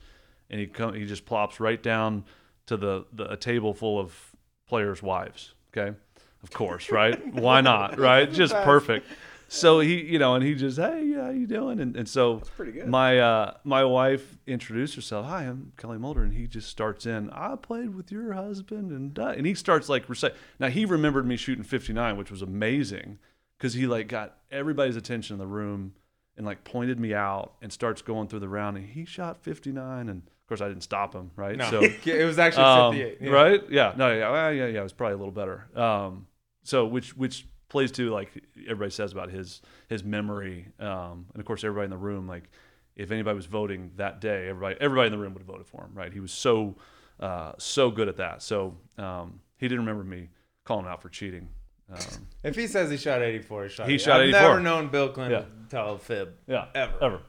[0.49, 2.23] and he come he just plops right down
[2.67, 4.35] to the, the a table full of
[4.67, 5.53] players' wives.
[5.75, 5.97] Okay,
[6.43, 7.33] of course, right?
[7.33, 7.99] Why not?
[7.99, 8.31] Right?
[8.31, 9.07] Just perfect.
[9.47, 11.79] So he, you know, and he just, hey, how you doing?
[11.79, 12.87] And and so pretty good.
[12.87, 15.25] my uh, my wife introduced herself.
[15.27, 17.29] Hi, I'm Kelly Molder, and he just starts in.
[17.31, 20.33] I played with your husband, and and he starts like recite.
[20.59, 23.19] Now he remembered me shooting 59, which was amazing
[23.57, 25.93] because he like got everybody's attention in the room
[26.37, 28.77] and like pointed me out and starts going through the round.
[28.77, 31.57] And he shot 59, and of course I didn't stop him, right?
[31.57, 33.17] No, So it was actually um, 58.
[33.21, 33.29] yeah.
[33.31, 33.63] right?
[33.69, 34.79] Yeah, no, yeah, yeah, yeah.
[34.79, 35.67] It was probably a little better.
[35.75, 36.27] Um,
[36.63, 38.29] so which which plays to like
[38.63, 42.49] everybody says about his his memory, um, and of course everybody in the room like
[42.95, 45.83] if anybody was voting that day, everybody everybody in the room would have voted for
[45.83, 46.13] him, right?
[46.13, 46.75] He was so
[47.19, 48.41] uh, so good at that.
[48.41, 50.29] So um, he didn't remember me
[50.63, 51.49] calling out for cheating.
[51.91, 51.97] Um,
[52.43, 53.87] If he says he shot 84, he shot.
[53.87, 54.05] He 84.
[54.11, 55.67] shot I've never known Bill Clinton Yeah.
[55.69, 56.33] tell a fib.
[56.47, 56.93] yeah, Ever.
[57.01, 57.19] ever.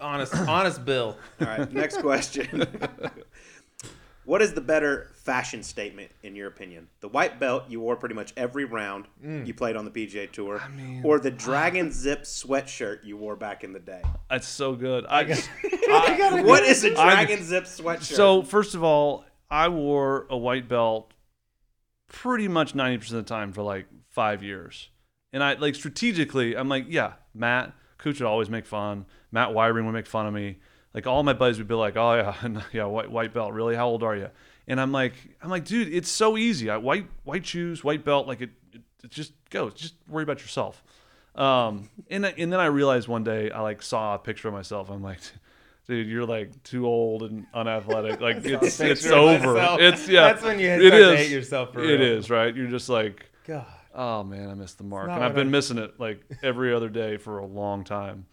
[0.00, 1.16] Honest, honest Bill.
[1.40, 2.66] All right, next question.
[4.24, 6.88] what is the better fashion statement in your opinion?
[7.00, 10.62] The white belt you wore pretty much every round you played on the PGA Tour,
[11.04, 14.00] or the Dragon Zip sweatshirt you wore back in the day?
[14.30, 15.04] That's so good.
[15.06, 15.24] I,
[16.44, 18.14] what is a Dragon Zip sweatshirt?
[18.14, 21.12] So first of all, I wore a white belt
[22.10, 24.90] pretty much ninety percent of the time for like five years,
[25.32, 29.06] and I like strategically, I'm like, yeah, Matt Cooch would always make fun.
[29.32, 30.58] Matt Weibring would make fun of me.
[30.92, 33.52] Like all my buddies would be like, oh yeah, yeah, white white belt.
[33.52, 33.76] Really?
[33.76, 34.30] How old are you?
[34.66, 36.70] And I'm like, I'm like, dude, it's so easy.
[36.70, 38.26] I, white white shoes, white belt.
[38.26, 39.74] Like it, it, it just goes.
[39.74, 40.82] Just worry about yourself.
[41.34, 44.90] Um, and and then I realized one day I like saw a picture of myself.
[44.90, 45.20] I'm like,
[45.90, 48.20] dude, you're like too old and unathletic.
[48.20, 49.54] Like it's it's over.
[49.54, 49.80] myself.
[49.80, 50.32] It's yeah.
[50.32, 52.02] That's when you it start hate yourself for It real.
[52.18, 52.54] is right.
[52.56, 53.66] You're just like, God.
[53.94, 56.88] oh man, I missed the mark, and I've been I- missing it like every other
[56.88, 58.24] day for a long time.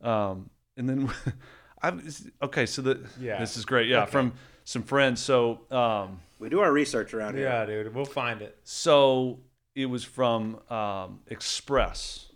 [0.00, 1.10] Um, and then
[1.82, 2.02] I've
[2.42, 3.38] okay, so the Yeah.
[3.38, 3.88] this is great.
[3.88, 4.10] Yeah, Okay.
[4.10, 4.32] from
[4.64, 5.20] some friends.
[5.20, 7.44] So um, we do our research around here.
[7.44, 7.94] Yeah, dude.
[7.94, 8.58] We'll find it.
[8.64, 9.38] so
[9.74, 12.26] it was from um, Express.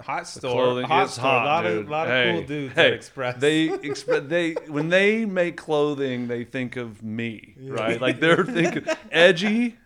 [0.00, 0.82] Hot store.
[0.82, 1.22] hot store.
[1.24, 1.78] hot, a lot dude.
[1.84, 3.40] of lot of Hey, cool dudes hey, at Express.
[3.40, 8.00] They expect they when they make clothing, they think of me, right?
[8.00, 9.76] Like they're thinking edgy,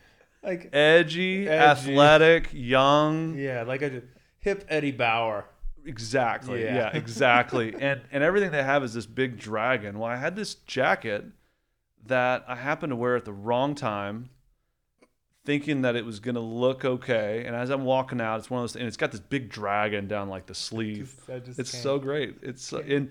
[0.42, 1.50] like edgy, Edgy.
[1.50, 3.36] athletic, young.
[3.36, 4.02] yeah, like a
[4.38, 5.44] hip Eddie Bauer.
[5.84, 6.64] Exactly.
[6.64, 6.74] Yeah.
[6.76, 7.74] Yeah, exactly.
[7.80, 9.98] and and everything they have is this big dragon.
[9.98, 11.26] Well, I had this jacket
[12.06, 14.30] that I happened to wear at the wrong time,
[15.46, 17.44] thinking that it was gonna look okay.
[17.46, 20.06] And as I'm walking out, it's one of those, and it's got this big dragon
[20.08, 21.14] down like the sleeve.
[21.16, 21.82] Just- I just it's can't.
[21.82, 22.36] so great.
[22.42, 23.10] It's so, and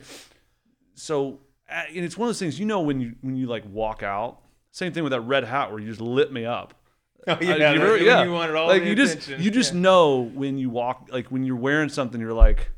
[0.94, 4.04] so and it's one of those things you know when you when you like walk
[4.04, 4.42] out.
[4.72, 6.74] Same thing with that red hat where you just lit me up.
[7.28, 8.24] Oh, Uh, yeah, you like, yeah.
[8.24, 9.80] you wanted all like you just you just Yeah.
[9.80, 12.70] know when you walk like when you're wearing something you're like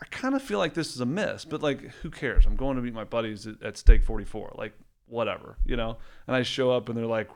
[0.00, 2.46] I kind of feel like this is a miss, but like who cares?
[2.46, 4.72] I'm going to meet my buddies at, at Steak 44, like
[5.06, 5.98] whatever, you know.
[6.26, 7.28] And I show up and they're like,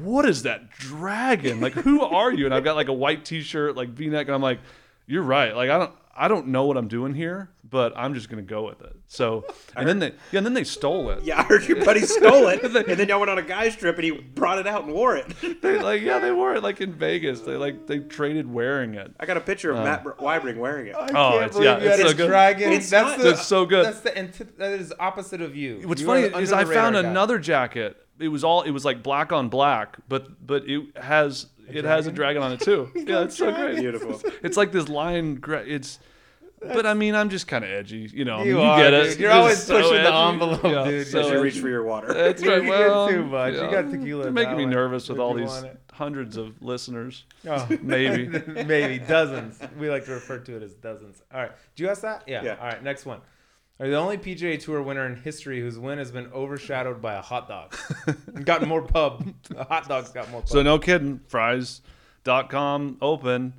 [0.00, 1.60] "What is that dragon?
[1.60, 4.42] Like who are you?" And I've got like a white T-shirt, like V-neck, and I'm
[4.42, 4.60] like,
[5.06, 5.54] "You're right.
[5.54, 8.66] Like I don't I don't know what I'm doing here, but I'm just gonna go
[8.66, 9.44] with it." So
[9.76, 11.22] and then they yeah, and then they stole it.
[11.24, 13.96] Yeah, I heard your buddy stole it, and then y'all went on a guy's trip,
[13.96, 15.26] and he brought it out and wore it.
[15.62, 17.40] They like yeah, they wore it like in Vegas.
[17.40, 19.12] They like they traded wearing it.
[19.20, 20.96] I got a picture of uh, Matt Weibring wearing it.
[20.96, 22.28] I Oh, can't it's- believe yeah, it's so good.
[22.28, 22.72] dragon.
[22.72, 23.86] It's that's not- the, That's so good.
[23.86, 25.82] That's the anti- that is opposite of you.
[25.86, 27.00] What's You funny is I found guy.
[27.00, 27.96] another jacket.
[28.18, 32.06] It was all it was like black on black, but but it has it has
[32.06, 32.90] a dragon on it too.
[32.94, 33.76] yeah, it's so great.
[33.80, 34.20] Beautiful.
[34.42, 35.36] It's like this lion.
[35.36, 35.98] Gra- it's.
[36.60, 38.36] But I mean, I'm just kind of edgy, you know.
[38.36, 39.04] I mean, You you are, get it.
[39.10, 39.18] dude.
[39.18, 41.06] You're It's always so pushing the envelope, Yeah, dude.
[41.08, 42.14] so You should reach for your water.
[42.14, 42.60] That's right.
[42.62, 43.54] get Well, too much.
[43.54, 43.70] You yeah.
[43.82, 47.24] got tequila You're making me talent nervous with if all these hundreds of listeners.
[47.48, 47.66] Oh.
[47.82, 48.28] Maybe.
[48.64, 49.58] Maybe dozens.
[49.76, 51.20] We like to refer to it as dozens.
[51.34, 51.50] All right.
[51.74, 52.22] Do you ask that?
[52.28, 52.44] Yeah.
[52.44, 52.56] Yeah.
[52.60, 52.80] All right.
[52.80, 53.20] Next one.
[53.82, 57.20] Are the only PGA Tour winner in history whose win has been overshadowed by a
[57.20, 57.74] hot dog?
[58.44, 59.34] got more pub.
[59.56, 60.48] A hot dog's got more pub.
[60.48, 61.18] So no kidding.
[61.28, 63.54] Frys.com open,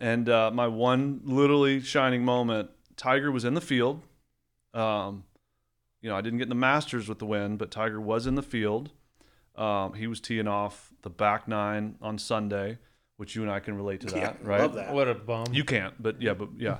[0.00, 2.70] and uh, my one literally shining moment.
[2.96, 4.00] Tiger was in the field.
[4.72, 5.24] Um,
[6.00, 8.36] you know, I didn't get in the Masters with the win, but Tiger was in
[8.36, 8.90] the field.
[9.54, 12.78] Um, he was teeing off the back nine on Sunday,
[13.18, 14.60] which you and I can relate to that, Yeah, right?
[14.62, 14.94] love that.
[14.94, 15.48] what a bum.
[15.52, 16.78] You can't, but yeah, but yeah.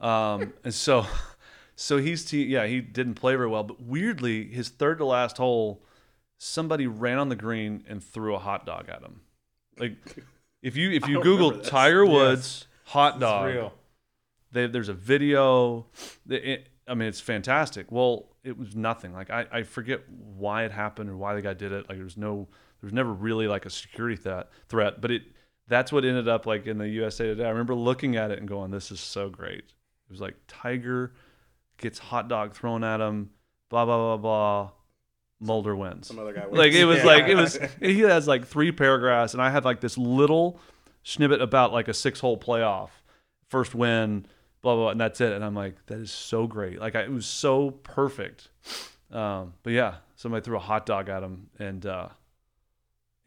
[0.00, 1.06] Um, and so,
[1.80, 5.38] so he's te- yeah, he didn't play very well, but weirdly, his third to last
[5.38, 5.82] hole,
[6.36, 9.22] somebody ran on the green and threw a hot dog at him.
[9.78, 9.96] Like,
[10.62, 11.58] if you if you Google.
[11.60, 13.72] Tiger Woods hot dog, real.
[14.52, 15.86] they, there's a video.
[16.28, 17.92] It- it- I mean, it's fantastic.
[17.92, 19.12] Well, it was nothing.
[19.14, 21.88] Like I, I forget why it happened or why the guy did it.
[21.88, 22.48] Like there was no,
[22.80, 24.48] there was never really like a security threat.
[24.68, 25.22] Threat, but it
[25.68, 27.44] that's what ended up like in the USA Today.
[27.44, 31.12] I remember looking at it and going, "This is so great." It was like Tiger
[31.80, 33.30] gets hot dog thrown at him.
[33.70, 34.70] Blah blah blah blah.
[35.42, 36.46] Molder wins Some other guy.
[36.46, 36.58] wins.
[36.58, 37.04] like it was Yeah.
[37.06, 40.60] like it was he has like three paragraphs and i have like this little
[41.02, 42.90] snippet about like a six hole playoff
[43.48, 44.26] first win
[44.60, 47.04] blah blah, blah and that's it and i'm like that is so great like I,
[47.04, 48.50] it was so perfect
[49.10, 52.08] um, but yeah somebody threw a hot dog at him and uh,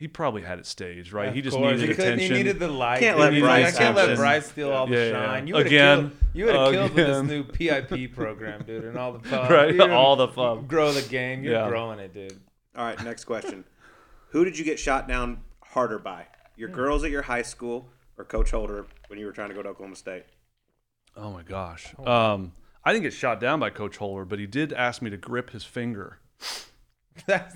[0.03, 1.79] he probably had it staged right he just course.
[1.79, 2.99] needed he attention He needed the light.
[2.99, 5.47] Can't let needed- Bryce I can't let Bryce steal all the Yeah, yeah, shine.
[5.47, 5.47] yeah.
[5.47, 8.83] You would have Again, killed, you would have killed with this new PIP program, dude,
[8.83, 9.49] and all the fun.
[9.49, 10.67] Right, You're all the fun.
[10.67, 11.41] Grow the game.
[11.45, 11.69] You're Yeah.
[11.69, 12.37] growing it, dude.
[12.75, 13.63] All right, next question.
[14.31, 16.25] Who did you get shot down harder by?
[16.57, 17.87] Your girls at your high school
[18.17, 20.25] or Coach Holder when you were trying to go to Oklahoma State?
[21.15, 22.51] oh my gosh um,
[22.83, 25.51] i didn't get shot down by coach holder but he did ask me to grip
[25.51, 26.17] his finger
[27.27, 27.55] That's,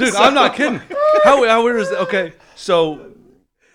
[0.00, 0.80] Dude, I'm not kidding.
[1.24, 2.00] How, how weird is that?
[2.00, 3.12] Okay, so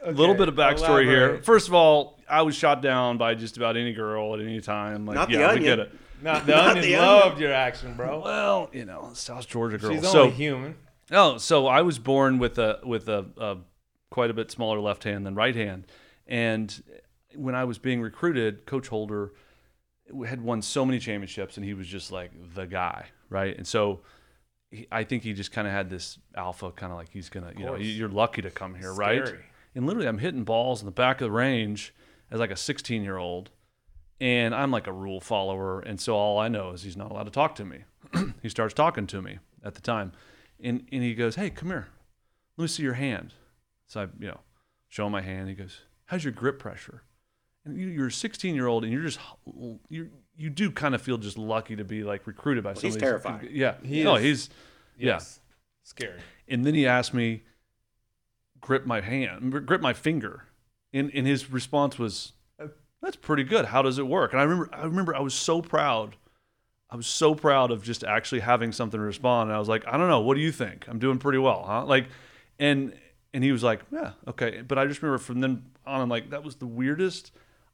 [0.03, 1.41] a little bit of backstory here.
[1.43, 5.05] First of all, I was shot down by just about any girl at any time.
[5.05, 5.63] Like, Not the yeah, we Onion.
[5.63, 5.91] get it.
[6.21, 8.21] not the Not onion the loved your action, bro.
[8.21, 9.91] Well, you know, South Georgia girl.
[9.91, 10.76] She's so, only human.
[11.11, 13.57] oh, so I was born with a with a, a
[14.09, 15.86] quite a bit smaller left hand than right hand,
[16.28, 16.84] and
[17.36, 19.34] when I was being recruited, Coach Holder
[20.26, 23.55] had won so many championships, and he was just like the guy, right?
[23.55, 24.01] And so.
[24.76, 27.53] He- I think he just kind of had this alpha, kind of like he's gonna,
[27.57, 29.17] you know, you're lucky to come here, right?
[29.76, 31.93] And literally, I'm hitting balls in the back of the range
[32.32, 33.51] as like a 16 year old,
[34.21, 37.23] and I'm like a rule follower, and so all I know is he's not allowed
[37.23, 37.84] to talk to me.
[38.41, 40.11] he starts talking to me at the time,
[40.63, 41.88] and and he goes, "Hey, come here,
[42.57, 43.34] let me see your hand."
[43.88, 44.39] So I, you know,
[44.88, 45.49] show him my hand.
[45.49, 47.03] He goes, "How's your grip pressure?"
[47.65, 49.19] And you, you're a 16 year old, and you're just
[49.89, 52.88] you you do kind of feel just lucky to be like recruited by somebody.
[52.88, 53.47] he's of terrifying.
[53.51, 54.23] Yeah, He no, is.
[54.23, 54.49] he's
[54.97, 55.39] Yes.
[55.83, 56.19] Scary.
[56.47, 57.43] and then he asked me
[58.61, 60.45] grip my hand grip my finger
[60.93, 62.33] and, and his response was
[63.01, 65.61] that's pretty good how does it work and i remember i remember i was so
[65.61, 66.15] proud
[66.89, 69.86] i was so proud of just actually having something to respond and i was like
[69.88, 72.07] i don't know what do you think i'm doing pretty well huh like
[72.57, 72.91] and
[73.33, 76.31] and he was like yeah okay but i just remember from then on i'm like
[76.31, 77.31] that was the weirdest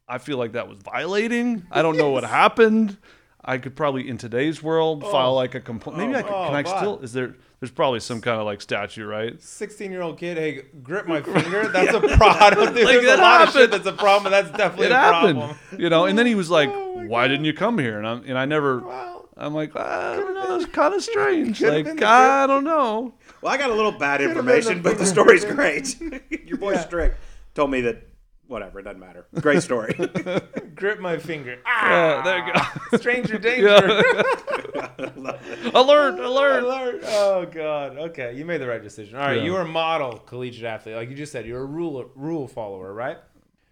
[0.07, 1.65] i feel like that was violating.
[1.71, 2.97] I don't know what happened.
[3.43, 5.11] I could probably in today's world oh.
[5.11, 6.77] file like a complaint maybe i could oh, can i God.
[6.77, 9.39] still is there there's probably some kind of like statue right?
[9.41, 11.67] 16 year old kid, hey, grip my finger.
[11.67, 12.73] That's a problem.
[12.73, 14.31] Dude, Like, There's a lot of shit that's a problem.
[14.31, 15.37] That's definitely it a happened.
[15.37, 15.57] problem.
[15.77, 17.99] you know and then he was oh, like Oh my why didn't you come here?
[17.99, 20.55] And i'm and i never Well, i'm like ah, i don't know.
[20.55, 21.61] It's kind of strange.
[21.61, 23.13] like i don't know.
[23.41, 25.99] Well, I got a little bad information, the but the story's great.
[26.45, 26.81] Your boy Yeah.
[26.85, 27.13] Strick
[27.53, 28.07] told me that
[28.51, 29.25] whatever, it doesn't matter.
[29.39, 29.93] Great story.
[30.75, 31.57] grip my finger.
[31.65, 32.61] yeah there you go
[32.97, 33.67] Stranger danger.
[35.73, 37.01] alert alert Alert.
[37.05, 37.97] Oh god.
[37.97, 39.15] Okay, you made the right decision.
[39.17, 39.43] All right, Yeah.
[39.43, 41.45] you were a model collegiate athlete, like you just said.
[41.45, 43.17] You're a rule rule follower, right?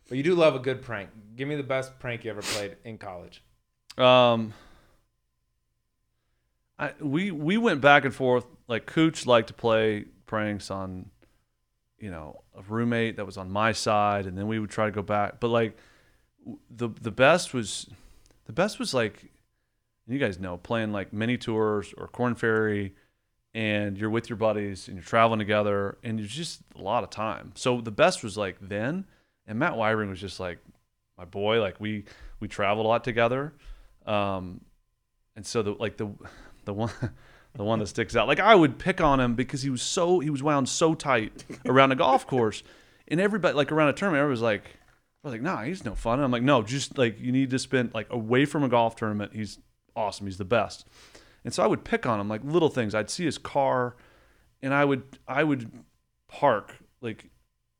[0.07, 1.09] But you do love a good prank.
[1.35, 3.43] Give me the best prank you ever played in college.
[3.97, 4.53] Um,
[6.77, 8.45] I we we went back and forth.
[8.67, 11.09] Like Cooch liked to play pranks on,
[11.99, 14.91] you know, a roommate that was on my side, and then we would try to
[14.91, 15.39] go back.
[15.39, 15.77] But like,
[16.69, 17.89] the the best was,
[18.45, 19.31] the best was like,
[20.07, 22.93] you guys know, playing like mini tours or Corn Ferry,
[23.53, 27.09] and you're with your buddies and you're traveling together, and it's just a lot of
[27.09, 27.53] time.
[27.55, 29.05] So the best was like then,
[29.47, 30.59] and Matt Weibring was just like
[31.17, 31.61] my boy.
[31.61, 32.05] Like we
[32.39, 33.53] we traveled a lot together.
[34.05, 34.61] Um,
[35.35, 36.09] and so the like the
[36.65, 36.91] the one
[37.55, 38.27] the one that sticks out.
[38.27, 41.43] Like I would pick on him because he was so he was wound so tight
[41.65, 42.63] around a golf course,
[43.07, 44.63] and everybody like around a tournament, everybody was like,
[45.23, 46.19] I was like, nah, he's no fun.
[46.19, 48.95] And I'm like, no, just like you need to spend like away from a golf
[48.95, 49.33] tournament.
[49.33, 49.59] He's
[49.95, 50.27] awesome.
[50.27, 50.87] He's the best.
[51.43, 52.95] And so I would pick on him like little things.
[52.95, 53.95] I'd see his car,
[54.61, 55.71] and I would I would
[56.27, 57.29] park like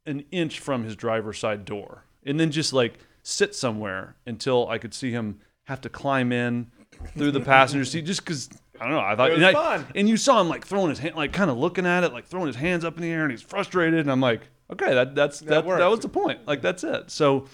[0.05, 4.77] an inch from his driver's side door, and then just like sit somewhere until I
[4.77, 6.71] could see him have to climb in
[7.15, 8.49] through the passenger seat, just because
[8.79, 8.99] I don't know.
[8.99, 9.87] I thought It was and, I- fun.
[9.95, 12.25] and you saw him like throwing his hand, like kind of looking at it, like
[12.25, 13.99] throwing his hands up in the air, and he's frustrated.
[13.99, 14.41] And I'm like,
[14.71, 15.83] okay, that that's that that, worked.
[15.89, 16.47] was the point.
[16.47, 17.11] Like that's it.
[17.11, 17.47] So,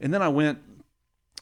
[0.00, 0.58] and then I went,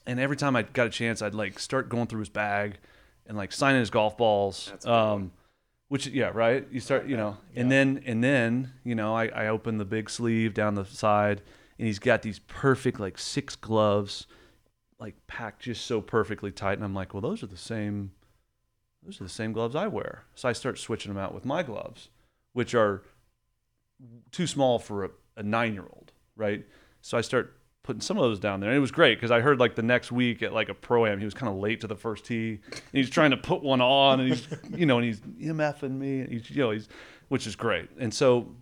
[0.07, 2.79] and every time I got a chance, I'd like start going through his bag
[3.27, 4.69] and like signing his golf balls.
[4.71, 5.33] That's a good um,
[5.89, 6.67] which yeah, right.
[6.71, 10.09] You start, you know, and then and then you know, I I open the big
[10.11, 11.43] sleeve down the side,
[11.79, 14.27] and he's got these perfect like six gloves,
[14.99, 18.13] like packed just so perfectly tight, and I'm like, well, those are the same.
[19.05, 20.25] Those are the same gloves I wear.
[20.35, 22.09] So I start switching them out with my gloves,
[22.53, 23.03] which are
[24.31, 26.65] too small for a, a nine year old, right?
[27.01, 28.71] So I start putting some of those down there.
[28.71, 31.07] And it was great because I heard like the next week at like a pro
[31.07, 32.61] am, he was kind of late to the first tee.
[32.71, 36.21] And he's trying to put one on and he's, you know, and he's MFing me.
[36.21, 36.89] And he's, you know, he's,
[37.29, 37.91] which is great.
[37.99, 38.55] And so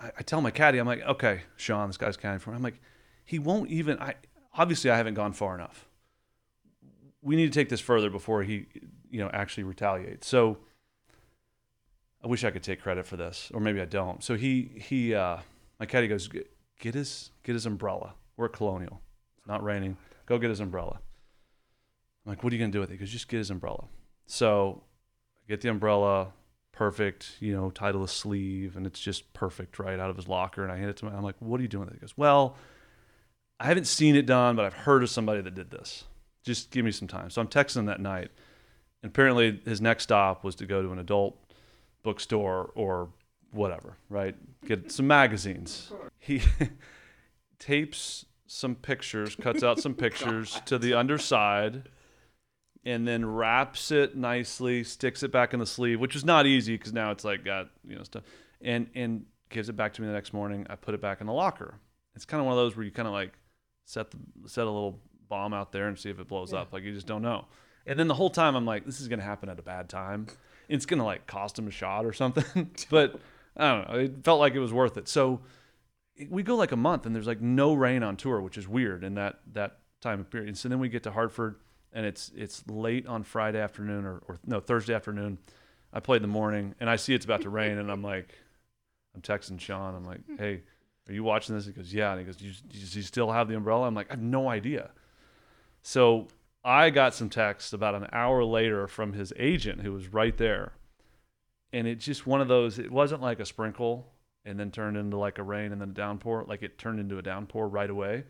[0.00, 2.56] I, I tell my caddy, I'm like, okay, Sean, this guy's caddy for me.
[2.56, 2.80] I'm like,
[3.24, 4.14] he won't even, I,
[4.54, 5.88] obviously I haven't gone far enough.
[7.22, 8.66] We need to take this further before he,
[9.10, 10.24] you know, actually retaliate.
[10.24, 10.58] So
[12.22, 14.22] I wish I could take credit for this, or maybe I don't.
[14.22, 15.38] So he he uh,
[15.78, 18.14] my caddy goes "Get- his get his umbrella.
[18.36, 19.00] We're at Colonial.
[19.38, 19.96] It's not raining.
[20.26, 21.00] Go get his umbrella.
[22.24, 22.94] I'm like, what are you gonna do with it?
[22.94, 23.84] He goes, just get his umbrella.
[24.26, 24.82] So
[25.36, 26.32] I get the umbrella,
[26.72, 30.62] perfect, you know, the sleeve, and it's just perfect right out of his locker.
[30.62, 31.16] And I hand it to him.
[31.16, 31.96] I'm like, what are you doing with it?
[31.96, 32.56] He goes, well,
[33.58, 36.04] I haven't seen it done, but I've heard of somebody that did this.
[36.44, 37.30] Just give me some time.
[37.30, 38.30] So I'm texting him that night.
[39.02, 41.36] And apparently his next stop was to go to an adult
[42.02, 43.08] bookstore or
[43.52, 44.34] whatever, right?
[44.66, 45.92] Get some magazines.
[46.18, 46.42] He
[47.58, 51.88] tapes some pictures, cuts out some pictures to the underside,
[52.84, 56.76] and then wraps it nicely, sticks it back in the sleeve, which is not easy
[56.76, 58.22] because now it's like got you know stuff,
[58.60, 60.66] and and gives it back to me the next morning.
[60.68, 61.74] I put it back in the locker.
[62.14, 63.32] It's kind of one of those where you kind of like
[63.84, 66.72] set the set a little bomb out there and see if it blows up.
[66.72, 67.44] Like you just don't know.
[67.88, 70.26] And then the whole time I'm like, this is gonna happen at a bad time.
[70.68, 72.70] It's gonna like cost him a shot or something.
[72.90, 73.18] but
[73.56, 73.98] I don't know.
[73.98, 75.08] It felt like it was worth it.
[75.08, 75.40] So
[76.28, 79.02] we go like a month and there's like no rain on tour, which is weird
[79.02, 80.48] in that that time of period.
[80.48, 81.56] And so then we get to Hartford
[81.92, 85.38] and it's it's late on Friday afternoon or, or no Thursday afternoon.
[85.92, 88.34] I played in the morning and I see it's about to rain and I'm like,
[89.14, 89.94] I'm texting Sean.
[89.94, 90.60] I'm like, hey,
[91.08, 91.64] are you watching this?
[91.64, 92.10] He goes, yeah.
[92.10, 93.86] And he goes, do you, does he still have the umbrella?
[93.86, 94.90] I'm like, I have no idea.
[95.82, 96.28] So
[96.64, 100.72] I got some text about an hour later from his agent who was right there.
[101.72, 104.12] And it's just one of those, it wasn't like a sprinkle
[104.44, 106.44] and then turned into like a rain and then a downpour.
[106.48, 108.24] Like it turned into a downpour right away.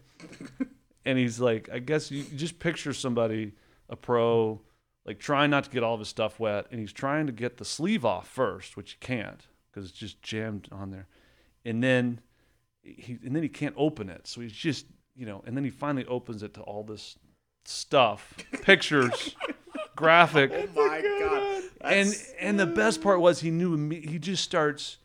[1.05, 3.53] and he's like, I guess you just picture somebody,
[3.89, 4.61] a pro,
[5.07, 6.67] like trying not to get all of his stuff wet.
[6.71, 10.21] And he's trying to get the sleeve off first, which you can't because it's just
[10.23, 11.07] jammed on there.
[11.65, 12.21] And then
[12.83, 14.27] he, and then he can't open it.
[14.27, 17.17] So he's just, you know, and then he finally opens it to all this
[17.69, 19.37] stuff, pictures,
[19.97, 21.63] graphic Oh my god.
[21.83, 24.01] and and the best part was he knew me.
[24.07, 24.99] He just starts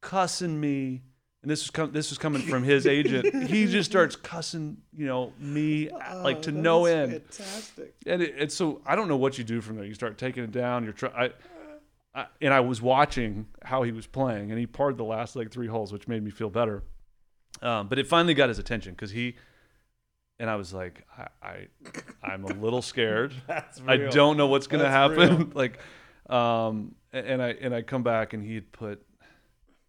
[0.00, 1.02] cussing me,
[1.42, 3.48] and this was com- this was coming from his agent.
[3.48, 5.90] He just starts cussing, you know, me
[6.22, 7.12] like to no end.
[7.12, 7.94] Fantastic.
[8.06, 9.84] And it, and so I don't know what you do from there.
[9.84, 10.84] You start taking it down.
[10.84, 11.32] You're trying.
[12.14, 15.50] I, and I was watching how he was playing, and he parred the last like
[15.52, 16.82] three holes, which made me feel better.
[17.62, 19.36] Um, but it finally got his attention because he,
[20.38, 21.66] and I was like, I, I,
[22.22, 23.34] I'm a little scared.
[23.46, 25.50] That's I don't know what's gonna That's happen.
[25.54, 25.78] like,
[26.28, 29.04] um, and I and I come back and he had put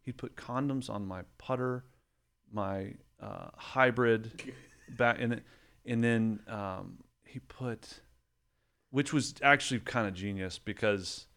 [0.02, 1.84] he put condoms on my putter,
[2.52, 4.54] my uh, hybrid,
[4.98, 5.42] back and
[5.86, 8.02] and then um, he put,
[8.90, 11.28] which was actually kind of genius because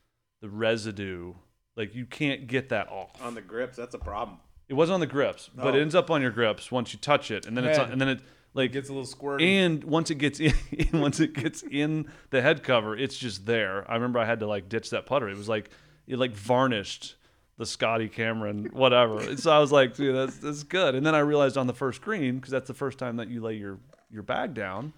[0.41, 1.35] the residue,
[1.77, 3.11] like you can't get that off.
[3.23, 4.39] On the grips, that's a problem.
[4.69, 5.77] It wasn't on the grips, but Oh.
[5.77, 8.01] it ends up on your grips once you touch it, and then it's on, and
[8.01, 8.21] then it
[8.55, 9.43] like It gets a little squirty.
[9.43, 10.55] and once it gets in,
[10.93, 13.91] once it gets in the head cover, it's just there.
[13.91, 15.29] I remember I had to like ditch that putter.
[15.29, 15.71] It was like
[16.07, 17.17] it like varnished
[17.59, 19.21] the Scotty Cameron whatever.
[19.21, 20.95] And so I was like, dude, that's that's good.
[20.95, 23.41] And then I realized on the first green because that's the first time that you
[23.41, 23.79] lay your
[24.11, 24.93] your bag down,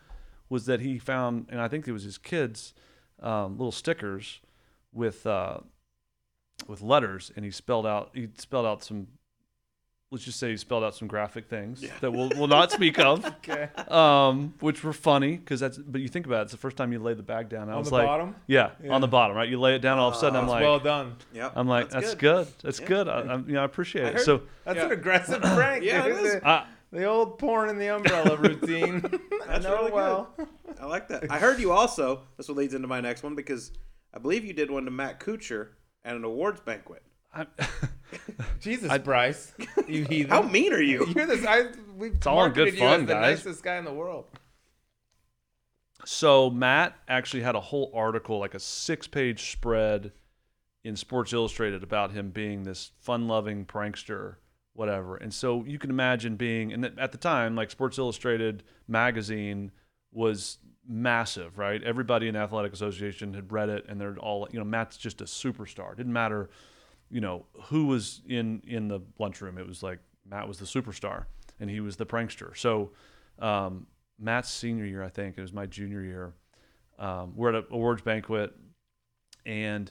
[0.49, 2.75] was that he found, and I think it was his kids,
[3.23, 4.41] um, little stickers
[4.93, 5.59] with uh,
[6.67, 9.09] with letters, and he spelled out he spelled out some
[10.15, 13.25] let's just say he spelled out some graphic things that we'll, we'll not speak of,
[13.49, 13.69] Okay.
[13.89, 15.77] um, which were funny because that's.
[15.77, 17.69] But you think about it, it's the first time you lay the bag down.
[17.69, 18.37] I On was the like, bottom?
[18.47, 18.93] Yeah, Yeah.
[18.93, 19.49] on the bottom, right?
[19.49, 21.17] You lay it down, all of a sudden I'm That's like, well done.
[21.35, 21.53] Yep.
[21.57, 22.47] I'm like, that's, good.
[22.63, 22.87] That's Yeah.
[22.87, 23.09] good.
[23.09, 24.15] I, I'm, you know, I appreciate I it.
[24.15, 24.87] heard- So That's Yeah.
[24.87, 25.85] an aggressive prank.
[25.85, 26.17] Yeah, dude.
[26.17, 26.33] it is.
[26.35, 29.03] The, I, the old porn in the umbrella routine.
[29.43, 30.47] I That's know really good.
[30.81, 31.29] I like that.
[31.29, 32.23] I heard you also.
[32.37, 33.73] This what leads into my next one because
[34.15, 35.71] I believe you did one to Matt Kuchar
[36.05, 37.03] at an awards banquet.
[37.35, 37.47] I,
[38.61, 39.53] Jesus, Bryce,
[39.89, 40.31] you heathen.
[40.31, 41.07] How mean are you?
[41.15, 41.45] You're this.
[41.47, 41.67] I
[41.97, 44.27] we've all in marketed good you fun, as the nicest guy in the world.
[46.05, 50.13] So Matt actually had a whole article, like a six-page spread
[50.83, 54.37] in Sports Illustrated about him being this fun-loving prankster,
[54.75, 55.17] whatever.
[55.17, 59.73] And so you can imagine being, and at the time, like Sports Illustrated magazine
[60.13, 61.83] was massive, right?
[61.83, 65.21] Everybody in the Athletic Association had read it, and they're all, you know, Matt's just
[65.21, 65.93] a superstar.
[65.93, 66.51] It didn't matter,
[67.15, 69.57] you know, who was in in the lunchroom.
[69.57, 71.25] It was like Matt was the superstar,
[71.59, 72.57] and he was the prankster.
[72.57, 72.91] So.
[73.39, 73.87] Um,
[74.19, 76.35] Matt's senior year, I think it was my junior year.
[76.99, 78.55] Um, we're at an awards banquet,
[79.45, 79.91] and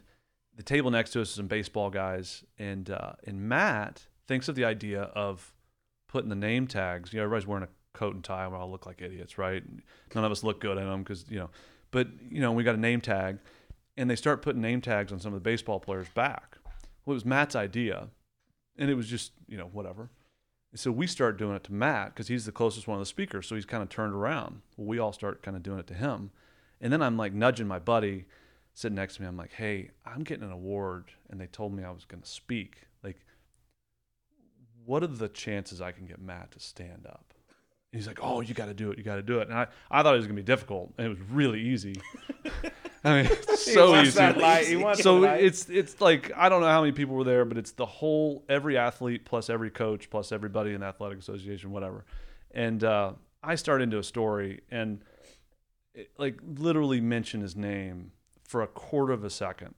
[0.56, 4.56] the table next to us is some baseball guys, and uh, and Matt thinks of
[4.56, 5.54] the idea of
[6.08, 7.12] putting the name tags.
[7.12, 8.48] You know, everybody's wearing a coat and tie.
[8.48, 9.64] We all look like idiots, right?
[10.16, 11.50] None of us look good in them because you know,
[11.92, 13.40] but you know, we got a name tag,
[13.98, 16.58] and they start putting name tags on some of the baseball players' back.
[17.06, 18.10] Well, it was Matt's idea,
[18.78, 20.10] and it was just you know whatever.
[20.74, 23.06] And so we start doing it to Matt because he's the closest one of the
[23.06, 23.48] speakers.
[23.48, 24.62] So he's kind of turned around.
[24.76, 26.32] Well, we all start kind of doing it to him.
[26.82, 28.26] And then I'm like nudging my buddy
[28.74, 29.28] sitting next to me.
[29.28, 31.12] I'm like, hey, I'm getting an award.
[31.30, 32.88] And they told me I was going to speak.
[33.04, 33.20] Like,
[34.84, 37.33] what are the chances I can get Matt to stand up?
[37.94, 38.98] He's like, oh, you got to do it.
[38.98, 39.50] You got to do it.
[39.50, 40.94] And I, I thought it was going to be difficult.
[40.98, 41.96] And it was really easy.
[43.04, 44.66] I mean, so wants easy that light.
[44.66, 47.58] He wants so it's it's like I don't know how many people were there, but
[47.58, 52.06] it's the whole every athlete plus every coach plus everybody in the athletic association, whatever.
[52.52, 53.14] And uh,
[53.44, 55.04] I start into a story and
[55.94, 58.12] it, like literally mention his name
[58.44, 59.76] for a quarter of a second,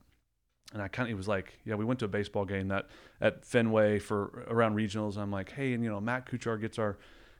[0.72, 2.86] and I kind of he was like, yeah, we went to a baseball game that
[3.20, 5.18] at Fenway for around regionals.
[5.18, 6.96] I'm like, hey, and you know Matt Kuchar gets our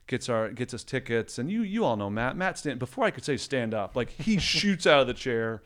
[0.07, 2.37] gets our gets us tickets, and you you all know Matt.
[2.37, 5.63] Matt stand before I could say stand up, like he shoots out of the chair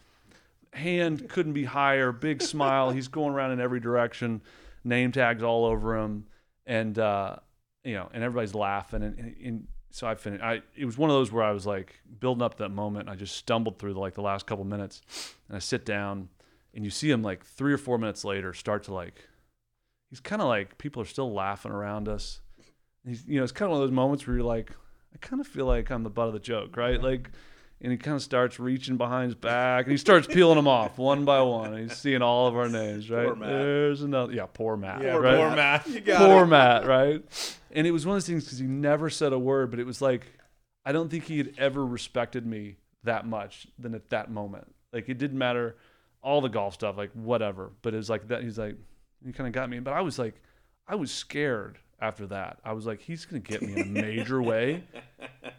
[0.73, 2.12] hand couldn't be higher.
[2.12, 2.91] Big smile.
[2.91, 4.43] He's going around in every direction.
[4.85, 6.27] Name tags all over him,
[6.67, 7.37] and uh,
[7.85, 9.03] you know, and everybody's laughing.
[9.03, 10.43] And, and, and so I finished.
[10.43, 13.09] I it was one of those where I was like building up that moment.
[13.09, 15.03] I just stumbled through the, like the last couple minutes,
[15.49, 16.29] and I sit down,
[16.75, 19.27] and you see him like three or four minutes later start to like.
[20.09, 22.41] He's kind of like people are still laughing around us.
[23.06, 24.70] He's, you know, it's kind of one of those moments where you're like,
[25.14, 27.01] I kind of feel like I'm the butt of the joke, right?
[27.02, 27.31] Like,
[27.81, 30.98] and he kind of starts reaching behind his back and he starts peeling them off
[30.98, 31.72] one by one.
[31.72, 33.27] And he's seeing all of our names, right?
[33.27, 33.48] Poor Matt.
[33.48, 35.36] There's another, yeah, poor Matt, Yeah, right?
[35.39, 35.86] poor Matt.
[35.89, 36.48] You got poor it.
[36.48, 37.24] Matt, right?
[37.72, 39.86] And it was one of those things because he never said a word, but it
[39.86, 40.27] was like
[40.85, 44.74] I don't think he had ever respected me that much than at that moment.
[44.93, 45.77] Like it didn't matter
[46.22, 47.70] all the golf stuff, like whatever.
[47.81, 48.43] But it was like that.
[48.43, 48.77] He's like,
[49.24, 49.78] he kind of got me.
[49.81, 50.35] But I was like,
[50.86, 52.59] I was scared after that.
[52.64, 54.82] I was like, he's gonna get me in a major way.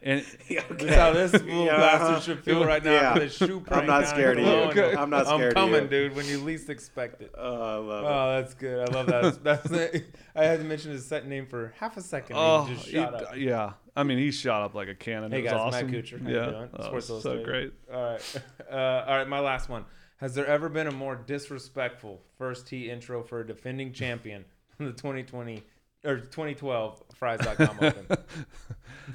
[0.02, 3.16] And Yeah, This is how this little Yeah, bastard should feel right now.
[3.16, 3.28] Yeah.
[3.28, 4.52] shoe prank not scared of you.
[4.52, 4.96] Okay.
[4.96, 7.32] I'm not scared I'm coming, dude, when you least expect it.
[7.38, 8.08] Oh, I love it.
[8.08, 8.90] Oh, that's good.
[8.90, 9.22] I love that.
[9.44, 10.04] That's, that's
[10.36, 12.36] I had to mention his set name for half a second.
[12.40, 13.74] oh, he just he- yeah.
[13.96, 15.32] I mean, he shot up like a cannon.
[15.32, 15.92] Hey guys, awesome.
[15.92, 16.28] Matt Kuchar.
[16.28, 16.68] Yeah?
[16.80, 17.74] Oh, Sports so great.
[17.94, 18.42] All right,
[18.72, 18.76] uh,
[19.08, 19.28] all right.
[19.28, 19.86] My last one.
[20.18, 24.46] Has there ever been a more disrespectful first tee intro for a defending champion
[24.80, 25.64] in the 2020
[26.04, 28.08] or 2012 Frys.com Open?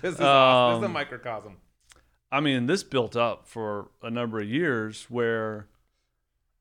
[0.03, 0.73] This is awesome.
[0.73, 1.57] This is a Um, microcosm.
[2.31, 5.69] I mean, this built up for a number of years where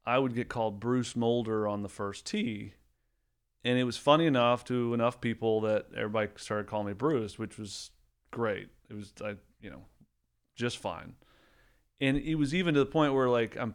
[0.05, 2.73] I would get called Bruce Molder on the first tee.
[3.63, 7.57] And it was funny enough to enough people that everybody started calling me Bruce, which
[7.57, 7.89] was
[8.31, 8.69] great.
[8.89, 9.81] It was, I, you know,
[10.55, 11.15] just fine.
[11.99, 13.73] And it was even to the point where like I'm,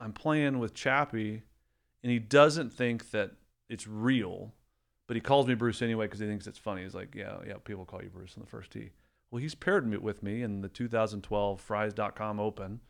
[0.00, 1.42] I'm playing with Chappie,
[2.02, 3.32] and he doesn't think that
[3.68, 4.54] it's real,
[5.08, 6.82] but he calls me Bruce anyway because he thinks it's funny.
[6.84, 8.90] He's like, yeah, yeah, people call you Bruce on the first tee.
[9.30, 12.80] Well, he's paired me with me in the 2012 Frys.com Open,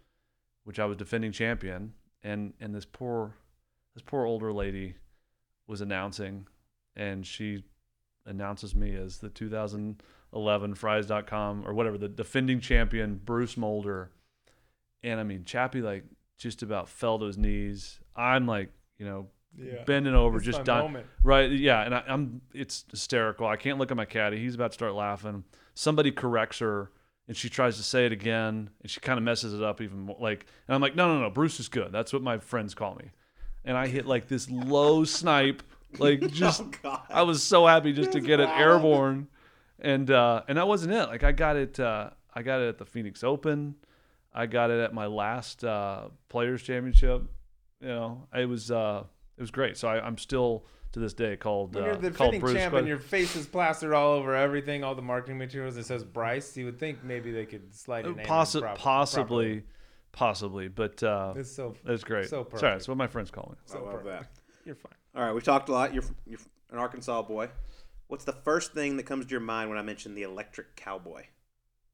[0.64, 3.34] which I was defending champion, and and this poor
[3.94, 4.96] this poor older lady
[5.66, 6.46] was announcing,
[6.94, 7.64] and she
[8.26, 14.10] announces me as the 2011 Frys.com or whatever the defending champion Bruce Molder,
[15.04, 16.04] and I mean Chappie like
[16.36, 18.00] just about fell to his knees.
[18.16, 19.82] I'm like you know Yeah.
[19.84, 20.84] bending over, It's just dying.
[20.84, 21.06] moment.
[21.22, 21.50] Right.
[21.50, 21.82] Yeah.
[21.82, 23.46] And I, I'm, it's hysterical.
[23.46, 24.38] I can't look at my caddy.
[24.38, 25.44] He's about to start laughing.
[25.74, 26.90] Somebody corrects her
[27.26, 29.98] and she tries to say it again and she kind of messes it up even
[30.00, 30.16] more.
[30.20, 31.30] Like, and I'm like, no, no, no.
[31.30, 31.90] Bruce is good.
[31.92, 33.10] That's what my friends call me.
[33.64, 35.62] And I hit like this low snipe
[35.98, 37.02] Like just Oh.
[37.10, 39.26] I was so happy just to get it airborne,
[39.80, 41.06] and uh, and that wasn't it.
[41.06, 41.80] Like I got it.
[41.80, 43.74] Uh, I got it at the Phoenix Open.
[44.34, 47.22] I got it at my last uh, Players Championship.
[47.80, 49.04] You know, it was uh,
[49.38, 49.76] it was great.
[49.76, 52.54] So I, I'm still to this day called When uh, you're the called Bruce.
[52.54, 55.76] champ but- and your face is plastered all over everything, all the marketing materials.
[55.76, 56.56] It says Bryce.
[56.56, 58.24] You would think maybe they could slide your name.
[58.24, 59.62] in Possi- prop- possibly, properly.
[60.12, 61.74] possibly, but uh, It's so.
[61.86, 62.24] it's great.
[62.28, 62.60] so Sorry, perfect.
[62.62, 63.74] that's what my friends call me.
[63.74, 64.26] I love that.
[64.64, 64.92] You're fine.
[65.14, 65.92] All right, we talked a lot.
[65.94, 66.38] You're, you're
[66.72, 67.48] an Arkansas boy.
[68.08, 71.24] What's the first thing that comes to your mind when I mention the Electric Cowboy?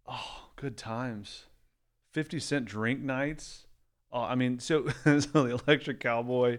[0.06, 1.44] Oh, good times.
[2.12, 3.66] 50 cent drink nights.
[4.12, 6.58] Oh, I mean, so, so the Electric Cowboy,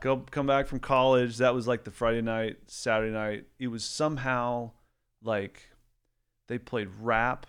[0.00, 1.38] go come back from college.
[1.38, 3.46] That was like the Friday night, Saturday night.
[3.58, 4.72] It was somehow
[5.22, 5.70] like
[6.48, 7.46] they played rap,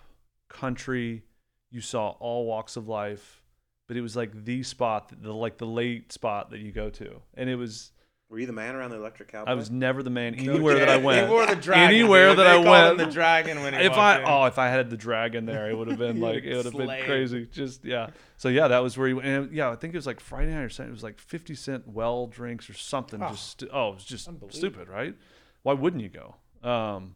[0.48, 1.24] country.
[1.70, 3.42] You saw all walks of life,
[3.86, 7.22] but it was like the spot, the like the late spot that you go to,
[7.34, 7.92] and it was.
[8.28, 9.52] Were you the man around the Electric Cowboy?
[9.52, 11.30] I was never the man anywhere that I He went.
[11.30, 11.94] wore the dragon.
[11.94, 12.98] Anywhere that They I called him went.
[12.98, 14.24] the dragon when he if I in.
[14.26, 16.76] oh if I had the dragon there, it would have been like it would have
[16.76, 17.46] been crazy.
[17.46, 18.08] Just yeah.
[18.36, 19.26] So yeah, that was where he went.
[19.28, 20.90] And yeah, I think it was like Friday night or something.
[20.90, 23.22] It was like fifty cent well drinks or something.
[23.22, 23.28] Oh.
[23.28, 25.14] just oh, it was just stupid, right?
[25.62, 26.34] Why wouldn't you go?
[26.68, 27.14] Um,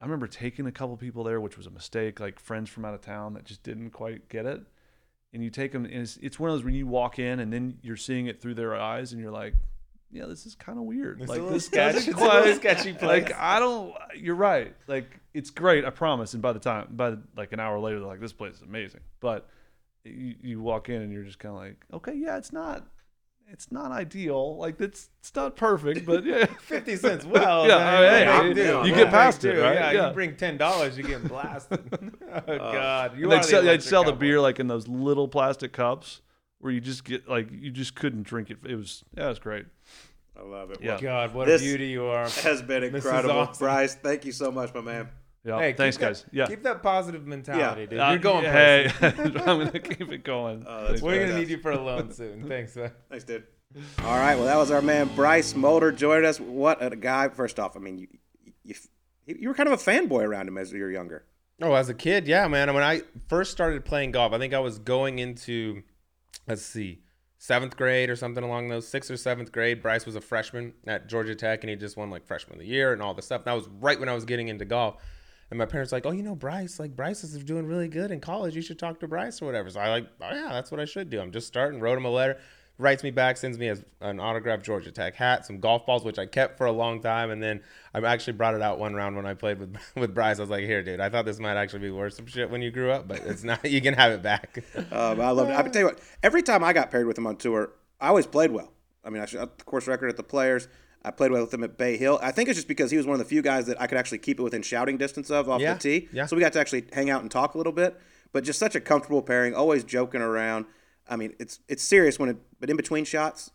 [0.00, 2.18] I remember taking a couple people there, which was a mistake.
[2.18, 4.62] Like friends from out of town that just didn't quite get it.
[5.34, 7.52] And you take them, and it's, it's one of those when you walk in and
[7.52, 9.54] then you're seeing it through their eyes, and you're like,
[10.12, 11.20] yeah, this is kind of weird.
[11.20, 11.94] It's like this sketch.
[11.94, 13.02] doesn't It's a quite- sketchy place.
[13.28, 13.92] Like I don't.
[14.16, 14.74] You're right.
[14.86, 15.84] Like it's great.
[15.84, 16.32] I promise.
[16.34, 19.00] And by the time, by like an hour later, they're like, this place is amazing.
[19.20, 19.48] But
[20.04, 22.86] you, you walk in and you're just kind of like, okay, yeah, it's not.
[23.52, 24.56] It's not ideal.
[24.58, 26.44] Like it's it's not perfect, but yeah.
[26.60, 27.24] Fifty cents.
[27.24, 29.74] Well, Yeah, man, I mean, hey, you- you get past you it, right?
[29.74, 30.08] Yeah, Yeah.
[30.08, 31.80] you bring ten dollars, you get blasted.
[32.32, 35.72] oh God, you're they'd the sell, they'd sell the beer like in those little plastic
[35.72, 36.20] cups
[36.60, 38.58] where you just get like you just couldn't drink it.
[38.66, 39.66] It was yeah, it was great.
[40.38, 40.78] I love it.
[40.80, 40.98] Yeah.
[41.00, 42.28] God, what This- a beauty you are.
[42.28, 43.30] has been incredible.
[43.38, 43.58] awesome.
[43.64, 45.08] Bryce, thank you so much, my man.
[45.44, 46.24] Yeah, Hey, thanks keep that- guys.
[46.32, 47.98] Yeah, keep that positive mentality, dude.
[47.98, 49.18] Uh, You're going Hey, places.
[49.46, 50.64] I'm gonna keep it going.
[50.66, 52.46] Oh, We're gonna need you for a loan soon.
[52.48, 52.90] Thanks, man.
[53.08, 53.44] Thanks, dude.
[54.04, 56.40] All right, well, that was our man Bryce Molder joining us.
[56.40, 57.28] What a guy!
[57.28, 58.08] First off, I mean, you
[58.64, 58.74] you,
[59.26, 61.24] you, you were kind of a fanboy around him as you were younger.
[61.62, 62.72] Oh, as a kid, yeah, man.
[62.74, 65.82] When I first started playing golf, I think I was going into,
[66.50, 67.00] let's see,
[67.38, 69.82] seventh grade or something along those sixth or seventh grade.
[69.82, 72.66] Bryce was a freshman at Georgia Tech, and he just won like freshman of the
[72.66, 73.44] year and all this stuff.
[73.44, 74.96] That was right when I was getting into golf.
[75.50, 78.20] And my parents like, oh, you know, Bryce, like Bryce is doing really good in
[78.20, 78.54] college.
[78.54, 79.70] You should talk to Bryce or whatever.
[79.70, 81.20] So I like, oh yeah, that's what I should do.
[81.20, 81.80] I'm just starting.
[81.80, 82.38] Wrote him a letter.
[82.80, 86.18] Writes me back, sends me as an autographed Georgia Tech hat, some golf balls, which
[86.18, 87.60] I kept for a long time, and then
[87.92, 90.38] I actually brought it out one round when I played with with Bryce.
[90.38, 92.62] I was like, "Here, dude, I thought this might actually be worth some shit when
[92.62, 93.64] you grew up, but it's not.
[93.70, 95.56] You can have it back." Um, I loved it.
[95.56, 96.00] I can tell you what.
[96.22, 97.70] Every time I got paired with him on tour,
[98.00, 98.72] I always played well.
[99.04, 100.66] I mean, I shot the course record at the Players.
[101.04, 102.18] I played well with him at Bay Hill.
[102.22, 103.96] I think it's just because he was one of the few guys that I could
[103.98, 106.08] actually keep it within shouting distance of off Yeah, the tee.
[106.12, 106.26] yeah.
[106.26, 107.98] So we got to actually hang out and talk a little bit.
[108.32, 110.66] But just such a comfortable pairing, always joking around.
[111.10, 113.50] I mean, it's it's serious when it, but in between shots,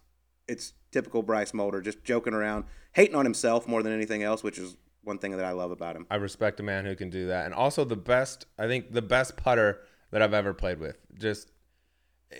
[0.47, 4.59] it's typical Bryce Molder, just joking around, hating on himself more than anything else, which
[4.59, 6.05] is one thing that I love about him.
[6.11, 7.45] I respect a man who can do that.
[7.45, 10.97] And also the best, I think the best putter that I've ever played with.
[11.17, 11.51] Just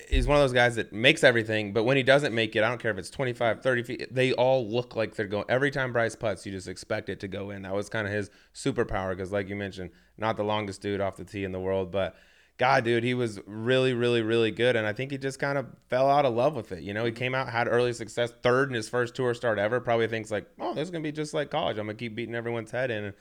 [0.09, 2.69] he's one of those guys that makes everything, but when he doesn't make it, I
[2.69, 5.45] don't care if it's 25, 30 feet, they all look like they're going.
[5.47, 7.61] Every time Bryce puts, you just expect it to go in.
[7.61, 11.15] That was kind of his superpower because, like you mentioned, not the longest dude off
[11.15, 12.15] the tee in the world, but
[12.57, 14.75] God, dude, he was really, really, really good.
[14.75, 16.83] And I think he just kind of fell out of love with it.
[16.83, 19.81] You know, he came out, had early success, third in his first tour start ever.
[19.81, 21.77] Probably thinks like, oh, this is gonna be just like college.
[21.77, 23.03] I'm gonna keep beating everyone's head in.
[23.05, 23.13] And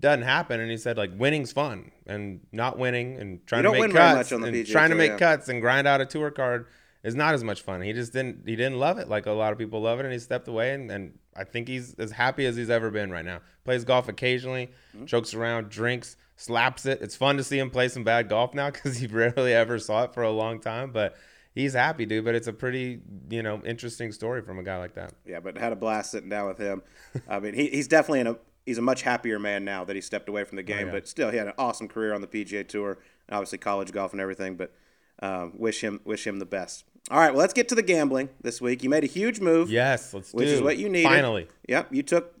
[0.00, 0.60] doesn't happen.
[0.60, 4.32] And he said like winning's fun, and not winning and trying to make cuts much
[4.32, 5.18] on the and PGA trying to make yeah.
[5.18, 6.66] cuts and grind out a tour card
[7.02, 7.80] is not as much fun.
[7.82, 10.12] He just didn't he didn't love it like a lot of people love it, and
[10.12, 10.72] he stepped away.
[10.72, 13.40] And, and I think he's as happy as he's ever been right now.
[13.64, 15.06] Plays golf occasionally, Mm-hmm.
[15.06, 17.02] jokes around, drinks, slaps it.
[17.02, 20.04] It's fun to see him play some bad golf now because he rarely ever saw
[20.04, 21.16] it for a long time, but.
[21.54, 23.00] He's happy, dude, but it's a pretty,
[23.30, 25.14] you know, interesting story from a guy like that.
[25.26, 26.82] Yeah, but had a blast sitting down with him.
[27.28, 28.36] I mean, he, he's definitely in a
[28.68, 30.86] he's a much happier man now that he stepped away from the game.
[30.86, 30.92] yeah.
[30.92, 34.12] But still, he had an awesome career on the PGA Tour, and obviously college golf
[34.12, 34.56] and everything.
[34.56, 34.72] But
[35.20, 36.84] um, wish him wish him the best.
[37.10, 38.82] All right, well, let's get to the gambling this week.
[38.82, 39.70] You made a huge move.
[39.70, 41.08] Yes, let's which do Which is what you needed.
[41.08, 41.48] Finally.
[41.66, 42.34] Yep, you took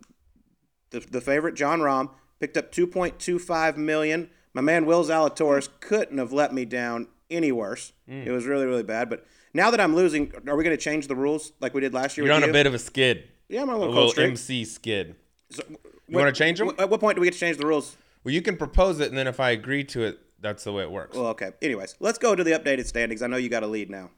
[0.90, 2.10] the, the favorite Jon Rahm,
[2.40, 4.30] picked up 2.25 million.
[4.54, 7.92] My man Will Zalatoris couldn't have let me down any worse.
[8.08, 8.26] Mm.
[8.26, 9.08] It was really really bad.
[9.10, 11.94] But now that I'm losing, are we going to change the rules like we did
[11.94, 12.26] last year?
[12.26, 12.50] You're with on you?
[12.50, 13.24] a bit of a skid.
[13.48, 14.28] Yeah, I'm on a A little, little cold streak.
[14.30, 15.14] MC skid.
[15.50, 15.62] So,
[16.06, 16.70] You want to change them?
[16.78, 17.96] At what point do we get to change the rules?
[18.24, 20.82] Well, you can propose it, and then if I agree to it, that's the way
[20.82, 21.16] it works.
[21.16, 21.52] Well, okay.
[21.62, 23.22] Anyways, let's go to the updated standings.
[23.22, 24.10] I know you got a lead now.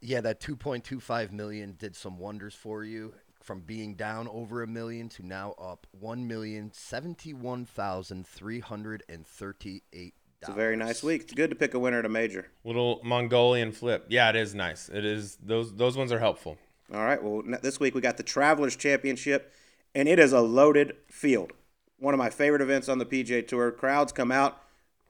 [0.00, 3.14] Yeah, that 2.25 million did some wonders for you.
[3.44, 9.02] From being down over a million to now up one million seventy-one thousand three hundred
[9.08, 10.14] and thirty-eight.
[10.40, 11.22] It's a very nice week.
[11.22, 12.48] It's good to pick a winner at a major.
[12.64, 14.06] Little Mongolian flip.
[14.08, 14.88] Yeah, it is nice.
[14.88, 16.58] It is those those ones are helpful.
[16.92, 17.22] All right.
[17.22, 19.52] Well, this week we got the Travelers Championship,
[19.94, 21.52] and it is a loaded field.
[21.98, 23.70] One of my favorite events on the PGA Tour.
[23.70, 24.60] Crowds come out.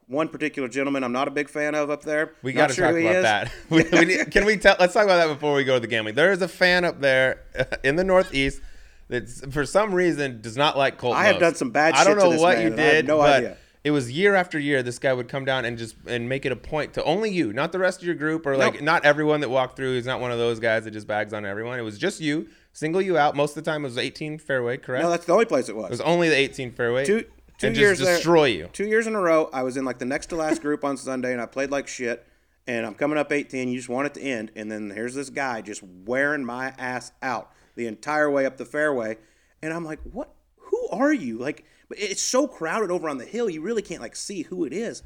[0.07, 2.35] One particular gentleman I'm not a big fan of up there.
[2.43, 3.23] We got to sure talk about is.
[3.23, 3.53] that.
[3.71, 4.77] we, we need, can we tell?
[4.79, 6.15] Let's talk about that before we go to the gambling.
[6.15, 7.41] There is a fan up there
[7.85, 8.61] in the Northeast
[9.09, 11.17] that, for some reason, does not like Colt.
[11.17, 12.07] I have done some bad shit.
[12.07, 13.57] I don't know what man, you and I have did, no but idea.
[13.83, 14.83] it was year after year.
[14.83, 17.53] This guy would come down and just and make it a point to only you,
[17.55, 18.83] not the rest of your group, or like Nope.
[18.83, 19.95] not everyone that walked through.
[19.95, 21.79] He's not one of those guys that just bags on everyone.
[21.79, 23.37] It was just you, single you out.
[23.37, 25.03] Most of the time, it was 18 fairway, correct?
[25.03, 25.87] No, that's the only place it was.
[25.87, 27.07] it was only the 18 fairway.
[27.07, 27.25] Two-
[27.59, 28.69] two and years just there- destroy you.
[28.73, 30.97] Two years in a row, I was in like the next to last group on
[30.99, 32.27] Sunday, and I played like shit.
[32.67, 33.69] And I'm coming up 18.
[33.69, 37.13] You just want it to end, and then here's this guy just wearing my ass
[37.23, 39.19] out the entire way up the fairway,
[39.63, 40.33] and I'm like, what?
[40.57, 41.37] Who are you?
[41.39, 44.65] Like, but it's so crowded over on the hill, you really can't like see who
[44.65, 45.03] it is.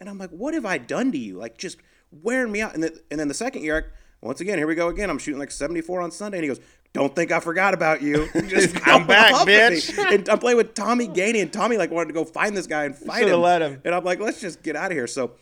[0.00, 1.36] And I'm like, what have I done to you?
[1.36, 1.76] Like, just
[2.10, 2.72] wearing me out.
[2.74, 3.92] And then, and then the second year,
[4.22, 5.10] once again, here we go again.
[5.10, 6.60] I'm shooting like 74 on Sunday, and he goes,
[6.92, 9.96] "Don't think I forgot about you." Just I'm back, bitch.
[9.98, 12.84] And I'm playing with Tommy Gainey, and Tommy like wanted to go find this guy
[12.84, 13.40] and fight him.
[13.40, 13.80] let him.
[13.84, 15.06] And I'm like, let's just get out of here.
[15.06, 15.32] So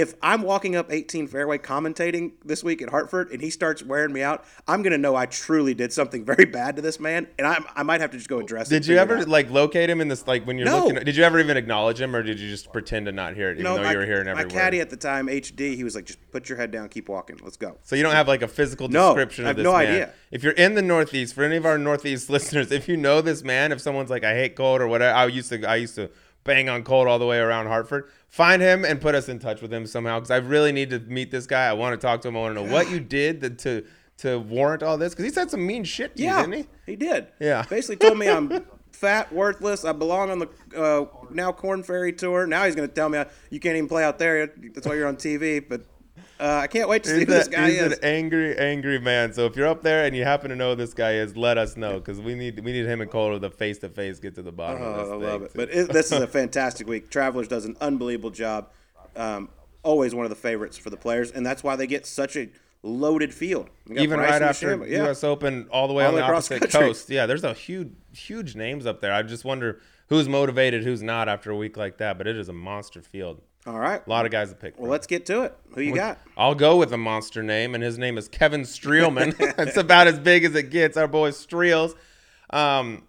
[0.00, 4.12] if I'm walking up 18 fairway commentating this week at Hartford and he starts wearing
[4.12, 7.46] me out, I'm gonna know I truly did something very bad to this man, and
[7.46, 8.74] I I might have to just go address it.
[8.74, 10.86] Did you ever like locate him in this like when you're No.
[10.86, 11.02] looking?
[11.04, 13.54] Did you ever even acknowledge him, or did you just pretend to not hear it,
[13.54, 15.84] even No, though my, you were hearing my every caddy at the time, HD, he
[15.84, 17.78] was like, just put your head down, keep walking, let's go.
[17.82, 19.86] So you don't have like a physical No, description I of have this no man.
[19.86, 20.12] idea.
[20.30, 23.42] If you're in the Northeast, for any of our Northeast listeners, if you know this
[23.42, 26.10] man, if someone's like, I hate cold or whatever, I used to, I used to
[26.46, 28.08] bang on Colt all the way around Hartford.
[28.28, 30.98] Find him and put us in touch with him somehow, because I really need to
[31.00, 31.66] meet this guy.
[31.68, 32.36] I want to talk to him.
[32.36, 33.86] I want to know what you did to to,
[34.18, 36.92] to warrant all this, because he said some mean shit to Yeah, you, didn't he?
[36.92, 36.96] he?
[36.96, 37.26] did.
[37.40, 37.64] Yeah.
[37.68, 39.84] Basically told me I'm fat, worthless.
[39.84, 42.46] I belong on the uh, now Corn Ferry tour.
[42.46, 44.46] Now he's going to tell me I, you can't even play out there.
[44.74, 45.62] That's why you're on TV.
[45.66, 45.82] But
[46.38, 47.92] uh, I can't wait to see He's, who this guy he's is.
[47.94, 49.32] an angry, angry man.
[49.32, 51.56] So if you're up there and you happen to know who this guy is, let
[51.58, 54.18] us know because we need we need him and Colt to the face to face
[54.20, 55.52] get to the bottom of this Oh, I love it.
[55.52, 55.58] too.
[55.58, 57.10] But it, this is a fantastic week.
[57.10, 58.68] Travelers does an unbelievable job.
[59.14, 59.48] Um,
[59.82, 62.48] always one of the favorites for the players, and that's why they get such a
[62.82, 63.70] loaded field.
[63.90, 65.04] Even right after yeah.
[65.04, 65.24] U.S.
[65.24, 66.88] Open, all the way All on the the way across opposite country.
[66.88, 67.08] coast.
[67.10, 69.12] Yeah, there's a huge, huge names up there.
[69.12, 72.18] I just wonder who's motivated, who's not after a week like that.
[72.18, 73.40] But it is a monster field.
[73.66, 74.06] All right.
[74.06, 74.78] A lot of guys to pick.
[74.78, 75.56] Well, let's get to it.
[75.74, 76.18] Who you got?
[76.36, 79.34] I'll go with a monster name, and his name is Kevin Streelman.
[79.58, 80.96] it's about as big as it gets.
[80.96, 81.94] Our boy Streels.
[82.50, 83.02] Um,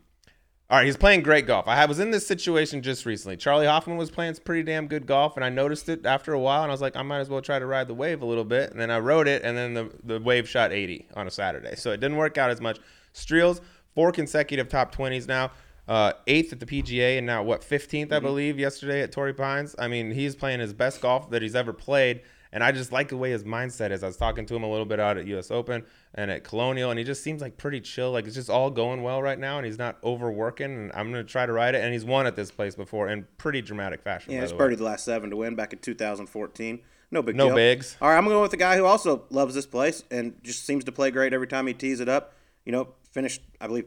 [0.69, 1.65] all right, he's playing great golf.
[1.67, 3.38] I was in this situation just recently.
[3.38, 6.39] Charley Hoffman was playing some pretty damn good golf, and I noticed it after a
[6.39, 8.25] while, and I was like, I might as well try to ride the wave a
[8.25, 8.71] little bit.
[8.71, 11.75] And then I rode it, and then the, the wave shot 80 on a Saturday.
[11.75, 12.79] So it didn't work out as much.
[13.13, 13.61] Streels,
[13.95, 15.51] four consecutive top 20s now.
[15.88, 19.73] Uh, eighth at the PGA, and now what, 15th, I believe, yesterday at Torrey Pines.
[19.80, 22.22] I mean, he's playing his best golf that he's ever played.
[22.51, 24.03] And I just like the way his mindset is.
[24.03, 26.89] I was talking to him a little bit out at US Open and at Colonial,
[26.89, 28.11] and he just seems like pretty chill.
[28.11, 30.72] Like it's just all going well right now, and he's not overworking.
[30.72, 31.84] And I'm gonna try to ride it.
[31.84, 34.34] And he's won at this place before in pretty dramatic fashion.
[34.34, 36.80] Yeah, he's birdied the last seven to win back in 2014.
[37.11, 37.55] No big No deal.
[37.55, 37.95] bigs.
[38.01, 40.84] All right, I'm going with the guy who also loves this place and just seems
[40.85, 42.34] to play great every time he tees it up.
[42.65, 43.85] You know, finished, I believe,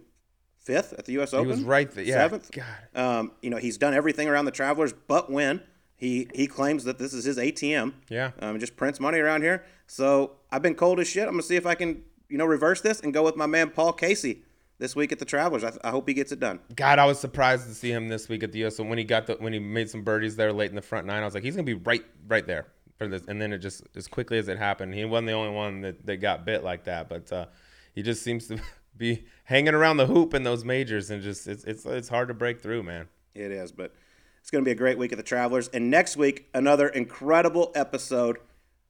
[0.60, 1.34] fifth at the U.S.
[1.34, 1.48] Open.
[1.48, 2.04] was right there.
[2.04, 2.14] Yeah.
[2.14, 2.50] Seventh.
[2.52, 2.64] God.
[2.94, 5.62] Um, you know, he's done everything around the Travelers but win.
[5.96, 7.94] He he claims that this is his ATM.
[8.08, 8.30] Yeah.
[8.40, 9.64] Um, just prints money around here.
[9.86, 11.24] So I've been cold as shit.
[11.24, 13.70] I'm gonna see if I can, you know, reverse this and go with my man
[13.70, 14.42] Paul Casey
[14.78, 15.62] this week at the Travelers.
[15.62, 16.60] I, I hope he gets it done.
[16.74, 18.78] God, I was surprised to see him this week at the US.
[18.78, 21.22] When he got the when he made some birdies there late in the front nine,
[21.22, 23.22] I was like, he's gonna be right right there for this.
[23.28, 26.06] And then it just as quickly as it happened, he wasn't the only one that,
[26.06, 27.08] that got bit like that.
[27.08, 27.46] But uh,
[27.94, 28.58] he just seems to
[28.96, 32.34] be hanging around the hoop in those majors, and just it's it's it's hard to
[32.34, 33.08] break through, man.
[33.34, 33.92] It is, but
[34.40, 35.68] it's going to be a great week at the Travelers.
[35.68, 38.38] And next week, another incredible episode.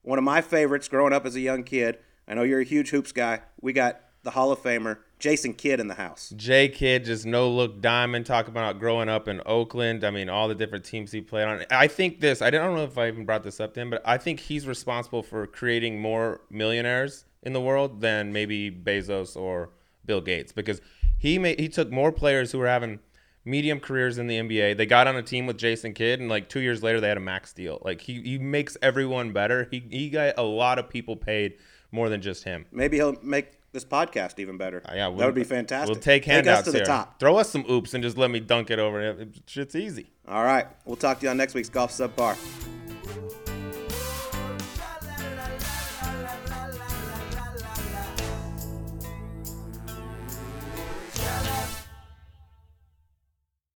[0.02, 1.98] One of my favorites growing up as a young kid.
[2.28, 3.40] I know you're a huge hoops guy.
[3.60, 6.32] We got the Hall of Famer, Jason Kidd, in the house.
[6.36, 8.26] J Kidd, just no look diamond.
[8.26, 10.04] Talk about growing up in Oakland.
[10.04, 11.64] I mean, all the different teams he played on.
[11.70, 12.42] I think this.
[12.42, 14.66] I don't know if I even brought this up to him, but I think he's
[14.66, 19.70] responsible for creating more millionaires in the world than maybe Bezos or
[20.06, 20.80] Bill Gates because
[21.18, 22.98] he made he took more players who were having
[23.44, 24.76] medium careers in the NBA.
[24.76, 27.16] They got on a team with Jason Kidd, and like two years later, they had
[27.16, 27.80] a max deal.
[27.84, 29.68] Like he he makes everyone better.
[29.70, 31.54] He he got a lot of people paid
[31.92, 32.66] more than just him.
[32.72, 34.82] Maybe he'll make this podcast even better.
[34.84, 35.94] Uh, Yeah, that would be fantastic.
[35.94, 36.84] We'll take Take handouts us to the here.
[36.86, 37.20] top.
[37.20, 39.00] Throw us some oops and just let me dunk it over.
[39.00, 40.10] It- Shit's easy.
[40.26, 40.66] All right.
[40.84, 42.36] We'll talk to you on next week's Golf Subpar.